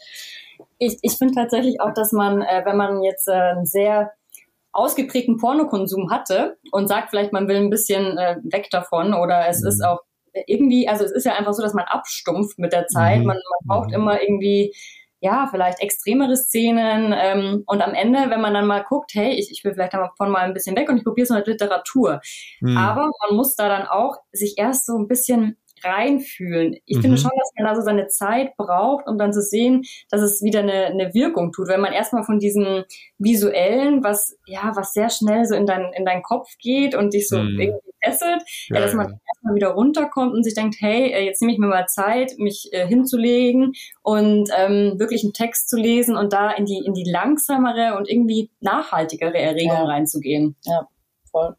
ich 0.80 0.98
ich 1.04 1.16
finde 1.16 1.36
tatsächlich 1.36 1.80
auch, 1.80 1.94
dass 1.94 2.12
man, 2.12 2.42
äh, 2.42 2.64
wenn 2.66 2.78
man 2.78 3.04
jetzt 3.04 3.28
äh, 3.28 3.34
ein 3.34 3.68
sehr 3.68 4.14
ausgeprägten 4.78 5.38
Pornokonsum 5.38 6.12
hatte 6.12 6.58
und 6.72 6.88
sagt 6.88 7.10
vielleicht, 7.10 7.34
man 7.34 7.48
will 7.48 7.58
ein 7.58 7.72
bisschen 7.72 8.18
äh, 8.18 8.38
weg 8.44 8.70
davon 8.70 9.14
oder 9.14 9.48
es 9.48 9.62
mhm. 9.62 9.68
ist 9.70 9.84
auch 9.84 10.00
irgendwie, 10.46 10.88
also 10.88 11.04
es 11.04 11.12
ist 11.12 11.26
ja 11.26 11.34
einfach 11.34 11.54
so, 11.54 11.64
dass 11.64 11.74
man 11.74 11.86
abstumpft 11.86 12.60
mit 12.60 12.74
der 12.74 12.86
Zeit. 12.86 13.20
Mhm. 13.20 13.26
Man, 13.26 13.38
man 13.38 13.68
braucht 13.68 13.90
mhm. 13.90 13.96
immer 13.96 14.22
irgendwie 14.22 14.74
ja, 15.20 15.48
vielleicht 15.50 15.80
extremere 15.82 16.38
Szenen. 16.38 17.14
Ähm, 17.18 17.64
und 17.66 17.82
am 17.82 17.96
Ende, 17.96 18.30
wenn 18.30 18.42
man 18.42 18.54
dann 18.54 18.68
mal 18.68 18.84
guckt, 18.84 19.12
hey, 19.16 19.34
ich, 19.34 19.50
ich 19.52 19.64
will 19.64 19.74
vielleicht 19.74 19.94
davon 19.94 20.30
mal 20.30 20.42
ein 20.42 20.54
bisschen 20.54 20.76
weg 20.76 20.90
und 20.90 20.98
ich 20.98 21.04
probiere 21.04 21.24
es 21.24 21.32
mit 21.32 21.48
Literatur. 21.48 22.22
Mhm. 22.62 22.78
Aber 22.78 23.10
man 23.28 23.36
muss 23.36 23.56
da 23.56 23.68
dann 23.68 23.88
auch 23.88 24.18
sich 24.32 24.56
erst 24.58 24.86
so 24.86 24.96
ein 24.96 25.08
bisschen 25.08 25.58
reinfühlen. 25.84 26.76
Ich 26.86 26.98
mhm. 26.98 27.02
finde 27.02 27.18
schon, 27.18 27.32
dass 27.38 27.52
man 27.58 27.66
da 27.66 27.76
so 27.76 27.82
seine 27.82 28.08
Zeit 28.08 28.56
braucht, 28.58 29.08
um 29.08 29.18
dann 29.18 29.34
zu 29.34 29.42
sehen, 29.42 29.84
dass 30.10 30.22
es 30.22 30.42
wieder 30.42 30.60
eine, 30.60 30.86
eine 30.88 31.14
Wirkung 31.14 31.52
tut. 31.52 31.68
Wenn 31.68 31.82
man 31.82 31.94
erstmal 31.94 32.24
von 32.24 32.40
diesem 32.40 32.84
visuellen, 33.18 34.04
was 34.04 34.38
ja, 34.46 34.72
was 34.76 34.94
sehr 34.94 35.10
schnell 35.10 35.46
so 35.46 35.56
in 35.56 35.66
dein 35.66 35.92
in 35.94 36.06
deinen 36.06 36.24
Kopf 36.24 36.50
geht 36.60 36.96
und 36.96 37.14
dich 37.14 37.28
so 37.28 37.38
mhm. 37.38 37.60
irgendwie 37.60 37.88
fesselt, 38.04 38.44
ja, 38.70 38.80
dass 38.80 38.94
man 38.94 39.20
erstmal 39.28 39.56
wieder 39.56 39.70
runterkommt 39.70 40.34
und 40.34 40.44
sich 40.44 40.54
denkt, 40.54 40.76
hey, 40.80 41.12
äh, 41.12 41.26
jetzt 41.26 41.42
nehme 41.42 41.54
ich 41.54 41.60
mir 41.60 41.68
mal 41.68 41.88
Zeit, 41.88 42.34
mich 42.38 42.70
äh, 42.72 42.88
hinzulegen 42.88 43.74
und 44.04 44.50
ähm, 44.58 44.96
wirklich 44.98 45.24
einen 45.24 45.34
Text 45.34 45.70
zu 45.70 45.78
lesen 45.78 46.16
und 46.16 46.34
da 46.34 46.52
in 46.52 46.66
die 46.66 46.84
in 46.86 46.94
die 46.94 47.10
langsamere 47.10 47.98
und 47.98 48.10
irgendwie 48.10 48.52
nachhaltigere 48.60 49.38
Erregung 49.38 49.78
ja. 49.78 49.86
reinzugehen. 49.86 50.56
Ja, 50.64 50.88
voll. 51.32 51.56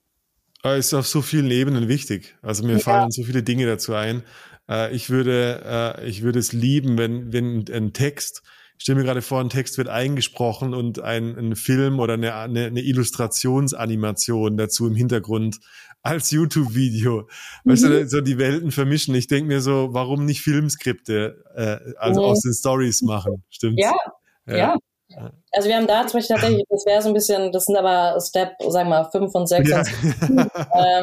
Äh, 0.64 0.78
ist 0.78 0.94
auf 0.94 1.06
so 1.06 1.22
vielen 1.22 1.50
Ebenen 1.50 1.88
wichtig. 1.88 2.36
Also 2.42 2.64
mir 2.64 2.74
ja. 2.74 2.78
fallen 2.78 3.10
so 3.10 3.22
viele 3.22 3.42
Dinge 3.42 3.66
dazu 3.66 3.94
ein. 3.94 4.22
Äh, 4.68 4.94
ich 4.94 5.10
würde, 5.10 5.96
äh, 5.98 6.08
ich 6.08 6.22
würde 6.22 6.38
es 6.38 6.52
lieben, 6.52 6.98
wenn, 6.98 7.32
wenn 7.32 7.64
ein 7.72 7.92
Text, 7.92 8.42
ich 8.76 8.82
stelle 8.82 8.98
mir 8.98 9.04
gerade 9.04 9.22
vor, 9.22 9.40
ein 9.40 9.50
Text 9.50 9.78
wird 9.78 9.88
eingesprochen 9.88 10.74
und 10.74 11.00
ein, 11.00 11.36
ein 11.36 11.56
Film 11.56 11.98
oder 11.98 12.14
eine, 12.14 12.34
eine, 12.34 12.66
eine 12.66 12.80
Illustrationsanimation 12.80 14.56
dazu 14.56 14.86
im 14.86 14.94
Hintergrund 14.94 15.58
als 16.02 16.30
YouTube-Video. 16.30 17.28
Mhm. 17.64 17.70
Weißt 17.70 17.84
du, 17.84 17.88
mhm. 17.88 18.08
so 18.08 18.20
die 18.20 18.38
Welten 18.38 18.70
vermischen. 18.70 19.14
Ich 19.14 19.26
denke 19.26 19.48
mir 19.48 19.60
so, 19.60 19.88
warum 19.92 20.24
nicht 20.24 20.42
Filmskripte 20.42 21.44
äh, 21.54 21.94
also 21.98 22.20
mhm. 22.20 22.26
aus 22.26 22.40
den 22.40 22.54
Stories 22.54 23.02
machen? 23.02 23.42
Stimmt? 23.50 23.78
Ja, 23.78 23.92
ja. 24.46 24.56
ja. 24.56 24.76
Also 25.52 25.68
wir 25.68 25.76
haben 25.76 25.86
da 25.86 26.06
zum 26.06 26.18
Beispiel 26.18 26.36
tatsächlich, 26.36 26.64
das 26.68 26.84
wäre 26.84 27.00
so 27.02 27.08
ein 27.08 27.14
bisschen, 27.14 27.50
das 27.52 27.64
sind 27.64 27.76
aber 27.76 28.20
Step, 28.20 28.54
sagen 28.68 28.90
wir 28.90 29.02
mal, 29.02 29.10
fünf 29.10 29.34
und 29.34 29.46
sechs, 29.46 29.70
ja. 29.70 29.78
ähm, 29.80 30.46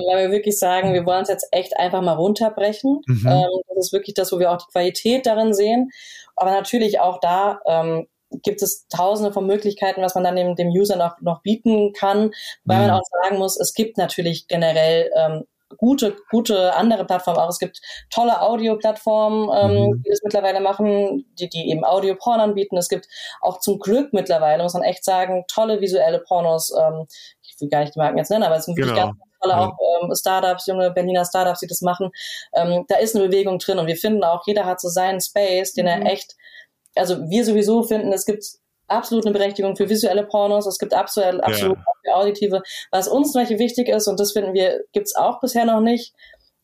weil 0.08 0.26
wir 0.26 0.32
wirklich 0.32 0.60
sagen, 0.60 0.94
wir 0.94 1.06
wollen 1.06 1.24
es 1.24 1.30
jetzt 1.30 1.48
echt 1.52 1.78
einfach 1.78 2.02
mal 2.02 2.14
runterbrechen. 2.14 3.02
Mhm. 3.08 3.28
Ähm, 3.28 3.50
das 3.70 3.88
ist 3.88 3.94
wirklich 3.94 4.14
das, 4.14 4.32
wo 4.32 4.40
wir 4.40 4.52
auch 4.52 4.58
die 4.58 4.72
Qualität 4.72 5.26
darin 5.26 5.54
sehen. 5.54 5.90
Aber 6.36 6.52
natürlich 6.52 7.00
auch 7.00 7.20
da 7.20 7.60
ähm, 7.66 8.08
gibt 8.44 8.62
es 8.62 8.88
tausende 8.88 9.32
von 9.32 9.48
Möglichkeiten, 9.48 10.02
was 10.02 10.16
man 10.16 10.24
dann 10.24 10.36
dem, 10.36 10.56
dem 10.56 10.70
User 10.70 10.98
noch, 10.98 11.20
noch 11.22 11.42
bieten 11.42 11.94
kann, 11.94 12.32
weil 12.64 12.78
mhm. 12.78 12.88
man 12.88 12.92
auch 12.92 13.04
sagen 13.24 13.38
muss, 13.38 13.60
es 13.60 13.74
gibt 13.74 13.98
natürlich 13.98 14.48
generell 14.48 15.10
ähm, 15.18 15.46
gute, 15.78 16.16
gute 16.30 16.74
andere 16.76 17.06
Plattformen 17.06 17.40
auch. 17.40 17.50
Es 17.50 17.60
gibt 17.60 17.80
tolle 18.10 18.42
Audio-Plattformen, 18.42 19.50
ähm, 19.54 19.90
mhm. 19.90 20.04
die 20.04 20.10
das 20.10 20.22
mittlerweile 20.24 20.60
machen, 20.60 21.26
die, 21.40 21.50
die 21.50 21.70
eben 21.70 21.84
Audio-Porn 21.84 22.40
anbieten. 22.40 22.78
Es 22.78 22.90
gibt 22.90 23.08
auch 23.42 23.60
zum 23.60 23.80
Glück 23.80 24.14
mittlerweile, 24.14 24.64
muss 24.64 24.74
man 24.74 24.84
echt 24.84 25.04
sagen, 25.04 25.46
tolle 25.48 25.82
visuelle 25.82 26.20
Pornos. 26.20 26.74
Ähm, 26.78 27.08
ich 27.42 27.56
will 27.60 27.70
gar 27.70 27.82
nicht 27.82 27.96
die 27.96 28.00
Marken 28.00 28.18
jetzt 28.18 28.30
nennen, 28.30 28.44
aber 28.44 28.58
es 28.58 28.66
sind 28.66 28.78
wirklich 28.78 28.96
genau. 28.96 29.08
ganz 29.08 29.20
tolle 29.42 29.58
auch 29.58 29.78
ähm, 30.02 30.14
Startups, 30.16 30.68
junge 30.68 30.92
Berliner 30.92 31.26
Startups, 31.26 31.60
die 31.60 31.68
das 31.68 31.82
machen. 31.82 32.12
Ähm, 32.54 32.86
da 32.88 32.98
ist 32.98 33.16
eine 33.16 33.28
Bewegung 33.28 33.60
drin 33.60 33.80
und 33.80 33.88
wir 33.88 33.98
finden 33.98 34.24
auch, 34.24 34.44
jeder 34.46 34.66
hat 34.66 34.82
so 34.82 34.90
seinen 34.90 35.22
Space, 35.22 35.74
den 35.74 35.86
mhm. 35.86 35.92
er 35.92 36.12
echt, 36.12 36.36
also 36.96 37.30
wir 37.30 37.46
sowieso 37.46 37.84
finden, 37.84 38.12
es 38.14 38.26
gibt 38.26 38.44
absolut 38.88 39.26
eine 39.26 39.34
Berechtigung 39.34 39.76
für 39.76 39.90
visuelle 39.90 40.26
Pornos, 40.26 40.66
es 40.66 40.78
gibt 40.78 40.94
absolut, 40.94 41.44
absolut 41.44 41.78
ja. 41.78 41.84
für 42.04 42.16
auditive. 42.16 42.62
Was 42.92 43.08
uns 43.08 43.32
zum 43.32 43.42
Beispiel 43.42 43.60
wichtig 43.60 43.90
ist, 43.90 44.08
und 44.08 44.20
das 44.20 44.32
finden 44.32 44.54
wir, 44.54 44.84
gibt's 44.94 45.16
auch 45.16 45.40
bisher 45.40 45.66
noch 45.66 45.82
nicht, 45.82 46.14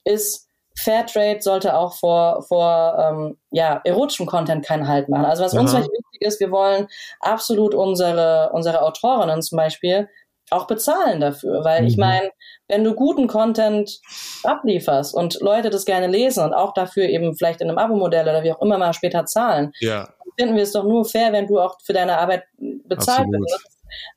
ist, 0.04 0.48
Fairtrade 0.80 1.42
sollte 1.42 1.76
auch 1.76 1.94
vor, 1.96 2.44
vor 2.48 2.96
ähm, 2.98 3.38
ja, 3.52 3.82
erotischem 3.84 4.26
Content 4.26 4.66
keinen 4.66 4.88
Halt 4.88 5.10
machen. 5.10 5.26
Also 5.26 5.44
was 5.44 5.54
Aha. 5.54 5.62
uns 5.62 5.74
wichtig 5.74 6.22
ist, 6.22 6.40
wir 6.40 6.50
wollen 6.52 6.88
absolut 7.20 7.76
unsere, 7.76 8.52
unsere 8.54 8.82
Autorinnen 8.82 9.42
zum 9.42 9.58
Beispiel 9.58 10.08
auch 10.50 10.68
bezahlen 10.68 11.20
dafür. 11.20 11.64
Weil 11.64 11.82
mhm. 11.82 11.88
ich 11.88 11.98
meine, 11.98 12.32
wenn 12.68 12.84
du 12.84 12.96
guten 12.96 13.28
Content 13.28 14.00
ablieferst 14.44 15.14
und 15.14 15.40
Leute 15.42 15.70
das 15.70 15.86
gerne 15.86 16.08
lesen 16.08 16.44
und 16.44 16.54
auch 16.54 16.74
dafür 16.74 17.04
eben 17.04 17.36
vielleicht 17.36 17.62
in 17.62 17.70
einem 17.70 17.78
Abo-Modell 17.78 18.24
oder 18.24 18.44
wie 18.44 18.54
auch 18.54 18.62
immer 18.62 18.78
mal 18.78 18.94
später 18.94 19.26
zahlen, 19.26 19.74
ja 19.82 20.10
finden 20.38 20.56
wir 20.56 20.64
es 20.64 20.72
doch 20.72 20.84
nur 20.84 21.06
fair, 21.06 21.32
wenn 21.34 21.48
du 21.48 21.60
auch 21.60 21.78
für 21.82 21.94
deine 21.94 22.18
Arbeit 22.18 22.44
bezahlt 22.58 23.28
wirst. 23.28 23.68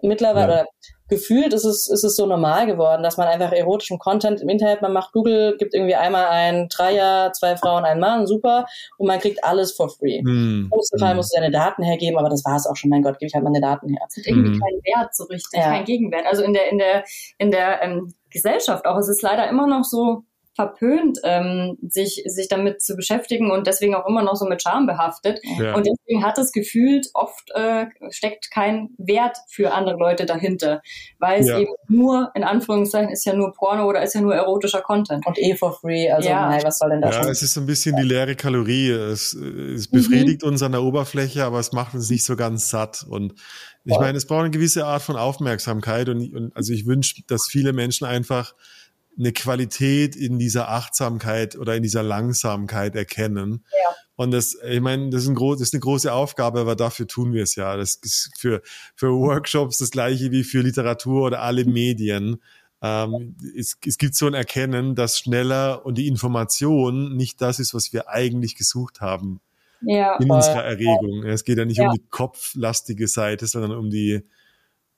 Mittlerweile, 0.02 0.54
ja. 0.54 0.64
gefühlt 1.08 1.52
ist 1.52 1.64
es, 1.64 1.88
ist 1.88 2.04
es 2.04 2.16
so 2.16 2.26
normal 2.26 2.66
geworden, 2.66 3.02
dass 3.02 3.16
man 3.16 3.26
einfach 3.26 3.52
erotischen 3.52 3.98
Content 3.98 4.40
im 4.40 4.48
Internet, 4.48 4.82
man 4.82 4.92
macht 4.92 5.12
Google, 5.12 5.56
gibt 5.58 5.74
irgendwie 5.74 5.96
einmal 5.96 6.26
ein 6.26 6.68
Dreier, 6.68 7.32
zwei 7.32 7.56
Frauen, 7.56 7.84
ein 7.84 7.98
Mann, 7.98 8.26
super, 8.26 8.66
und 8.98 9.08
man 9.08 9.18
kriegt 9.18 9.42
alles 9.42 9.72
for 9.72 9.88
free. 9.90 10.22
Mm. 10.22 10.64
Im 10.64 10.70
größten 10.70 10.98
Fall 10.98 11.10
hm. 11.10 11.16
musst 11.16 11.34
du 11.34 11.40
deine 11.40 11.52
Daten 11.52 11.82
hergeben, 11.82 12.18
aber 12.18 12.28
das 12.28 12.44
war 12.44 12.56
es 12.56 12.66
auch 12.66 12.76
schon, 12.76 12.90
mein 12.90 13.02
Gott, 13.02 13.18
gebe 13.18 13.28
ich 13.28 13.34
halt 13.34 13.44
meine 13.44 13.60
Daten 13.60 13.88
her. 13.88 14.00
Es 14.08 14.16
hat 14.16 14.26
irgendwie 14.26 14.50
mm. 14.50 14.60
keinen 14.60 14.80
Wert 14.84 15.14
so 15.14 15.24
richtig, 15.24 15.58
ja. 15.58 15.70
keinen 15.70 15.84
Gegenwert. 15.84 16.26
Also 16.26 16.42
in 16.42 16.54
der, 16.54 16.70
in 16.70 16.78
der, 16.78 17.04
in 17.38 17.50
der 17.50 17.82
ähm, 17.82 18.14
Gesellschaft 18.30 18.86
auch, 18.86 18.96
es 18.98 19.08
ist 19.08 19.22
leider 19.22 19.48
immer 19.48 19.66
noch 19.66 19.84
so, 19.84 20.22
verpönt, 20.54 21.18
ähm, 21.24 21.76
sich, 21.88 22.22
sich 22.26 22.48
damit 22.48 22.80
zu 22.80 22.94
beschäftigen 22.94 23.50
und 23.50 23.66
deswegen 23.66 23.94
auch 23.94 24.06
immer 24.06 24.22
noch 24.22 24.36
so 24.36 24.46
mit 24.46 24.62
Scham 24.62 24.86
behaftet. 24.86 25.40
Ja. 25.58 25.74
Und 25.74 25.86
deswegen 25.86 26.24
hat 26.24 26.38
es 26.38 26.52
gefühlt, 26.52 27.08
oft 27.14 27.50
äh, 27.54 27.86
steckt 28.10 28.50
kein 28.52 28.90
Wert 28.98 29.36
für 29.48 29.74
andere 29.74 29.96
Leute 29.96 30.26
dahinter, 30.26 30.80
weil 31.18 31.40
es 31.40 31.48
ja. 31.48 31.58
eben 31.58 31.72
nur, 31.88 32.30
in 32.34 32.44
Anführungszeichen, 32.44 33.10
ist 33.10 33.24
ja 33.24 33.34
nur 33.34 33.52
Porno 33.52 33.88
oder 33.88 34.02
ist 34.02 34.14
ja 34.14 34.20
nur 34.20 34.34
erotischer 34.34 34.80
Content. 34.80 35.26
Und 35.26 35.38
eh 35.38 35.56
for 35.56 35.72
free, 35.72 36.08
also 36.10 36.28
ja. 36.28 36.48
nein, 36.48 36.62
was 36.62 36.78
soll 36.78 36.90
denn 36.90 37.00
das? 37.00 37.16
Ja, 37.16 37.28
es 37.28 37.42
ist 37.42 37.54
so 37.54 37.60
ein 37.60 37.66
bisschen 37.66 37.96
die 37.96 38.02
leere 38.02 38.36
Kalorie. 38.36 38.90
Es, 38.90 39.32
es 39.34 39.88
befriedigt 39.88 40.42
mhm. 40.42 40.50
uns 40.50 40.62
an 40.62 40.72
der 40.72 40.82
Oberfläche, 40.82 41.44
aber 41.44 41.58
es 41.58 41.72
macht 41.72 41.94
uns 41.94 42.08
nicht 42.10 42.24
so 42.24 42.36
ganz 42.36 42.70
satt. 42.70 43.04
Und 43.08 43.34
ich 43.84 43.98
meine, 43.98 44.16
es 44.16 44.26
braucht 44.26 44.40
eine 44.40 44.50
gewisse 44.50 44.86
Art 44.86 45.02
von 45.02 45.16
Aufmerksamkeit 45.16 46.08
und, 46.08 46.34
und 46.34 46.56
also 46.56 46.72
ich 46.72 46.86
wünsche, 46.86 47.22
dass 47.26 47.48
viele 47.48 47.72
Menschen 47.72 48.06
einfach 48.06 48.54
eine 49.18 49.32
Qualität 49.32 50.16
in 50.16 50.38
dieser 50.38 50.68
Achtsamkeit 50.70 51.56
oder 51.56 51.76
in 51.76 51.82
dieser 51.82 52.02
Langsamkeit 52.02 52.96
erkennen. 52.96 53.64
Ja. 53.70 53.94
Und 54.16 54.30
das, 54.30 54.56
ich 54.68 54.80
meine, 54.80 55.10
das 55.10 55.22
ist, 55.22 55.28
ein 55.28 55.34
groß, 55.34 55.58
das 55.58 55.68
ist 55.68 55.74
eine 55.74 55.80
große 55.80 56.12
Aufgabe, 56.12 56.60
aber 56.60 56.76
dafür 56.76 57.06
tun 57.06 57.32
wir 57.32 57.42
es 57.42 57.56
ja. 57.56 57.76
Das 57.76 57.96
ist 57.96 58.30
für, 58.36 58.62
für 58.94 59.10
Workshops 59.12 59.78
das 59.78 59.90
gleiche 59.90 60.30
wie 60.30 60.44
für 60.44 60.60
Literatur 60.60 61.26
oder 61.26 61.42
alle 61.42 61.64
Medien. 61.64 62.40
ähm, 62.82 63.36
es, 63.56 63.76
es 63.84 63.98
gibt 63.98 64.14
so 64.14 64.26
ein 64.26 64.34
Erkennen, 64.34 64.94
dass 64.94 65.18
schneller 65.18 65.84
und 65.84 65.98
die 65.98 66.06
Information 66.06 67.16
nicht 67.16 67.40
das 67.40 67.58
ist, 67.58 67.74
was 67.74 67.92
wir 67.92 68.08
eigentlich 68.08 68.56
gesucht 68.56 69.00
haben 69.00 69.40
ja, 69.86 70.16
in 70.16 70.28
voll. 70.28 70.36
unserer 70.36 70.64
Erregung. 70.64 71.24
Es 71.24 71.44
geht 71.44 71.58
ja 71.58 71.64
nicht 71.64 71.78
ja. 71.78 71.88
um 71.88 71.94
die 71.94 72.02
kopflastige 72.10 73.08
Seite, 73.08 73.46
sondern 73.46 73.72
um 73.72 73.90
die 73.90 74.22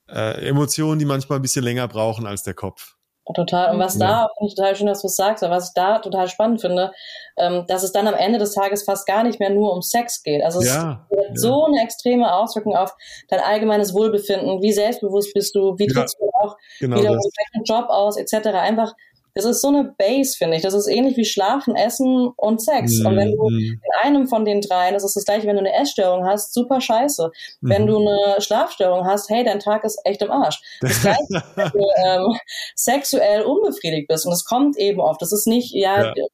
äh, 0.07 0.47
Emotionen, 0.47 0.99
die 0.99 1.05
manchmal 1.05 1.39
ein 1.39 1.41
bisschen 1.41 1.63
länger 1.63 1.87
brauchen 1.87 2.25
als 2.25 2.43
der 2.43 2.53
Kopf. 2.53 2.96
Total. 3.33 3.73
Und 3.73 3.79
was 3.79 3.97
ja. 3.97 4.07
da, 4.07 4.27
finde 4.37 4.49
ich 4.49 4.55
total 4.55 4.75
schön, 4.75 4.87
dass 4.87 5.01
du 5.01 5.07
es 5.07 5.15
sagst, 5.15 5.43
aber 5.43 5.55
was 5.55 5.69
ich 5.69 5.73
da 5.73 5.99
total 5.99 6.27
spannend 6.27 6.61
finde, 6.61 6.91
ähm, 7.37 7.65
dass 7.67 7.83
es 7.83 7.91
dann 7.91 8.07
am 8.07 8.13
Ende 8.13 8.39
des 8.39 8.53
Tages 8.53 8.83
fast 8.83 9.05
gar 9.05 9.23
nicht 9.23 9.39
mehr 9.39 9.49
nur 9.49 9.73
um 9.73 9.81
Sex 9.81 10.23
geht. 10.23 10.43
Also 10.43 10.59
es 10.59 10.73
ja, 10.73 11.05
hat 11.09 11.37
so 11.37 11.65
eine 11.65 11.81
extreme 11.83 12.33
Auswirkung 12.33 12.75
auf 12.75 12.95
dein 13.27 13.39
allgemeines 13.39 13.93
Wohlbefinden. 13.93 14.61
Wie 14.61 14.71
selbstbewusst 14.71 15.33
bist 15.33 15.55
du? 15.55 15.77
Wie 15.77 15.87
trittst 15.87 16.17
du 16.19 16.29
auch 16.41 16.57
genau 16.79 16.97
wieder 16.97 17.09
deinen 17.09 17.63
Job 17.65 17.89
aus, 17.89 18.17
etc. 18.17 18.47
Einfach 18.49 18.93
das 19.37 19.45
ist 19.45 19.61
so 19.61 19.67
eine 19.67 19.93
Base, 19.97 20.35
finde 20.35 20.57
ich. 20.57 20.63
Das 20.63 20.73
ist 20.73 20.87
ähnlich 20.87 21.15
wie 21.15 21.25
Schlafen, 21.25 21.75
Essen 21.75 22.29
und 22.35 22.59
Sex. 22.59 22.99
Mhm. 22.99 23.05
Und 23.05 23.17
wenn 23.17 23.31
du 23.35 23.49
mhm. 23.49 23.81
in 23.83 24.01
einem 24.01 24.27
von 24.27 24.45
den 24.45 24.61
dreien, 24.61 24.95
das 24.95 25.03
ist 25.03 25.15
das 25.15 25.25
gleiche, 25.25 25.45
wenn 25.45 25.55
du 25.55 25.61
eine 25.61 25.75
Essstörung 25.75 26.25
hast, 26.25 26.55
super 26.55 26.81
scheiße. 26.81 27.29
Mhm. 27.61 27.69
Wenn 27.69 27.85
du 27.85 27.97
eine 27.99 28.41
Schlafstörung 28.41 29.05
hast, 29.05 29.29
hey, 29.29 29.43
dein 29.43 29.59
Tag 29.59 29.83
ist 29.83 29.99
echt 30.05 30.23
im 30.23 30.31
Arsch. 30.31 30.59
Das 30.81 31.01
gleiche, 31.01 31.19
wenn 31.55 31.69
du 31.69 31.85
ähm, 32.03 32.39
sexuell 32.75 33.43
unbefriedigt 33.43 34.07
bist. 34.07 34.25
Und 34.25 34.31
das 34.31 34.43
kommt 34.43 34.75
eben 34.77 34.99
oft. 34.99 35.21
Das 35.21 35.31
ist 35.31 35.45
nicht, 35.45 35.71
ja, 35.71 36.13
ja. 36.15 36.25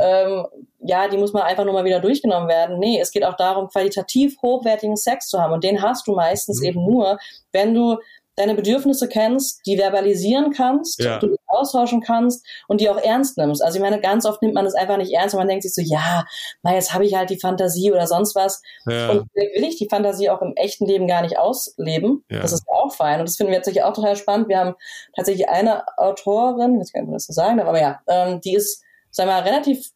Ähm, 0.00 0.46
ja, 0.80 1.08
die 1.08 1.16
muss 1.16 1.32
man 1.32 1.44
einfach 1.44 1.64
nur 1.64 1.72
mal 1.72 1.84
wieder 1.84 2.00
durchgenommen 2.00 2.48
werden. 2.48 2.78
Nee, 2.78 3.00
es 3.00 3.10
geht 3.10 3.24
auch 3.24 3.36
darum, 3.36 3.68
qualitativ 3.68 4.36
hochwertigen 4.42 4.96
Sex 4.96 5.28
zu 5.28 5.40
haben. 5.40 5.52
Und 5.52 5.64
den 5.64 5.80
hast 5.80 6.06
du 6.06 6.14
meistens 6.14 6.60
mhm. 6.60 6.66
eben 6.66 6.84
nur, 6.84 7.18
wenn 7.52 7.74
du 7.74 7.98
deine 8.36 8.54
Bedürfnisse 8.54 9.08
kennst, 9.08 9.64
die 9.66 9.76
verbalisieren 9.76 10.52
kannst, 10.52 11.02
ja. 11.02 11.18
du 11.18 11.36
austauschen 11.46 12.00
kannst 12.00 12.44
und 12.68 12.80
die 12.80 12.88
auch 12.88 12.98
ernst 12.98 13.38
nimmst. 13.38 13.62
Also 13.62 13.76
ich 13.76 13.82
meine, 13.82 14.00
ganz 14.00 14.26
oft 14.26 14.42
nimmt 14.42 14.54
man 14.54 14.64
das 14.64 14.74
einfach 14.74 14.96
nicht 14.96 15.12
ernst 15.12 15.34
und 15.34 15.38
man 15.38 15.48
denkt 15.48 15.62
sich 15.62 15.74
so, 15.74 15.82
ja, 15.82 16.24
na 16.62 16.74
jetzt 16.74 16.92
habe 16.92 17.04
ich 17.04 17.14
halt 17.14 17.30
die 17.30 17.38
Fantasie 17.38 17.92
oder 17.92 18.06
sonst 18.06 18.34
was. 18.34 18.62
Ja. 18.86 19.10
Und 19.10 19.28
will 19.34 19.64
ich 19.64 19.76
die 19.76 19.88
Fantasie 19.88 20.30
auch 20.30 20.42
im 20.42 20.54
echten 20.56 20.86
Leben 20.86 21.06
gar 21.06 21.22
nicht 21.22 21.38
ausleben. 21.38 22.24
Ja. 22.28 22.40
Das 22.40 22.52
ist 22.52 22.64
ja 22.68 22.76
auch 22.76 22.94
fein. 22.94 23.20
Und 23.20 23.28
das 23.28 23.36
finden 23.36 23.52
wir 23.52 23.58
jetzt 23.58 23.82
auch 23.82 23.92
total 23.92 24.16
spannend. 24.16 24.48
Wir 24.48 24.58
haben 24.58 24.74
tatsächlich 25.14 25.48
eine 25.48 25.84
Autorin, 25.96 26.74
ich 26.74 26.80
weiß 26.80 26.92
gar 26.92 27.00
nicht, 27.02 27.10
wie 27.10 27.14
das 27.14 27.26
so 27.26 27.32
sagen 27.32 27.58
darf, 27.58 27.68
aber 27.68 27.80
ja, 27.80 28.00
ähm, 28.08 28.40
die 28.40 28.54
ist, 28.54 28.82
sagen 29.10 29.30
wir 29.30 29.34
mal, 29.34 29.42
relativ 29.42 29.90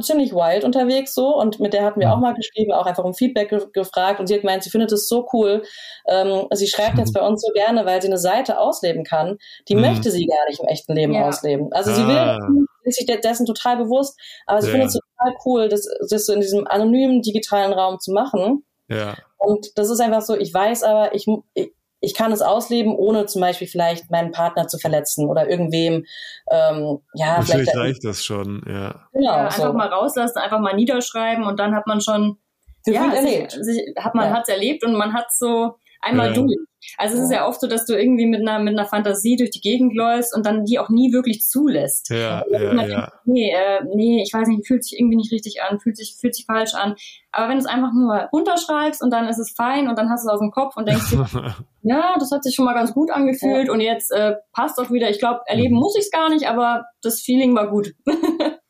ziemlich 0.00 0.32
wild 0.32 0.64
unterwegs 0.64 1.14
so 1.14 1.36
und 1.36 1.60
mit 1.60 1.72
der 1.72 1.84
hatten 1.84 2.00
wir 2.00 2.12
auch 2.12 2.18
mal 2.18 2.34
geschrieben, 2.34 2.72
auch 2.72 2.86
einfach 2.86 3.04
um 3.04 3.14
Feedback 3.14 3.50
ge 3.50 3.66
gefragt 3.72 4.20
und 4.20 4.26
sie 4.26 4.34
hat 4.34 4.42
gemeint, 4.42 4.62
sie 4.62 4.70
findet 4.70 4.92
es 4.92 5.08
so 5.08 5.28
cool. 5.32 5.62
Ähm, 6.08 6.46
sie 6.52 6.66
schreibt 6.66 6.98
jetzt 6.98 7.12
bei 7.12 7.20
uns 7.20 7.42
so 7.42 7.52
gerne, 7.52 7.86
weil 7.86 8.00
sie 8.00 8.08
eine 8.08 8.18
Seite 8.18 8.58
ausleben 8.58 9.04
kann, 9.04 9.38
die 9.68 9.74
mhm. 9.74 9.82
möchte 9.82 10.10
sie 10.10 10.26
gar 10.26 10.48
nicht 10.48 10.60
im 10.60 10.66
echten 10.66 10.94
Leben 10.94 11.14
ja. 11.14 11.28
ausleben. 11.28 11.72
Also 11.72 11.90
ah. 11.90 11.94
sie 11.94 12.06
will 12.06 12.66
ist 12.84 12.96
sich 12.96 13.06
dessen 13.06 13.46
total 13.46 13.78
bewusst, 13.78 14.18
aber 14.46 14.60
sie 14.60 14.68
ja. 14.68 14.72
findet 14.72 14.90
es 14.90 15.00
total 15.00 15.34
cool, 15.44 15.68
das, 15.68 15.88
das 16.10 16.26
so 16.26 16.32
in 16.32 16.40
diesem 16.40 16.66
anonymen 16.66 17.22
digitalen 17.22 17.72
Raum 17.72 17.98
zu 17.98 18.12
machen. 18.12 18.64
Ja. 18.88 19.16
Und 19.38 19.68
das 19.76 19.90
ist 19.90 20.00
einfach 20.00 20.22
so, 20.22 20.36
ich 20.36 20.52
weiß 20.52 20.82
aber, 20.82 21.14
ich, 21.14 21.26
ich 21.54 21.72
ich 22.04 22.14
kann 22.14 22.32
es 22.32 22.42
ausleben, 22.42 22.94
ohne 22.94 23.26
zum 23.26 23.40
Beispiel 23.40 23.66
vielleicht 23.66 24.10
meinen 24.10 24.30
Partner 24.30 24.66
zu 24.66 24.78
verletzen 24.78 25.28
oder 25.28 25.48
irgendwem, 25.48 26.04
ähm, 26.50 26.98
ja, 27.14 27.40
vielleicht. 27.42 27.70
Vielleicht 27.70 27.76
reicht 27.76 28.04
das 28.04 28.24
schon, 28.24 28.62
ja. 28.66 29.06
Genau. 29.12 29.24
Ja, 29.24 29.44
einfach 29.46 29.66
so. 29.66 29.72
mal 29.72 29.88
rauslassen, 29.88 30.38
einfach 30.38 30.60
mal 30.60 30.74
niederschreiben 30.74 31.44
und 31.44 31.58
dann 31.58 31.74
hat 31.74 31.86
man 31.86 32.00
schon, 32.00 32.38
ja, 32.86 33.10
sich, 33.22 33.50
sich, 33.50 33.94
hat 33.98 34.14
man 34.14 34.30
ja. 34.30 34.36
hat's 34.36 34.48
erlebt 34.48 34.84
und 34.84 34.94
man 34.94 35.14
hat 35.14 35.26
so 35.32 35.76
einmal 36.00 36.28
ja. 36.28 36.34
durch. 36.34 36.54
Also 36.96 37.16
es 37.16 37.24
ist 37.24 37.32
ja 37.32 37.46
oft 37.46 37.60
so, 37.60 37.66
dass 37.66 37.86
du 37.86 37.94
irgendwie 37.94 38.26
mit 38.26 38.40
einer, 38.40 38.58
mit 38.58 38.78
einer 38.78 38.86
Fantasie 38.86 39.36
durch 39.36 39.50
die 39.50 39.60
Gegend 39.60 39.94
läufst 39.94 40.34
und 40.34 40.46
dann 40.46 40.64
die 40.64 40.78
auch 40.78 40.88
nie 40.88 41.12
wirklich 41.12 41.42
zulässt. 41.42 42.10
Ja, 42.10 42.44
ja, 42.50 42.86
ja. 42.86 43.12
Nee, 43.24 43.52
äh, 43.52 43.84
nee, 43.94 44.22
ich 44.22 44.32
weiß 44.32 44.48
nicht, 44.48 44.66
fühlt 44.66 44.84
sich 44.84 44.98
irgendwie 44.98 45.16
nicht 45.16 45.32
richtig 45.32 45.62
an, 45.62 45.80
fühlt 45.80 45.96
sich, 45.96 46.16
fühlt 46.20 46.34
sich 46.34 46.46
falsch 46.46 46.74
an. 46.74 46.94
Aber 47.32 47.48
wenn 47.48 47.58
du 47.58 47.64
es 47.64 47.66
einfach 47.66 47.92
nur 47.92 48.28
runterschreibst 48.32 49.02
und 49.02 49.10
dann 49.10 49.28
ist 49.28 49.38
es 49.38 49.54
fein 49.56 49.88
und 49.88 49.98
dann 49.98 50.10
hast 50.10 50.24
du 50.24 50.28
es 50.28 50.34
aus 50.34 50.40
dem 50.40 50.50
Kopf 50.50 50.76
und 50.76 50.88
denkst 50.88 51.10
dir, 51.10 51.26
ja, 51.82 52.14
das 52.18 52.30
hat 52.30 52.44
sich 52.44 52.54
schon 52.54 52.64
mal 52.64 52.74
ganz 52.74 52.92
gut 52.92 53.10
angefühlt 53.10 53.66
ja. 53.66 53.72
und 53.72 53.80
jetzt 53.80 54.10
äh, 54.12 54.34
passt 54.52 54.78
auch 54.78 54.90
wieder. 54.90 55.10
Ich 55.10 55.18
glaube, 55.18 55.40
erleben 55.46 55.74
mhm. 55.74 55.80
muss 55.80 55.96
ich 55.96 56.04
es 56.04 56.10
gar 56.10 56.28
nicht, 56.28 56.48
aber 56.48 56.84
das 57.02 57.20
Feeling 57.20 57.54
war 57.54 57.68
gut. 57.68 57.94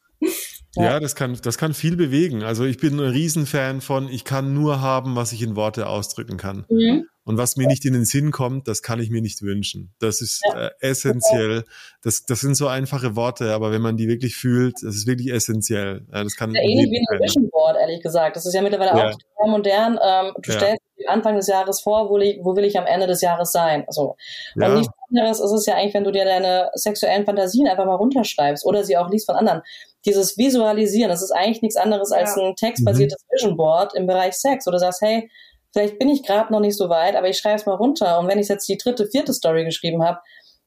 Ja, 0.77 0.99
das 0.99 1.15
kann, 1.15 1.39
das 1.41 1.57
kann 1.57 1.73
viel 1.73 1.97
bewegen. 1.97 2.43
Also 2.43 2.65
ich 2.65 2.79
bin 2.79 2.95
ein 2.95 3.09
Riesenfan 3.09 3.81
von, 3.81 4.09
ich 4.09 4.25
kann 4.25 4.55
nur 4.55 4.81
haben, 4.81 5.15
was 5.15 5.33
ich 5.33 5.43
in 5.43 5.57
Worte 5.57 5.87
ausdrücken 5.87 6.37
kann. 6.37 6.65
Mhm. 6.69 7.07
Und 7.25 7.39
was 7.39 7.57
mir 7.57 7.67
nicht 7.67 7.85
in 7.85 7.95
den 7.95 8.05
Sinn 8.05 8.31
kommt, 8.31 8.69
das 8.69 8.83
kann 8.83 9.01
ich 9.01 9.11
mir 9.11 9.23
nicht 9.23 9.41
wünschen. 9.43 9.95
Das 9.99 10.21
ist 10.21 10.43
ja. 10.47 10.67
äh, 10.67 10.71
essentiell. 10.81 11.65
Das, 12.03 12.25
das 12.27 12.41
sind 12.41 12.55
so 12.55 12.69
einfache 12.69 13.17
Worte, 13.17 13.55
aber 13.55 13.73
wenn 13.73 13.81
man 13.81 13.97
die 13.97 14.09
wirklich 14.09 14.37
fühlt, 14.37 14.75
das 14.83 14.95
ist 14.95 15.07
wirklich 15.07 15.33
essentiell. 15.33 16.07
Ja, 16.13 16.23
das 16.23 16.37
kann 16.37 16.55
ja, 16.55 16.61
ähnlich 16.61 16.91
wie 16.91 16.99
ein 16.99 17.21
Vision 17.21 17.49
Board, 17.51 17.77
ehrlich 17.81 18.03
gesagt. 18.03 18.37
Das 18.37 18.45
ist 18.45 18.53
ja 18.53 18.61
mittlerweile 18.61 18.91
ja. 18.91 19.09
auch 19.09 19.13
total 19.13 19.51
modern. 19.51 19.99
Ähm, 20.03 20.35
du 20.43 20.53
stellst 20.53 20.83
Anfang 21.07 21.37
des 21.37 21.47
Jahres 21.47 21.81
vor, 21.81 22.09
wo, 22.11 22.19
ich, 22.19 22.39
wo 22.43 22.57
will 22.57 22.65
ich 22.65 22.79
am 22.79 22.87
Ende 22.87 23.07
des 23.07 23.21
Jahres 23.21 23.53
sein? 23.53 23.85
Also, 23.87 24.17
ja. 24.57 24.69
Und 24.69 24.79
nichts 24.79 24.93
anderes 25.11 25.41
ist 25.41 25.53
es 25.53 25.67
ja 25.67 25.75
eigentlich, 25.75 25.95
wenn 25.95 26.05
du 26.05 26.13
dir 26.13 26.25
deine 26.25 26.71
sexuellen 26.75 27.25
Fantasien 27.25 27.69
einfach 27.69 27.87
mal 27.87 27.95
runterschreibst 27.95 28.65
oder 28.65 28.85
sie 28.85 28.97
auch 28.97 29.11
liest 29.11 29.27
von 29.27 29.37
anderen. 29.37 29.63
Dieses 30.05 30.37
Visualisieren, 30.37 31.11
das 31.11 31.23
ist 31.23 31.33
eigentlich 31.33 31.63
nichts 31.63 31.77
anderes 31.77 32.13
als 32.13 32.37
ein 32.37 32.55
textbasiertes 32.57 33.19
mhm. 33.23 33.35
Vision 33.35 33.57
Board 33.57 33.95
im 33.95 34.07
Bereich 34.07 34.35
Sex, 34.35 34.67
wo 34.67 34.71
du 34.71 34.79
sagst, 34.79 35.01
hey, 35.01 35.31
vielleicht 35.75 35.99
bin 35.99 36.09
ich 36.09 36.23
gerade 36.23 36.53
noch 36.53 36.61
nicht 36.61 36.79
so 36.79 36.89
weit, 36.89 37.17
aber 37.17 37.29
ich 37.29 37.37
schreibe 37.37 37.57
es 37.57 37.67
mal 37.67 37.75
runter. 37.75 38.19
Und 38.21 38.29
wenn 38.29 38.39
ich 38.39 38.49
jetzt 38.49 38.69
die 38.69 38.79
dritte, 38.79 39.07
vierte 39.07 39.35
Story 39.35 39.65
geschrieben 39.65 40.03
habe, 40.03 40.21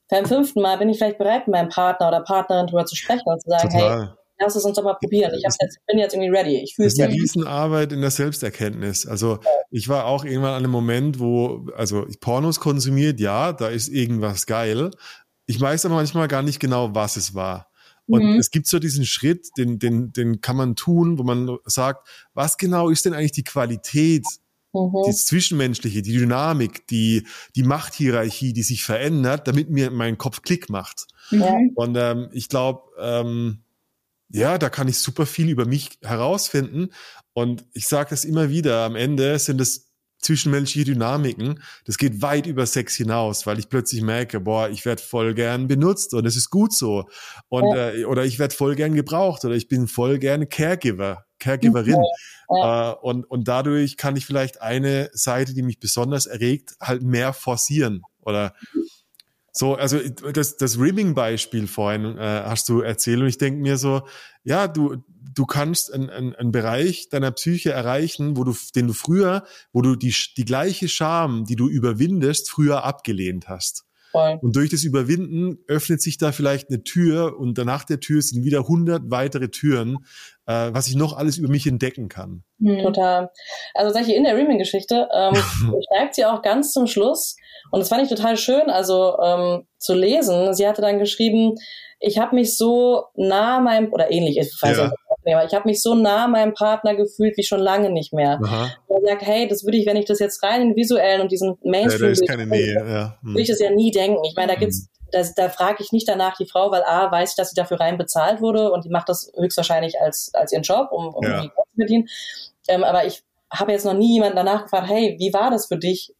beim 0.10 0.26
fünften 0.26 0.62
Mal 0.62 0.78
bin 0.78 0.90
ich 0.90 0.98
vielleicht 0.98 1.18
bereit, 1.18 1.48
mit 1.48 1.56
meinem 1.56 1.70
Partner 1.70 2.10
oder 2.10 2.22
Partnerin 2.22 2.68
drüber 2.68 2.86
zu 2.86 2.96
sprechen 2.96 3.24
und 3.26 3.42
zu 3.42 3.50
sagen, 3.50 3.70
Total. 3.70 4.00
hey, 4.00 4.08
lass 4.40 4.56
es 4.56 4.66
uns 4.66 4.76
doch 4.76 4.84
mal 4.84 4.96
probieren. 4.96 5.34
Ich 5.34 5.44
jetzt, 5.44 5.80
bin 5.88 5.98
jetzt 5.98 6.14
irgendwie 6.14 6.30
ready. 6.30 6.62
Ich 6.62 6.76
fühle 6.76 6.88
es. 6.88 6.96
Das 6.96 7.06
ist 7.06 7.12
eine 7.12 7.22
Riesenarbeit 7.22 7.92
in 7.94 8.02
der 8.02 8.12
Selbsterkenntnis. 8.12 9.06
Also 9.06 9.40
ich 9.72 9.88
war 9.88 10.06
auch 10.06 10.26
irgendwann 10.26 10.52
an 10.52 10.64
einem 10.64 10.72
Moment, 10.72 11.20
wo, 11.20 11.68
also 11.76 12.06
Pornos 12.20 12.60
konsumiert, 12.60 13.20
ja, 13.20 13.54
da 13.54 13.70
ist 13.70 13.88
irgendwas 13.88 14.46
geil. 14.46 14.92
Ich 15.46 15.60
weiß 15.60 15.86
aber 15.86 15.96
manchmal 15.96 16.28
gar 16.28 16.42
nicht 16.42 16.60
genau, 16.60 16.94
was 16.94 17.16
es 17.16 17.34
war. 17.34 17.70
Und 18.08 18.24
mhm. 18.24 18.40
es 18.40 18.52
gibt 18.52 18.68
so 18.68 18.80
diesen 18.80 19.06
Schritt, 19.06 19.50
den, 19.58 19.80
den, 19.80 20.14
den 20.14 20.40
kann 20.40 20.56
man 20.56 20.76
tun, 20.76 21.18
wo 21.18 21.24
man 21.24 21.58
sagt, 21.66 22.08
was 22.34 22.58
genau 22.58 22.90
ist 22.90 23.06
denn 23.06 23.14
eigentlich 23.14 23.34
die 23.34 23.44
Qualität 23.44 24.26
Mhm. 24.74 25.04
Das 25.06 25.26
Zwischenmenschliche, 25.26 26.02
die 26.02 26.14
Dynamik, 26.14 26.88
die, 26.88 27.26
die 27.56 27.64
Machthierarchie, 27.64 28.54
die 28.54 28.64
sich 28.64 28.84
verändert, 28.84 29.48
damit 29.48 29.70
mir 29.70 29.92
mein 29.92 30.18
Kopf 30.18 30.42
Klick 30.42 30.70
macht. 30.70 31.08
Mhm. 31.32 31.72
Und 31.76 31.96
ähm, 31.98 32.30
ich 32.32 32.50
glaube, 32.50 32.84
ähm, 33.00 33.64
ja, 34.30 34.58
da 34.58 34.70
kann 34.70 34.88
ich 34.88 35.00
super 35.00 35.26
viel 35.26 35.50
über 35.50 35.66
mich 35.66 35.98
herausfinden. 36.02 36.90
Und 37.34 37.66
ich 37.74 37.88
sage 37.88 38.10
das 38.10 38.26
immer 38.26 38.50
wieder, 38.50 38.84
am 38.84 38.96
Ende 38.96 39.40
sind 39.40 39.62
es 39.62 39.88
zwischenmenschliche 40.20 40.92
Dynamiken, 40.94 41.62
das 41.86 41.98
geht 41.98 42.22
weit 42.22 42.48
über 42.48 42.66
Sex 42.66 42.96
hinaus, 42.96 43.46
weil 43.46 43.60
ich 43.60 43.70
plötzlich 43.70 44.02
merke, 44.02 44.40
boah, 44.40 44.70
ich 44.70 44.84
werde 44.84 45.02
voll 45.02 45.34
gern 45.34 45.68
benutzt 45.68 46.14
und 46.14 46.26
es 46.26 46.36
ist 46.36 46.50
gut 46.50 46.74
so. 46.74 47.06
Und 47.50 47.76
ja. 47.76 47.92
äh, 47.92 48.06
oder 48.06 48.26
ich 48.26 48.40
werde 48.40 48.56
voll 48.56 48.76
gern 48.76 48.96
gebraucht 48.96 49.46
oder 49.46 49.56
ich 49.56 49.68
bin 49.68 49.88
voll 49.88 50.18
gern 50.18 50.50
Caregiver, 50.50 51.27
Caregiverin. 51.40 52.04
Ja. 52.50 52.92
Äh, 52.92 52.96
und, 53.02 53.24
und 53.26 53.48
dadurch 53.48 53.98
kann 53.98 54.16
ich 54.16 54.26
vielleicht 54.26 54.62
eine 54.62 55.10
Seite, 55.14 55.54
die 55.54 55.64
mich 55.64 55.80
besonders 55.80 56.26
erregt, 56.26 56.76
halt 56.82 57.02
mehr 57.02 57.34
forcieren. 57.34 58.02
Oder 58.22 58.54
so, 59.58 59.74
also 59.74 59.98
das, 60.34 60.58
das 60.58 60.80
Rimming-Beispiel 60.80 61.66
vorhin 61.68 62.18
äh, 62.18 62.44
hast 62.46 62.70
du 62.70 62.82
erzählt 62.82 63.22
und 63.22 63.28
ich 63.28 63.40
denke 63.40 63.60
mir 63.60 63.78
so, 63.78 64.04
ja, 64.44 64.68
du, 64.68 64.98
du 65.34 65.46
kannst 65.48 65.92
einen, 65.92 66.12
einen, 66.12 66.36
einen 66.36 66.52
Bereich 66.52 67.10
deiner 67.10 67.32
Psyche 67.32 67.72
erreichen, 67.72 68.38
wo 68.38 68.44
du, 68.44 68.56
den 68.76 68.86
du 68.86 68.94
früher, 68.94 69.46
wo 69.74 69.82
du 69.82 69.96
die, 69.96 70.14
die 70.38 70.46
gleiche 70.46 70.88
Scham, 70.88 71.46
die 71.46 71.56
du 71.56 71.68
überwindest, 71.68 72.52
früher 72.52 72.84
abgelehnt 72.84 73.50
hast. 73.50 73.87
Voll. 74.18 74.40
Und 74.42 74.56
durch 74.56 74.70
das 74.70 74.84
Überwinden 74.84 75.60
öffnet 75.68 76.02
sich 76.02 76.18
da 76.18 76.32
vielleicht 76.32 76.70
eine 76.70 76.84
Tür 76.84 77.38
und 77.40 77.58
danach 77.58 77.84
der 77.84 78.00
Tür 78.00 78.22
sind 78.22 78.44
wieder 78.44 78.68
hundert 78.68 79.04
weitere 79.06 79.50
Türen, 79.50 79.98
äh, 80.46 80.70
was 80.72 80.88
ich 80.88 80.96
noch 80.96 81.16
alles 81.16 81.38
über 81.38 81.50
mich 81.50 81.68
entdecken 81.68 82.10
kann. 82.10 82.44
Mhm. 82.60 82.84
Total. 82.84 83.32
Also 83.74 83.94
sag 83.94 84.08
ich 84.08 84.16
in 84.16 84.24
der 84.24 84.36
Rimming-Geschichte 84.36 85.08
ähm, 85.14 85.36
schreibt 85.92 86.16
sie 86.16 86.26
auch 86.26 86.42
ganz 86.42 86.72
zum 86.72 86.88
Schluss 86.88 87.36
und 87.72 87.80
das 87.80 87.90
fand 87.90 88.04
ich 88.04 88.10
total 88.10 88.38
schön, 88.38 88.70
also 88.70 89.18
ähm, 89.24 89.68
zu 89.78 89.94
lesen. 89.94 90.54
Sie 90.54 90.68
hatte 90.68 90.82
dann 90.82 91.00
geschrieben, 91.00 91.56
ich 92.00 92.18
habe 92.18 92.36
mich 92.36 92.58
so 92.58 93.06
nah 93.16 93.60
meinem 93.60 93.92
oder 93.92 94.12
ähnlich, 94.12 94.38
ich 94.38 94.62
weiß 94.62 94.78
ja. 94.78 94.84
nicht, 94.86 94.96
ich 95.28 95.54
habe 95.54 95.68
mich 95.68 95.82
so 95.82 95.96
nah 95.96 96.28
meinem 96.28 96.54
Partner 96.54 96.96
gefühlt 96.96 97.38
wie 97.38 97.44
schon 97.44 97.60
lange 97.60 97.90
nicht 97.90 98.14
mehr. 98.14 98.40
Und 98.88 99.04
er 99.04 99.12
sagt, 99.12 99.22
hey, 99.24 99.48
das 99.48 99.64
würde 99.64 99.78
ich, 99.78 99.86
wenn 99.86 99.98
ich 99.98 100.06
das 100.06 100.20
jetzt 100.20 100.42
rein 100.44 100.62
in 100.62 100.76
visuellen 100.76 101.22
und 101.22 101.32
diesen 101.32 101.58
Mainstream, 101.64 102.02
ja, 102.02 102.08
da 102.08 102.12
ist 102.12 102.28
keine 102.28 102.46
Nähe, 102.46 102.76
ja. 102.76 103.18
Hm. 103.22 103.30
würde 103.30 103.42
ich 103.42 103.48
das 103.50 103.60
ja 103.60 103.72
nie 103.72 103.92
denken. 103.92 104.24
Ich 104.26 104.36
meine, 104.36 104.48
da 104.48 104.54
hm. 104.54 104.62
gibt's 104.62 104.90
da, 105.12 105.24
da 105.36 105.50
frage 105.50 105.84
ich 105.84 105.92
nicht 105.92 106.08
danach 106.08 106.36
die 106.36 106.46
Frau, 106.46 106.72
weil 106.72 106.84
A, 106.84 107.12
weiß 107.12 107.32
ich, 107.32 107.36
dass 107.36 107.50
sie 107.50 107.56
dafür 107.56 107.80
rein 107.80 107.98
bezahlt 107.98 108.42
wurde 108.42 108.72
und 108.72 108.86
die 108.86 108.90
macht 108.90 109.10
das 109.10 109.32
höchstwahrscheinlich 109.38 110.00
als, 110.00 110.32
als 110.34 110.52
ihren 110.52 110.64
Job, 110.64 110.90
um, 110.92 111.14
um 111.14 111.24
ja. 111.24 111.42
die 111.42 111.48
Geld 111.48 111.68
zu 111.70 111.76
verdienen. 111.76 112.08
Ähm, 112.68 112.84
aber 112.84 113.06
ich 113.06 113.24
habe 113.52 113.72
jetzt 113.72 113.86
noch 113.86 113.94
nie 113.94 114.16
jemanden 114.16 114.36
danach 114.36 114.64
gefragt, 114.64 114.90
hey, 114.90 115.16
wie 115.20 115.34
war 115.34 115.50
das 115.50 115.68
für 115.68 115.78
dich, 115.78 116.14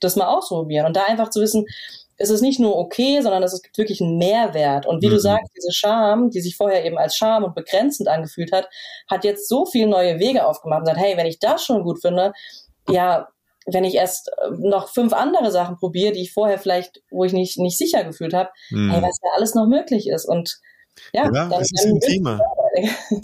das 0.00 0.16
mal 0.16 0.28
ausprobieren? 0.28 0.86
Und 0.86 0.96
da 0.96 1.04
einfach 1.04 1.30
zu 1.30 1.40
wissen, 1.40 1.66
es 2.20 2.28
ist 2.28 2.42
nicht 2.42 2.60
nur 2.60 2.76
okay, 2.76 3.22
sondern 3.22 3.42
es 3.42 3.62
gibt 3.62 3.78
wirklich 3.78 4.02
einen 4.02 4.18
Mehrwert. 4.18 4.84
Und 4.84 5.02
wie 5.02 5.06
mhm. 5.06 5.12
du 5.12 5.18
sagst, 5.18 5.50
diese 5.56 5.72
Scham, 5.72 6.28
die 6.28 6.42
sich 6.42 6.54
vorher 6.54 6.84
eben 6.84 6.98
als 6.98 7.16
Scham 7.16 7.44
und 7.44 7.54
begrenzend 7.54 8.08
angefühlt 8.08 8.52
hat, 8.52 8.68
hat 9.08 9.24
jetzt 9.24 9.48
so 9.48 9.64
viele 9.64 9.88
neue 9.88 10.18
Wege 10.18 10.44
aufgemacht 10.44 10.80
und 10.80 10.86
sagt, 10.86 10.98
hey, 10.98 11.16
wenn 11.16 11.26
ich 11.26 11.38
das 11.38 11.64
schon 11.64 11.82
gut 11.82 12.02
finde, 12.02 12.32
ja, 12.90 13.28
wenn 13.64 13.84
ich 13.84 13.94
erst 13.94 14.28
äh, 14.28 14.50
noch 14.58 14.90
fünf 14.90 15.14
andere 15.14 15.50
Sachen 15.50 15.78
probiere, 15.78 16.12
die 16.12 16.20
ich 16.20 16.32
vorher 16.32 16.58
vielleicht, 16.58 17.02
wo 17.10 17.24
ich 17.24 17.32
nicht, 17.32 17.58
nicht 17.58 17.78
sicher 17.78 18.04
gefühlt 18.04 18.34
habe, 18.34 18.50
mhm. 18.68 18.90
hey, 18.90 19.00
was 19.02 19.18
da 19.22 19.28
alles 19.34 19.54
noch 19.54 19.66
möglich 19.66 20.06
ist. 20.06 20.26
Und 20.26 20.60
ja, 21.14 21.24
ja 21.24 21.30
dann, 21.30 21.52
es 21.52 21.72
ist 21.72 21.86
ein 21.86 22.00
Thema. 22.00 22.38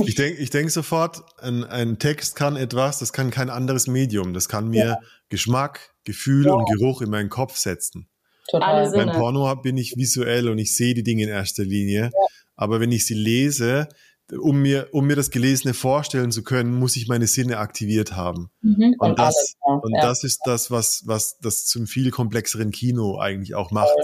Ich 0.04 0.16
denke 0.16 0.42
ich 0.42 0.50
denk 0.50 0.72
sofort, 0.72 1.22
ein, 1.38 1.62
ein 1.62 2.00
Text 2.00 2.34
kann 2.34 2.56
etwas, 2.56 2.98
das 2.98 3.12
kann 3.12 3.30
kein 3.30 3.48
anderes 3.48 3.86
Medium. 3.86 4.34
Das 4.34 4.48
kann 4.48 4.68
mir 4.68 4.84
ja. 4.84 4.98
Geschmack, 5.28 5.94
Gefühl 6.02 6.46
ja. 6.46 6.52
und 6.52 6.66
Geruch 6.68 7.00
in 7.00 7.10
meinen 7.10 7.30
Kopf 7.30 7.56
setzen. 7.56 8.08
Total. 8.48 8.90
Beim 8.90 9.12
Porno 9.12 9.54
bin 9.56 9.76
ich 9.76 9.96
visuell 9.96 10.48
und 10.48 10.58
ich 10.58 10.74
sehe 10.74 10.94
die 10.94 11.02
Dinge 11.02 11.24
in 11.24 11.28
erster 11.28 11.64
Linie. 11.64 12.10
Ja. 12.12 12.26
Aber 12.54 12.80
wenn 12.80 12.92
ich 12.92 13.06
sie 13.06 13.14
lese, 13.14 13.88
um 14.32 14.60
mir, 14.60 14.88
um 14.92 15.06
mir 15.06 15.16
das 15.16 15.30
Gelesene 15.30 15.74
vorstellen 15.74 16.32
zu 16.32 16.42
können, 16.42 16.74
muss 16.74 16.96
ich 16.96 17.06
meine 17.08 17.26
Sinne 17.26 17.58
aktiviert 17.58 18.16
haben. 18.16 18.50
Mhm. 18.60 18.96
Und, 18.98 19.10
und, 19.10 19.18
das, 19.18 19.56
alles, 19.60 19.82
und 19.82 19.94
ja. 19.94 20.02
das 20.02 20.24
ist 20.24 20.40
das, 20.44 20.70
was, 20.70 21.02
was 21.06 21.38
das 21.38 21.66
zum 21.66 21.86
viel 21.86 22.10
komplexeren 22.10 22.70
Kino 22.70 23.18
eigentlich 23.18 23.54
auch 23.54 23.70
macht. 23.70 23.94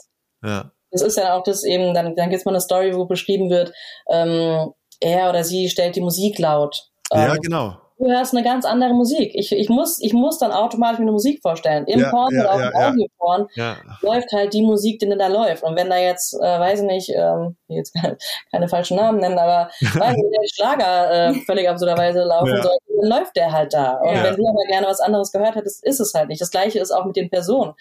Ja. 0.44 0.72
Das 0.90 1.02
ist 1.02 1.16
ja 1.16 1.34
auch 1.34 1.42
das 1.42 1.64
eben, 1.64 1.94
dann, 1.94 2.14
dann 2.14 2.28
gibt 2.28 2.40
es 2.40 2.44
mal 2.44 2.52
eine 2.52 2.60
Story, 2.60 2.94
wo 2.94 3.06
beschrieben 3.06 3.48
wird, 3.48 3.72
ähm, 4.10 4.72
er 5.00 5.30
oder 5.30 5.42
sie 5.42 5.68
stellt 5.68 5.96
die 5.96 6.00
Musik 6.00 6.38
laut. 6.38 6.90
Ja, 7.10 7.34
ähm, 7.34 7.40
genau 7.40 7.81
du 8.02 8.10
hörst 8.10 8.34
eine 8.34 8.42
ganz 8.42 8.64
andere 8.64 8.94
Musik. 8.94 9.32
Ich, 9.34 9.52
ich, 9.52 9.68
muss, 9.68 10.00
ich 10.00 10.12
muss 10.12 10.38
dann 10.38 10.50
automatisch 10.50 10.98
mir 10.98 11.04
eine 11.04 11.12
Musik 11.12 11.40
vorstellen. 11.40 11.86
Im 11.86 12.00
ja, 12.00 12.10
Porn 12.10 12.34
ja, 12.34 12.40
oder 12.40 12.52
auch 12.52 12.60
ja, 12.60 12.68
im 12.68 12.74
Audioporn 12.74 13.46
ja. 13.54 13.76
läuft 14.00 14.32
halt 14.32 14.52
die 14.52 14.62
Musik, 14.62 14.98
die 14.98 15.08
da 15.08 15.28
läuft. 15.28 15.62
Und 15.62 15.76
wenn 15.76 15.88
da 15.88 15.98
jetzt, 15.98 16.34
äh, 16.34 16.60
weiß 16.60 16.80
ich 16.80 16.86
nicht, 16.86 17.10
ähm, 17.14 17.56
jetzt 17.68 17.94
keine, 17.94 18.16
keine 18.50 18.68
falschen 18.68 18.96
Namen 18.96 19.20
nennen, 19.20 19.38
aber 19.38 19.70
weiß 19.80 20.16
ich, 20.16 20.24
der 20.30 20.48
Schlager 20.52 21.10
äh, 21.10 21.34
völlig 21.46 21.68
absurderweise 21.68 22.22
laufen 22.24 22.60
soll, 22.62 22.76
dann 23.00 23.08
läuft 23.08 23.36
der 23.36 23.52
halt 23.52 23.72
da. 23.72 23.98
Und 23.98 24.22
wenn 24.22 24.36
du 24.36 24.48
aber 24.48 24.64
gerne 24.68 24.86
was 24.86 25.00
anderes 25.00 25.30
gehört 25.30 25.54
hättest, 25.54 25.84
ist 25.84 26.00
es 26.00 26.12
halt 26.14 26.28
nicht. 26.28 26.40
Das 26.40 26.50
gleiche 26.50 26.80
ist 26.80 26.90
auch 26.90 27.04
mit 27.04 27.16
den 27.16 27.30
Personen. 27.30 27.74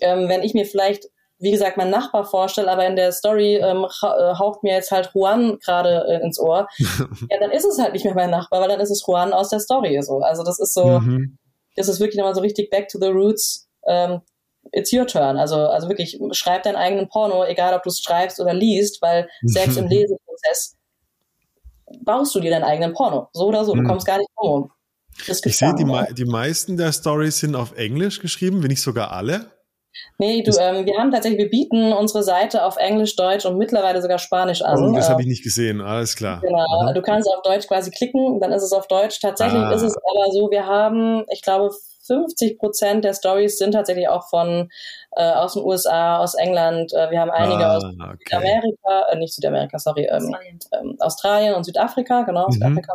Ähm, 0.00 0.28
wenn 0.28 0.42
ich 0.42 0.54
mir 0.54 0.66
vielleicht 0.66 1.08
wie 1.38 1.50
gesagt, 1.50 1.76
mein 1.76 1.90
Nachbar 1.90 2.24
vorstelle, 2.24 2.70
aber 2.70 2.86
in 2.86 2.96
der 2.96 3.12
Story 3.12 3.56
ähm, 3.56 3.84
äh, 3.84 4.34
haucht 4.34 4.62
mir 4.62 4.74
jetzt 4.74 4.90
halt 4.90 5.10
Juan 5.14 5.58
gerade 5.58 6.06
äh, 6.08 6.24
ins 6.24 6.38
Ohr, 6.38 6.68
ja, 6.78 7.38
dann 7.40 7.50
ist 7.50 7.64
es 7.64 7.78
halt 7.78 7.92
nicht 7.92 8.04
mehr 8.04 8.14
mein 8.14 8.30
Nachbar, 8.30 8.60
weil 8.60 8.68
dann 8.68 8.80
ist 8.80 8.90
es 8.90 9.04
Juan 9.06 9.32
aus 9.32 9.48
der 9.48 9.60
Story 9.60 10.00
so. 10.02 10.20
Also 10.20 10.42
das 10.44 10.58
ist 10.60 10.74
so, 10.74 11.00
mhm. 11.00 11.38
das 11.76 11.88
ist 11.88 12.00
wirklich 12.00 12.16
nochmal 12.16 12.34
so 12.34 12.40
richtig 12.40 12.70
back 12.70 12.88
to 12.88 12.98
the 13.00 13.08
roots. 13.08 13.68
Ähm, 13.86 14.20
it's 14.72 14.92
your 14.92 15.06
turn. 15.06 15.36
Also, 15.36 15.56
also 15.56 15.88
wirklich, 15.88 16.18
schreib 16.32 16.62
deinen 16.62 16.76
eigenen 16.76 17.08
Porno, 17.08 17.44
egal 17.44 17.74
ob 17.74 17.82
du 17.82 17.90
es 17.90 18.00
schreibst 18.00 18.40
oder 18.40 18.54
liest, 18.54 19.02
weil 19.02 19.28
selbst 19.42 19.76
im 19.76 19.88
Leseprozess 19.88 20.76
baust 22.02 22.34
du 22.34 22.40
dir 22.40 22.50
deinen 22.50 22.64
eigenen 22.64 22.92
Porno. 22.92 23.28
So 23.32 23.46
oder 23.46 23.64
so, 23.64 23.74
du 23.74 23.82
mhm. 23.82 23.88
kommst 23.88 24.06
gar 24.06 24.18
nicht 24.18 24.30
rum. 24.40 24.70
Ich 25.26 25.56
sehe, 25.56 25.74
die, 25.76 26.14
die 26.14 26.24
meisten 26.24 26.76
der 26.76 26.92
Stories 26.92 27.38
sind 27.38 27.54
auf 27.54 27.76
Englisch 27.76 28.20
geschrieben, 28.20 28.62
wenn 28.62 28.68
nicht 28.68 28.82
sogar 28.82 29.12
alle. 29.12 29.52
Nee, 30.18 30.42
du, 30.42 30.52
ähm, 30.58 30.86
wir 30.86 30.96
haben 30.96 31.10
tatsächlich, 31.10 31.38
wir 31.38 31.50
bieten 31.50 31.92
unsere 31.92 32.22
Seite 32.22 32.64
auf 32.64 32.76
Englisch, 32.76 33.16
Deutsch 33.16 33.44
und 33.46 33.58
mittlerweile 33.58 34.00
sogar 34.02 34.18
Spanisch 34.18 34.62
an. 34.62 34.90
Oh, 34.90 34.94
das 34.94 35.08
habe 35.08 35.22
ich 35.22 35.28
nicht 35.28 35.42
gesehen, 35.42 35.80
alles 35.80 36.16
klar. 36.16 36.40
Genau, 36.40 36.64
Aha. 36.82 36.92
du 36.92 37.02
kannst 37.02 37.28
auf 37.28 37.42
Deutsch 37.42 37.66
quasi 37.66 37.90
klicken, 37.90 38.40
dann 38.40 38.52
ist 38.52 38.62
es 38.62 38.72
auf 38.72 38.86
Deutsch. 38.86 39.20
Tatsächlich 39.20 39.62
ah. 39.62 39.72
ist 39.72 39.82
es 39.82 39.96
aber 39.96 40.32
so, 40.32 40.50
wir 40.50 40.66
haben, 40.66 41.24
ich 41.30 41.42
glaube, 41.42 41.70
50 42.06 42.58
Prozent 42.58 43.04
der 43.04 43.14
Stories 43.14 43.58
sind 43.58 43.72
tatsächlich 43.72 44.08
auch 44.08 44.28
von 44.28 44.68
äh, 45.16 45.32
aus 45.32 45.54
den 45.54 45.64
USA, 45.64 46.18
aus 46.18 46.34
England. 46.34 46.92
Äh, 46.92 47.10
wir 47.10 47.20
haben 47.20 47.30
einige 47.30 47.66
ah, 47.66 47.76
aus 47.76 47.84
okay. 47.84 48.16
Südamerika, 48.24 49.06
äh, 49.10 49.16
nicht 49.16 49.34
Südamerika, 49.34 49.78
sorry, 49.78 50.04
ähm, 50.04 50.24
Australien. 50.24 50.58
Ähm, 50.72 50.96
Australien 51.00 51.54
und 51.54 51.64
Südafrika, 51.64 52.22
genau, 52.22 52.46
mhm. 52.48 52.52
Südafrika 52.52 52.92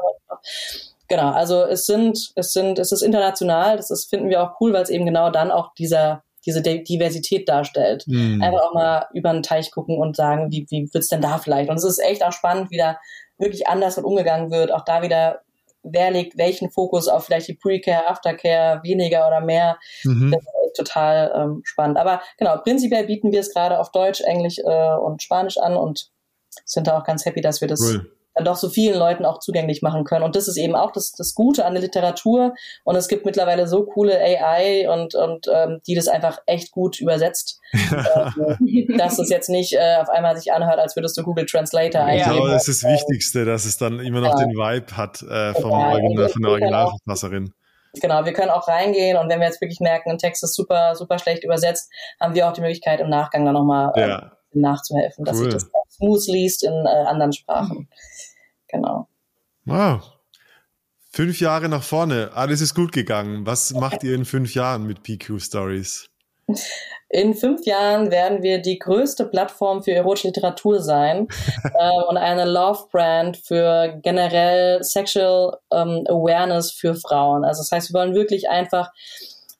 Genau, 1.08 1.32
also 1.32 1.64
es 1.64 1.88
sind, 1.88 2.32
es 2.36 2.54
sind, 2.54 2.78
es 2.78 2.91
ist 2.91 3.02
international, 3.02 3.78
das 3.78 3.89
ist, 3.89 4.10
finden 4.10 4.30
wir 4.30 4.43
auch 4.43 4.62
cool, 4.62 4.74
weil 4.74 4.84
es 4.84 4.89
eben 4.89 5.06
genau 5.06 5.32
dann 5.32 5.50
auch 5.50 5.74
dieser 5.74 6.24
diese 6.50 6.62
Diversität 6.62 7.47
darstellt. 7.47 8.06
Mhm. 8.08 8.41
Einfach 8.41 8.62
auch 8.62 8.74
mal 8.74 9.08
über 9.14 9.32
den 9.32 9.43
Teich 9.43 9.72
gucken 9.72 9.97
und 9.97 10.16
sagen, 10.16 10.52
wie, 10.52 10.66
wie 10.70 10.89
wird's 10.93 11.08
denn 11.08 11.22
da 11.22 11.38
vielleicht? 11.38 11.70
Und 11.70 11.78
es 11.78 11.84
ist 11.84 12.00
echt 12.00 12.24
auch 12.24 12.34
spannend, 12.34 12.72
wie 12.72 12.78
da 12.78 12.97
wirklich 13.38 13.68
anders 13.68 13.97
mit 13.97 14.06
umgegangen 14.06 14.52
wird. 14.52 14.74
Auch 14.74 14.84
da 14.84 15.02
wieder, 15.02 15.41
wer 15.84 16.12
legt 16.12 16.38
welchen 16.38 16.72
Fokus 16.72 17.08
auf 17.08 17.26
vielleicht 17.26 17.47
die 17.47 17.54
Pre-Care, 17.54 18.08
Aftercare, 18.08 18.82
weniger 18.84 19.28
oder 19.28 19.41
mehr. 19.41 19.78
Mhm. 20.04 20.32
Das 20.32 20.41
ist 20.41 20.76
total 20.76 21.32
ähm, 21.36 21.62
spannend. 21.64 21.97
Aber 21.97 22.22
genau, 22.38 22.58
prinzipiell 22.58 23.06
bieten 23.06 23.32
wir 23.32 23.39
es 23.39 23.54
gerade 23.54 23.80
auf 23.80 23.91
Deutsch, 23.91 24.22
Englisch 24.22 24.58
äh, 24.60 24.95
und 24.95 25.22
Spanisch 25.22 25.58
an 25.58 25.78
und 25.78 26.10
sind 26.66 26.88
da 26.88 26.97
auch 26.97 27.04
ganz 27.04 27.26
happy, 27.26 27.41
dass 27.41 27.62
wir 27.62 27.68
das 27.68 27.82
cool 27.82 28.12
dann 28.40 28.46
doch 28.46 28.58
so 28.58 28.70
vielen 28.70 28.98
Leuten 28.98 29.26
auch 29.26 29.40
zugänglich 29.40 29.82
machen 29.82 30.06
können. 30.06 30.24
Und 30.24 30.36
das 30.36 30.48
ist 30.48 30.58
eben 30.58 30.76
auch 30.76 30.92
das, 30.92 31.12
das 31.12 31.36
Gute 31.36 31.66
an 31.66 31.74
der 31.74 31.82
Literatur. 31.82 32.54
Und 32.84 32.96
es 32.96 33.08
gibt 33.08 33.26
mittlerweile 33.26 33.68
so 33.68 33.86
coole 33.86 34.18
AI 34.18 34.90
und, 34.90 35.14
und 35.14 35.48
ähm, 35.54 35.82
die 35.86 35.96
das 35.96 36.08
einfach 36.08 36.40
echt 36.46 36.72
gut 36.72 37.00
übersetzt, 37.00 37.60
äh, 37.74 38.98
dass 38.98 39.20
es 39.20 39.30
jetzt 39.30 39.50
nicht 39.50 39.74
äh, 39.74 39.98
auf 40.02 40.10
einmal 40.10 40.38
sich 40.38 40.54
anhört, 40.54 40.80
als 40.80 40.96
würdest 40.96 41.18
du 41.18 41.24
Google 41.24 41.46
Translator 41.46 42.02
eingeben. 42.02 42.48
Ja, 42.48 42.54
das 42.54 42.68
ist 42.68 42.84
das 42.84 42.92
Wichtigste, 42.92 43.46
dass 43.46 43.66
es 43.66 43.78
dann 43.78 44.00
immer 44.00 44.22
noch 44.22 44.40
ja. 44.40 44.46
den 44.46 44.56
Vibe 44.56 44.96
hat 44.96 45.22
äh, 45.22 45.54
vom 45.54 45.72
ja, 45.72 45.92
Original, 45.92 46.30
von 46.30 46.42
der 46.42 46.52
Originalverfasserin. 46.52 47.54
Genau, 48.00 48.24
wir 48.24 48.34
können 48.34 48.52
auch 48.52 48.68
reingehen 48.68 49.18
und 49.18 49.30
wenn 49.30 49.40
wir 49.40 49.48
jetzt 49.48 49.62
wirklich 49.62 49.80
merken, 49.80 50.12
ein 50.12 50.20
Text 50.20 50.44
ist 50.44 50.56
super, 50.56 50.96
super 50.96 51.18
schlecht 51.18 51.44
übersetzt, 51.44 51.92
haben 52.22 52.36
wir 52.36 52.48
auch 52.48 52.54
die 52.54 52.62
Möglichkeit 52.62 53.00
im 53.00 53.10
Nachgang 53.10 53.46
dann 53.46 53.56
nochmal 53.56 53.92
ja. 53.96 54.32
nachzuhelfen, 54.54 55.26
dass 55.26 55.38
cool. 55.38 55.46
sich 55.46 55.54
das 55.56 55.74
auch 55.74 55.90
smooth 56.00 56.28
liest 56.28 56.64
in 56.64 56.74
äh, 56.86 56.90
anderen 57.08 57.34
Sprachen. 57.34 57.90
Genau. 58.70 59.08
Wow. 59.66 60.02
Fünf 61.12 61.40
Jahre 61.40 61.70
nach 61.70 61.84
vorne, 61.84 62.32
alles 62.34 62.62
ist 62.62 62.76
gut 62.76 62.92
gegangen. 62.92 63.46
Was 63.46 63.74
macht 63.74 64.04
ihr 64.04 64.14
in 64.14 64.26
fünf 64.26 64.54
Jahren 64.54 64.86
mit 64.86 65.04
PQ 65.04 65.42
Stories? 65.42 66.10
In 67.10 67.34
fünf 67.34 67.66
Jahren 67.66 68.12
werden 68.12 68.44
wir 68.44 68.62
die 68.62 68.78
größte 68.78 69.26
Plattform 69.26 69.84
für 69.84 69.92
erotische 69.92 70.28
Literatur 70.28 70.80
sein 70.82 71.28
äh, 71.64 72.04
und 72.08 72.18
eine 72.18 72.46
Love-Brand 72.46 73.38
für 73.38 74.00
generell 74.04 74.84
Sexual 74.84 75.58
ähm, 75.72 76.06
Awareness 76.08 76.72
für 76.72 76.96
Frauen. 76.96 77.44
Also 77.44 77.62
das 77.62 77.72
heißt, 77.72 77.90
wir 77.92 78.00
wollen 78.00 78.14
wirklich 78.14 78.50
einfach 78.50 78.92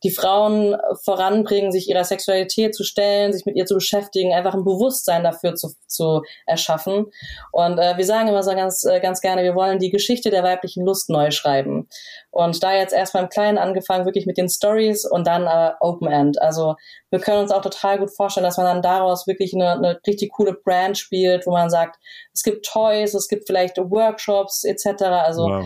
die 0.04 0.12
Frauen 0.12 0.78
voranbringen, 1.04 1.72
sich 1.72 1.90
ihrer 1.90 2.06
Sexualität 2.06 2.74
zu 2.74 2.84
stellen, 2.84 3.34
sich 3.34 3.46
mit 3.46 3.56
ihr 3.56 3.66
zu 3.66 3.76
beschäftigen, 3.76 4.34
einfach 4.34 4.54
ein 4.54 4.64
Bewusstsein 4.64 5.24
dafür 5.24 5.56
zu, 5.56 5.74
zu 5.88 6.22
erschaffen. 6.46 7.08
Und 7.52 7.78
äh, 7.80 7.98
wir 7.98 8.06
sagen 8.06 8.30
immer 8.30 8.44
so 8.44 8.52
ganz, 8.52 8.86
äh, 8.86 9.00
ganz 9.02 9.20
gerne, 9.20 9.44
wir 9.44 9.56
wollen 9.56 9.80
die 9.80 9.90
Geschichte 9.90 10.30
der 10.30 10.44
weiblichen 10.44 10.86
Lust 10.86 11.10
neu 11.10 11.32
schreiben. 11.32 11.90
Und 12.32 12.64
da 12.64 12.74
jetzt 12.74 12.94
erst 12.94 13.14
beim 13.14 13.28
Kleinen 13.28 13.58
angefangen, 13.58 14.06
wirklich 14.06 14.26
mit 14.26 14.38
den 14.38 14.50
Stories 14.50 15.06
und 15.06 15.28
dann 15.28 15.48
äh, 15.48 15.74
Open 15.82 16.08
End. 16.08 16.42
Also 16.42 16.76
wir 17.10 17.20
können 17.20 17.42
uns 17.42 17.52
auch 17.52 17.62
total 17.62 18.00
gut 18.00 18.16
vorstellen, 18.16 18.46
dass 18.46 18.58
man 18.58 18.68
dann 18.68 18.82
daraus 18.82 19.28
wirklich 19.28 19.54
eine, 19.54 19.72
eine 19.72 20.00
richtig 20.08 20.32
coole 20.32 20.54
Brand 20.54 20.98
spielt, 20.98 21.46
wo 21.46 21.52
man 21.52 21.70
sagt, 21.70 21.98
es 22.34 22.44
gibt 22.44 22.66
Toys, 22.66 23.14
es 23.14 23.28
gibt 23.28 23.48
vielleicht 23.48 23.78
Workshops 23.78 24.64
etc. 24.64 25.04
Also 25.04 25.48
wow. 25.48 25.66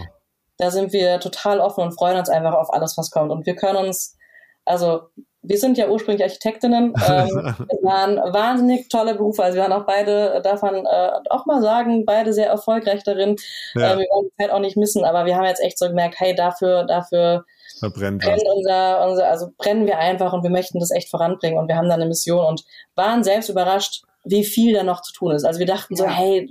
da 0.57 0.71
sind 0.71 0.91
wir 0.91 1.19
total 1.19 1.59
offen 1.59 1.83
und 1.83 1.93
freuen 1.93 2.17
uns 2.17 2.29
einfach 2.29 2.53
auf 2.53 2.73
alles, 2.73 2.97
was 2.97 3.11
kommt. 3.11 3.31
Und 3.31 3.45
wir 3.45 3.55
können 3.55 3.77
uns 3.77 4.17
also 4.65 5.09
wir 5.43 5.57
sind 5.57 5.77
ja 5.77 5.89
ursprünglich 5.89 6.23
Architektinnen. 6.23 6.93
Ähm, 7.03 7.67
es 7.69 7.83
waren 7.83 8.15
wahnsinnig 8.33 8.87
tolle 8.87 9.15
Berufe. 9.15 9.43
Also 9.43 9.57
wir 9.57 9.63
waren 9.63 9.73
auch 9.73 9.85
beide, 9.85 10.41
darf 10.41 10.61
man 10.61 10.85
äh, 10.85 11.11
auch 11.29 11.45
mal 11.45 11.61
sagen, 11.61 12.05
beide 12.05 12.33
sehr 12.33 12.47
erfolgreich 12.47 13.03
darin. 13.03 13.35
Ja. 13.75 13.93
Äh, 13.93 13.97
wir 13.99 14.05
wollen 14.09 14.29
die 14.29 14.43
Zeit 14.43 14.51
auch 14.51 14.59
nicht 14.59 14.77
missen, 14.77 15.03
aber 15.03 15.25
wir 15.25 15.35
haben 15.35 15.45
jetzt 15.45 15.61
echt 15.61 15.77
so 15.77 15.87
gemerkt, 15.87 16.19
hey, 16.19 16.33
dafür, 16.33 16.85
dafür 16.85 17.45
brennt 17.81 18.25
unser, 18.25 19.05
unser, 19.07 19.27
also 19.27 19.49
brennen 19.57 19.85
wir 19.85 19.99
einfach 19.99 20.31
und 20.33 20.43
wir 20.43 20.49
möchten 20.49 20.79
das 20.79 20.91
echt 20.91 21.09
voranbringen 21.09 21.59
und 21.59 21.67
wir 21.67 21.75
haben 21.75 21.89
da 21.89 21.95
eine 21.95 22.05
Mission 22.05 22.45
und 22.45 22.63
waren 22.95 23.23
selbst 23.23 23.49
überrascht, 23.49 24.03
wie 24.23 24.45
viel 24.45 24.73
da 24.73 24.83
noch 24.83 25.01
zu 25.01 25.11
tun 25.11 25.31
ist. 25.31 25.43
Also 25.43 25.59
wir 25.59 25.67
dachten 25.67 25.95
so, 25.95 26.07
hey, 26.07 26.49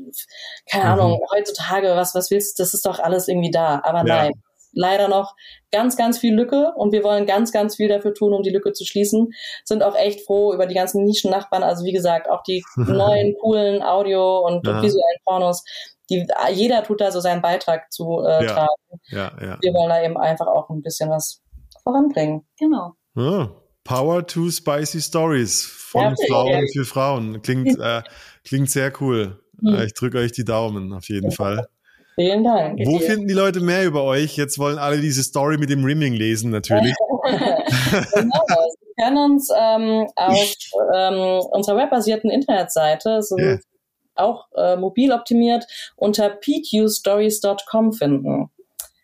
keine 0.70 0.84
mhm. 0.84 0.90
Ahnung, 0.90 1.20
heutzutage, 1.34 1.88
was, 1.96 2.14
was 2.14 2.30
willst 2.30 2.58
du, 2.58 2.62
das 2.62 2.74
ist 2.74 2.84
doch 2.84 2.98
alles 2.98 3.28
irgendwie 3.28 3.50
da. 3.50 3.80
Aber 3.84 3.98
ja. 4.06 4.16
nein, 4.16 4.32
leider 4.72 5.08
noch 5.08 5.34
ganz, 5.70 5.96
ganz 5.96 6.18
viel 6.18 6.34
Lücke 6.34 6.72
und 6.76 6.92
wir 6.92 7.04
wollen 7.04 7.26
ganz, 7.26 7.52
ganz 7.52 7.76
viel 7.76 7.88
dafür 7.88 8.14
tun, 8.14 8.32
um 8.32 8.42
die 8.42 8.50
Lücke 8.50 8.72
zu 8.72 8.84
schließen. 8.84 9.32
Sind 9.64 9.82
auch 9.82 9.96
echt 9.96 10.24
froh 10.24 10.52
über 10.52 10.66
die 10.66 10.74
ganzen 10.74 11.04
Nischen-Nachbarn. 11.04 11.62
Also 11.62 11.84
wie 11.84 11.92
gesagt, 11.92 12.28
auch 12.28 12.42
die 12.42 12.62
neuen, 12.76 13.34
coolen 13.40 13.82
Audio- 13.82 14.46
und, 14.46 14.66
ja. 14.66 14.82
visuellen 14.82 15.18
Pornos. 15.24 15.64
Die, 16.10 16.26
jeder 16.52 16.82
tut 16.82 17.00
da 17.00 17.10
so 17.10 17.20
seinen 17.20 17.42
Beitrag 17.42 17.92
zu 17.92 18.22
äh, 18.26 18.44
ja. 18.44 18.52
tragen. 18.52 19.00
Ja, 19.08 19.32
ja. 19.40 19.58
Wir 19.60 19.72
wollen 19.72 19.88
da 19.88 20.02
eben 20.02 20.18
einfach 20.18 20.46
auch 20.46 20.68
ein 20.68 20.82
bisschen 20.82 21.10
was 21.10 21.40
voranbringen. 21.82 22.46
Genau. 22.58 22.92
Oh. 23.16 23.46
Power 23.84 24.26
to 24.26 24.50
Spicy 24.50 25.00
Stories 25.00 25.64
von 25.64 26.14
ja, 26.16 26.26
Frauen 26.28 26.68
für 26.72 26.84
Frauen. 26.84 27.42
Klingt, 27.42 27.78
äh, 27.80 28.02
klingt 28.44 28.70
sehr 28.70 28.92
cool. 29.00 29.40
Mhm. 29.60 29.80
Ich 29.84 29.94
drücke 29.94 30.18
euch 30.18 30.32
die 30.32 30.44
Daumen 30.44 30.92
auf 30.92 31.08
jeden 31.08 31.32
Fall. 31.32 31.66
Vielen 32.14 32.44
Dank. 32.44 32.78
Wo 32.84 32.98
dir. 32.98 33.06
finden 33.06 33.28
die 33.28 33.34
Leute 33.34 33.60
mehr 33.60 33.84
über 33.84 34.04
euch? 34.04 34.36
Jetzt 34.36 34.58
wollen 34.58 34.78
alle 34.78 35.00
diese 35.00 35.22
Story 35.22 35.56
mit 35.56 35.70
dem 35.70 35.84
Rimming 35.84 36.12
lesen, 36.14 36.50
natürlich. 36.50 36.94
genau, 37.22 38.44
Sie 38.80 39.02
können 39.02 39.16
uns 39.16 39.48
ähm, 39.56 40.06
auf 40.16 40.54
ähm, 40.94 41.40
unserer 41.50 41.76
webbasierten 41.78 42.30
Internetseite 42.30 43.22
so 43.22 43.38
yeah. 43.38 43.58
auch 44.14 44.46
äh, 44.56 44.76
mobil 44.76 45.12
optimiert 45.12 45.64
unter 45.96 46.28
pqstories.com 46.28 47.92
finden. 47.92 48.50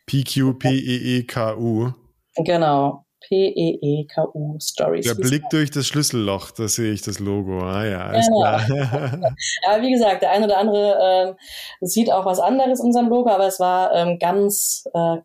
PQ, 0.07 0.59
P-E-E-K-U. 0.59 1.93
Genau. 2.37 3.05
P-E-E-K-U 3.29 4.59
Stories. 4.59 5.05
Der 5.05 5.15
Blick 5.15 5.43
durch 5.51 5.71
das 5.71 5.87
Schlüsselloch, 5.87 6.51
da 6.53 6.67
sehe 6.67 6.93
ich 6.93 7.03
das 7.03 7.19
Logo. 7.19 7.61
Ah 7.61 7.85
ja, 7.85 8.07
alles 8.07 8.27
genau. 8.27 8.41
klar. 8.41 8.63
aber 9.69 9.83
wie 9.83 9.93
gesagt, 9.93 10.23
der 10.23 10.31
eine 10.31 10.47
oder 10.47 10.57
andere 10.57 11.37
äh, 11.81 11.87
sieht 11.87 12.11
auch 12.11 12.25
was 12.25 12.41
anderes 12.41 12.81
in 12.81 12.87
unserem 12.87 13.09
Logo, 13.09 13.29
aber 13.29 13.47
es 13.47 13.61
war 13.61 13.95
ähm, 13.95 14.19
ganz, 14.19 14.85
äh, 14.95 15.17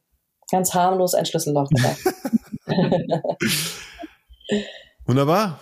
ganz 0.52 0.74
harmlos 0.74 1.14
ein 1.14 1.26
Schlüsselloch. 1.26 1.70
Wunderbar. 5.06 5.60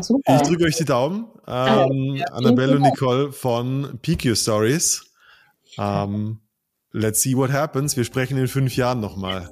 Super. 0.00 0.36
Ich 0.36 0.42
drücke 0.48 0.64
euch 0.64 0.76
die 0.76 0.84
Daumen. 0.86 1.26
Ähm, 1.46 2.16
ja, 2.16 2.26
Annabelle 2.26 2.76
und 2.76 2.82
Nicole 2.82 3.32
von 3.32 3.98
PQ 4.00 4.36
Stories. 4.36 5.04
Ähm, 5.78 6.40
let's 6.92 7.20
see 7.20 7.36
what 7.36 7.50
happens. 7.50 7.96
Wir 7.96 8.04
sprechen 8.04 8.38
in 8.38 8.48
fünf 8.48 8.76
Jahren 8.76 9.00
nochmal. 9.00 9.48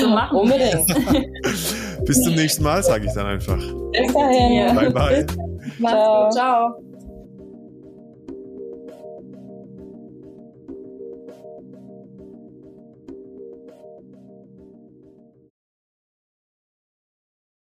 So 0.00 0.08
machen. 0.08 0.38
Unbedingt. 0.38 0.86
Bis 2.04 2.22
zum 2.22 2.34
nächsten 2.34 2.62
Mal, 2.62 2.82
sage 2.82 3.06
ich 3.06 3.12
dann 3.12 3.26
einfach. 3.26 3.58
Bis 3.58 4.12
dahin. 4.12 4.74
Bye, 4.74 4.90
bye. 4.90 5.26
Ciao. 5.80 6.30
Ciao. 6.30 6.95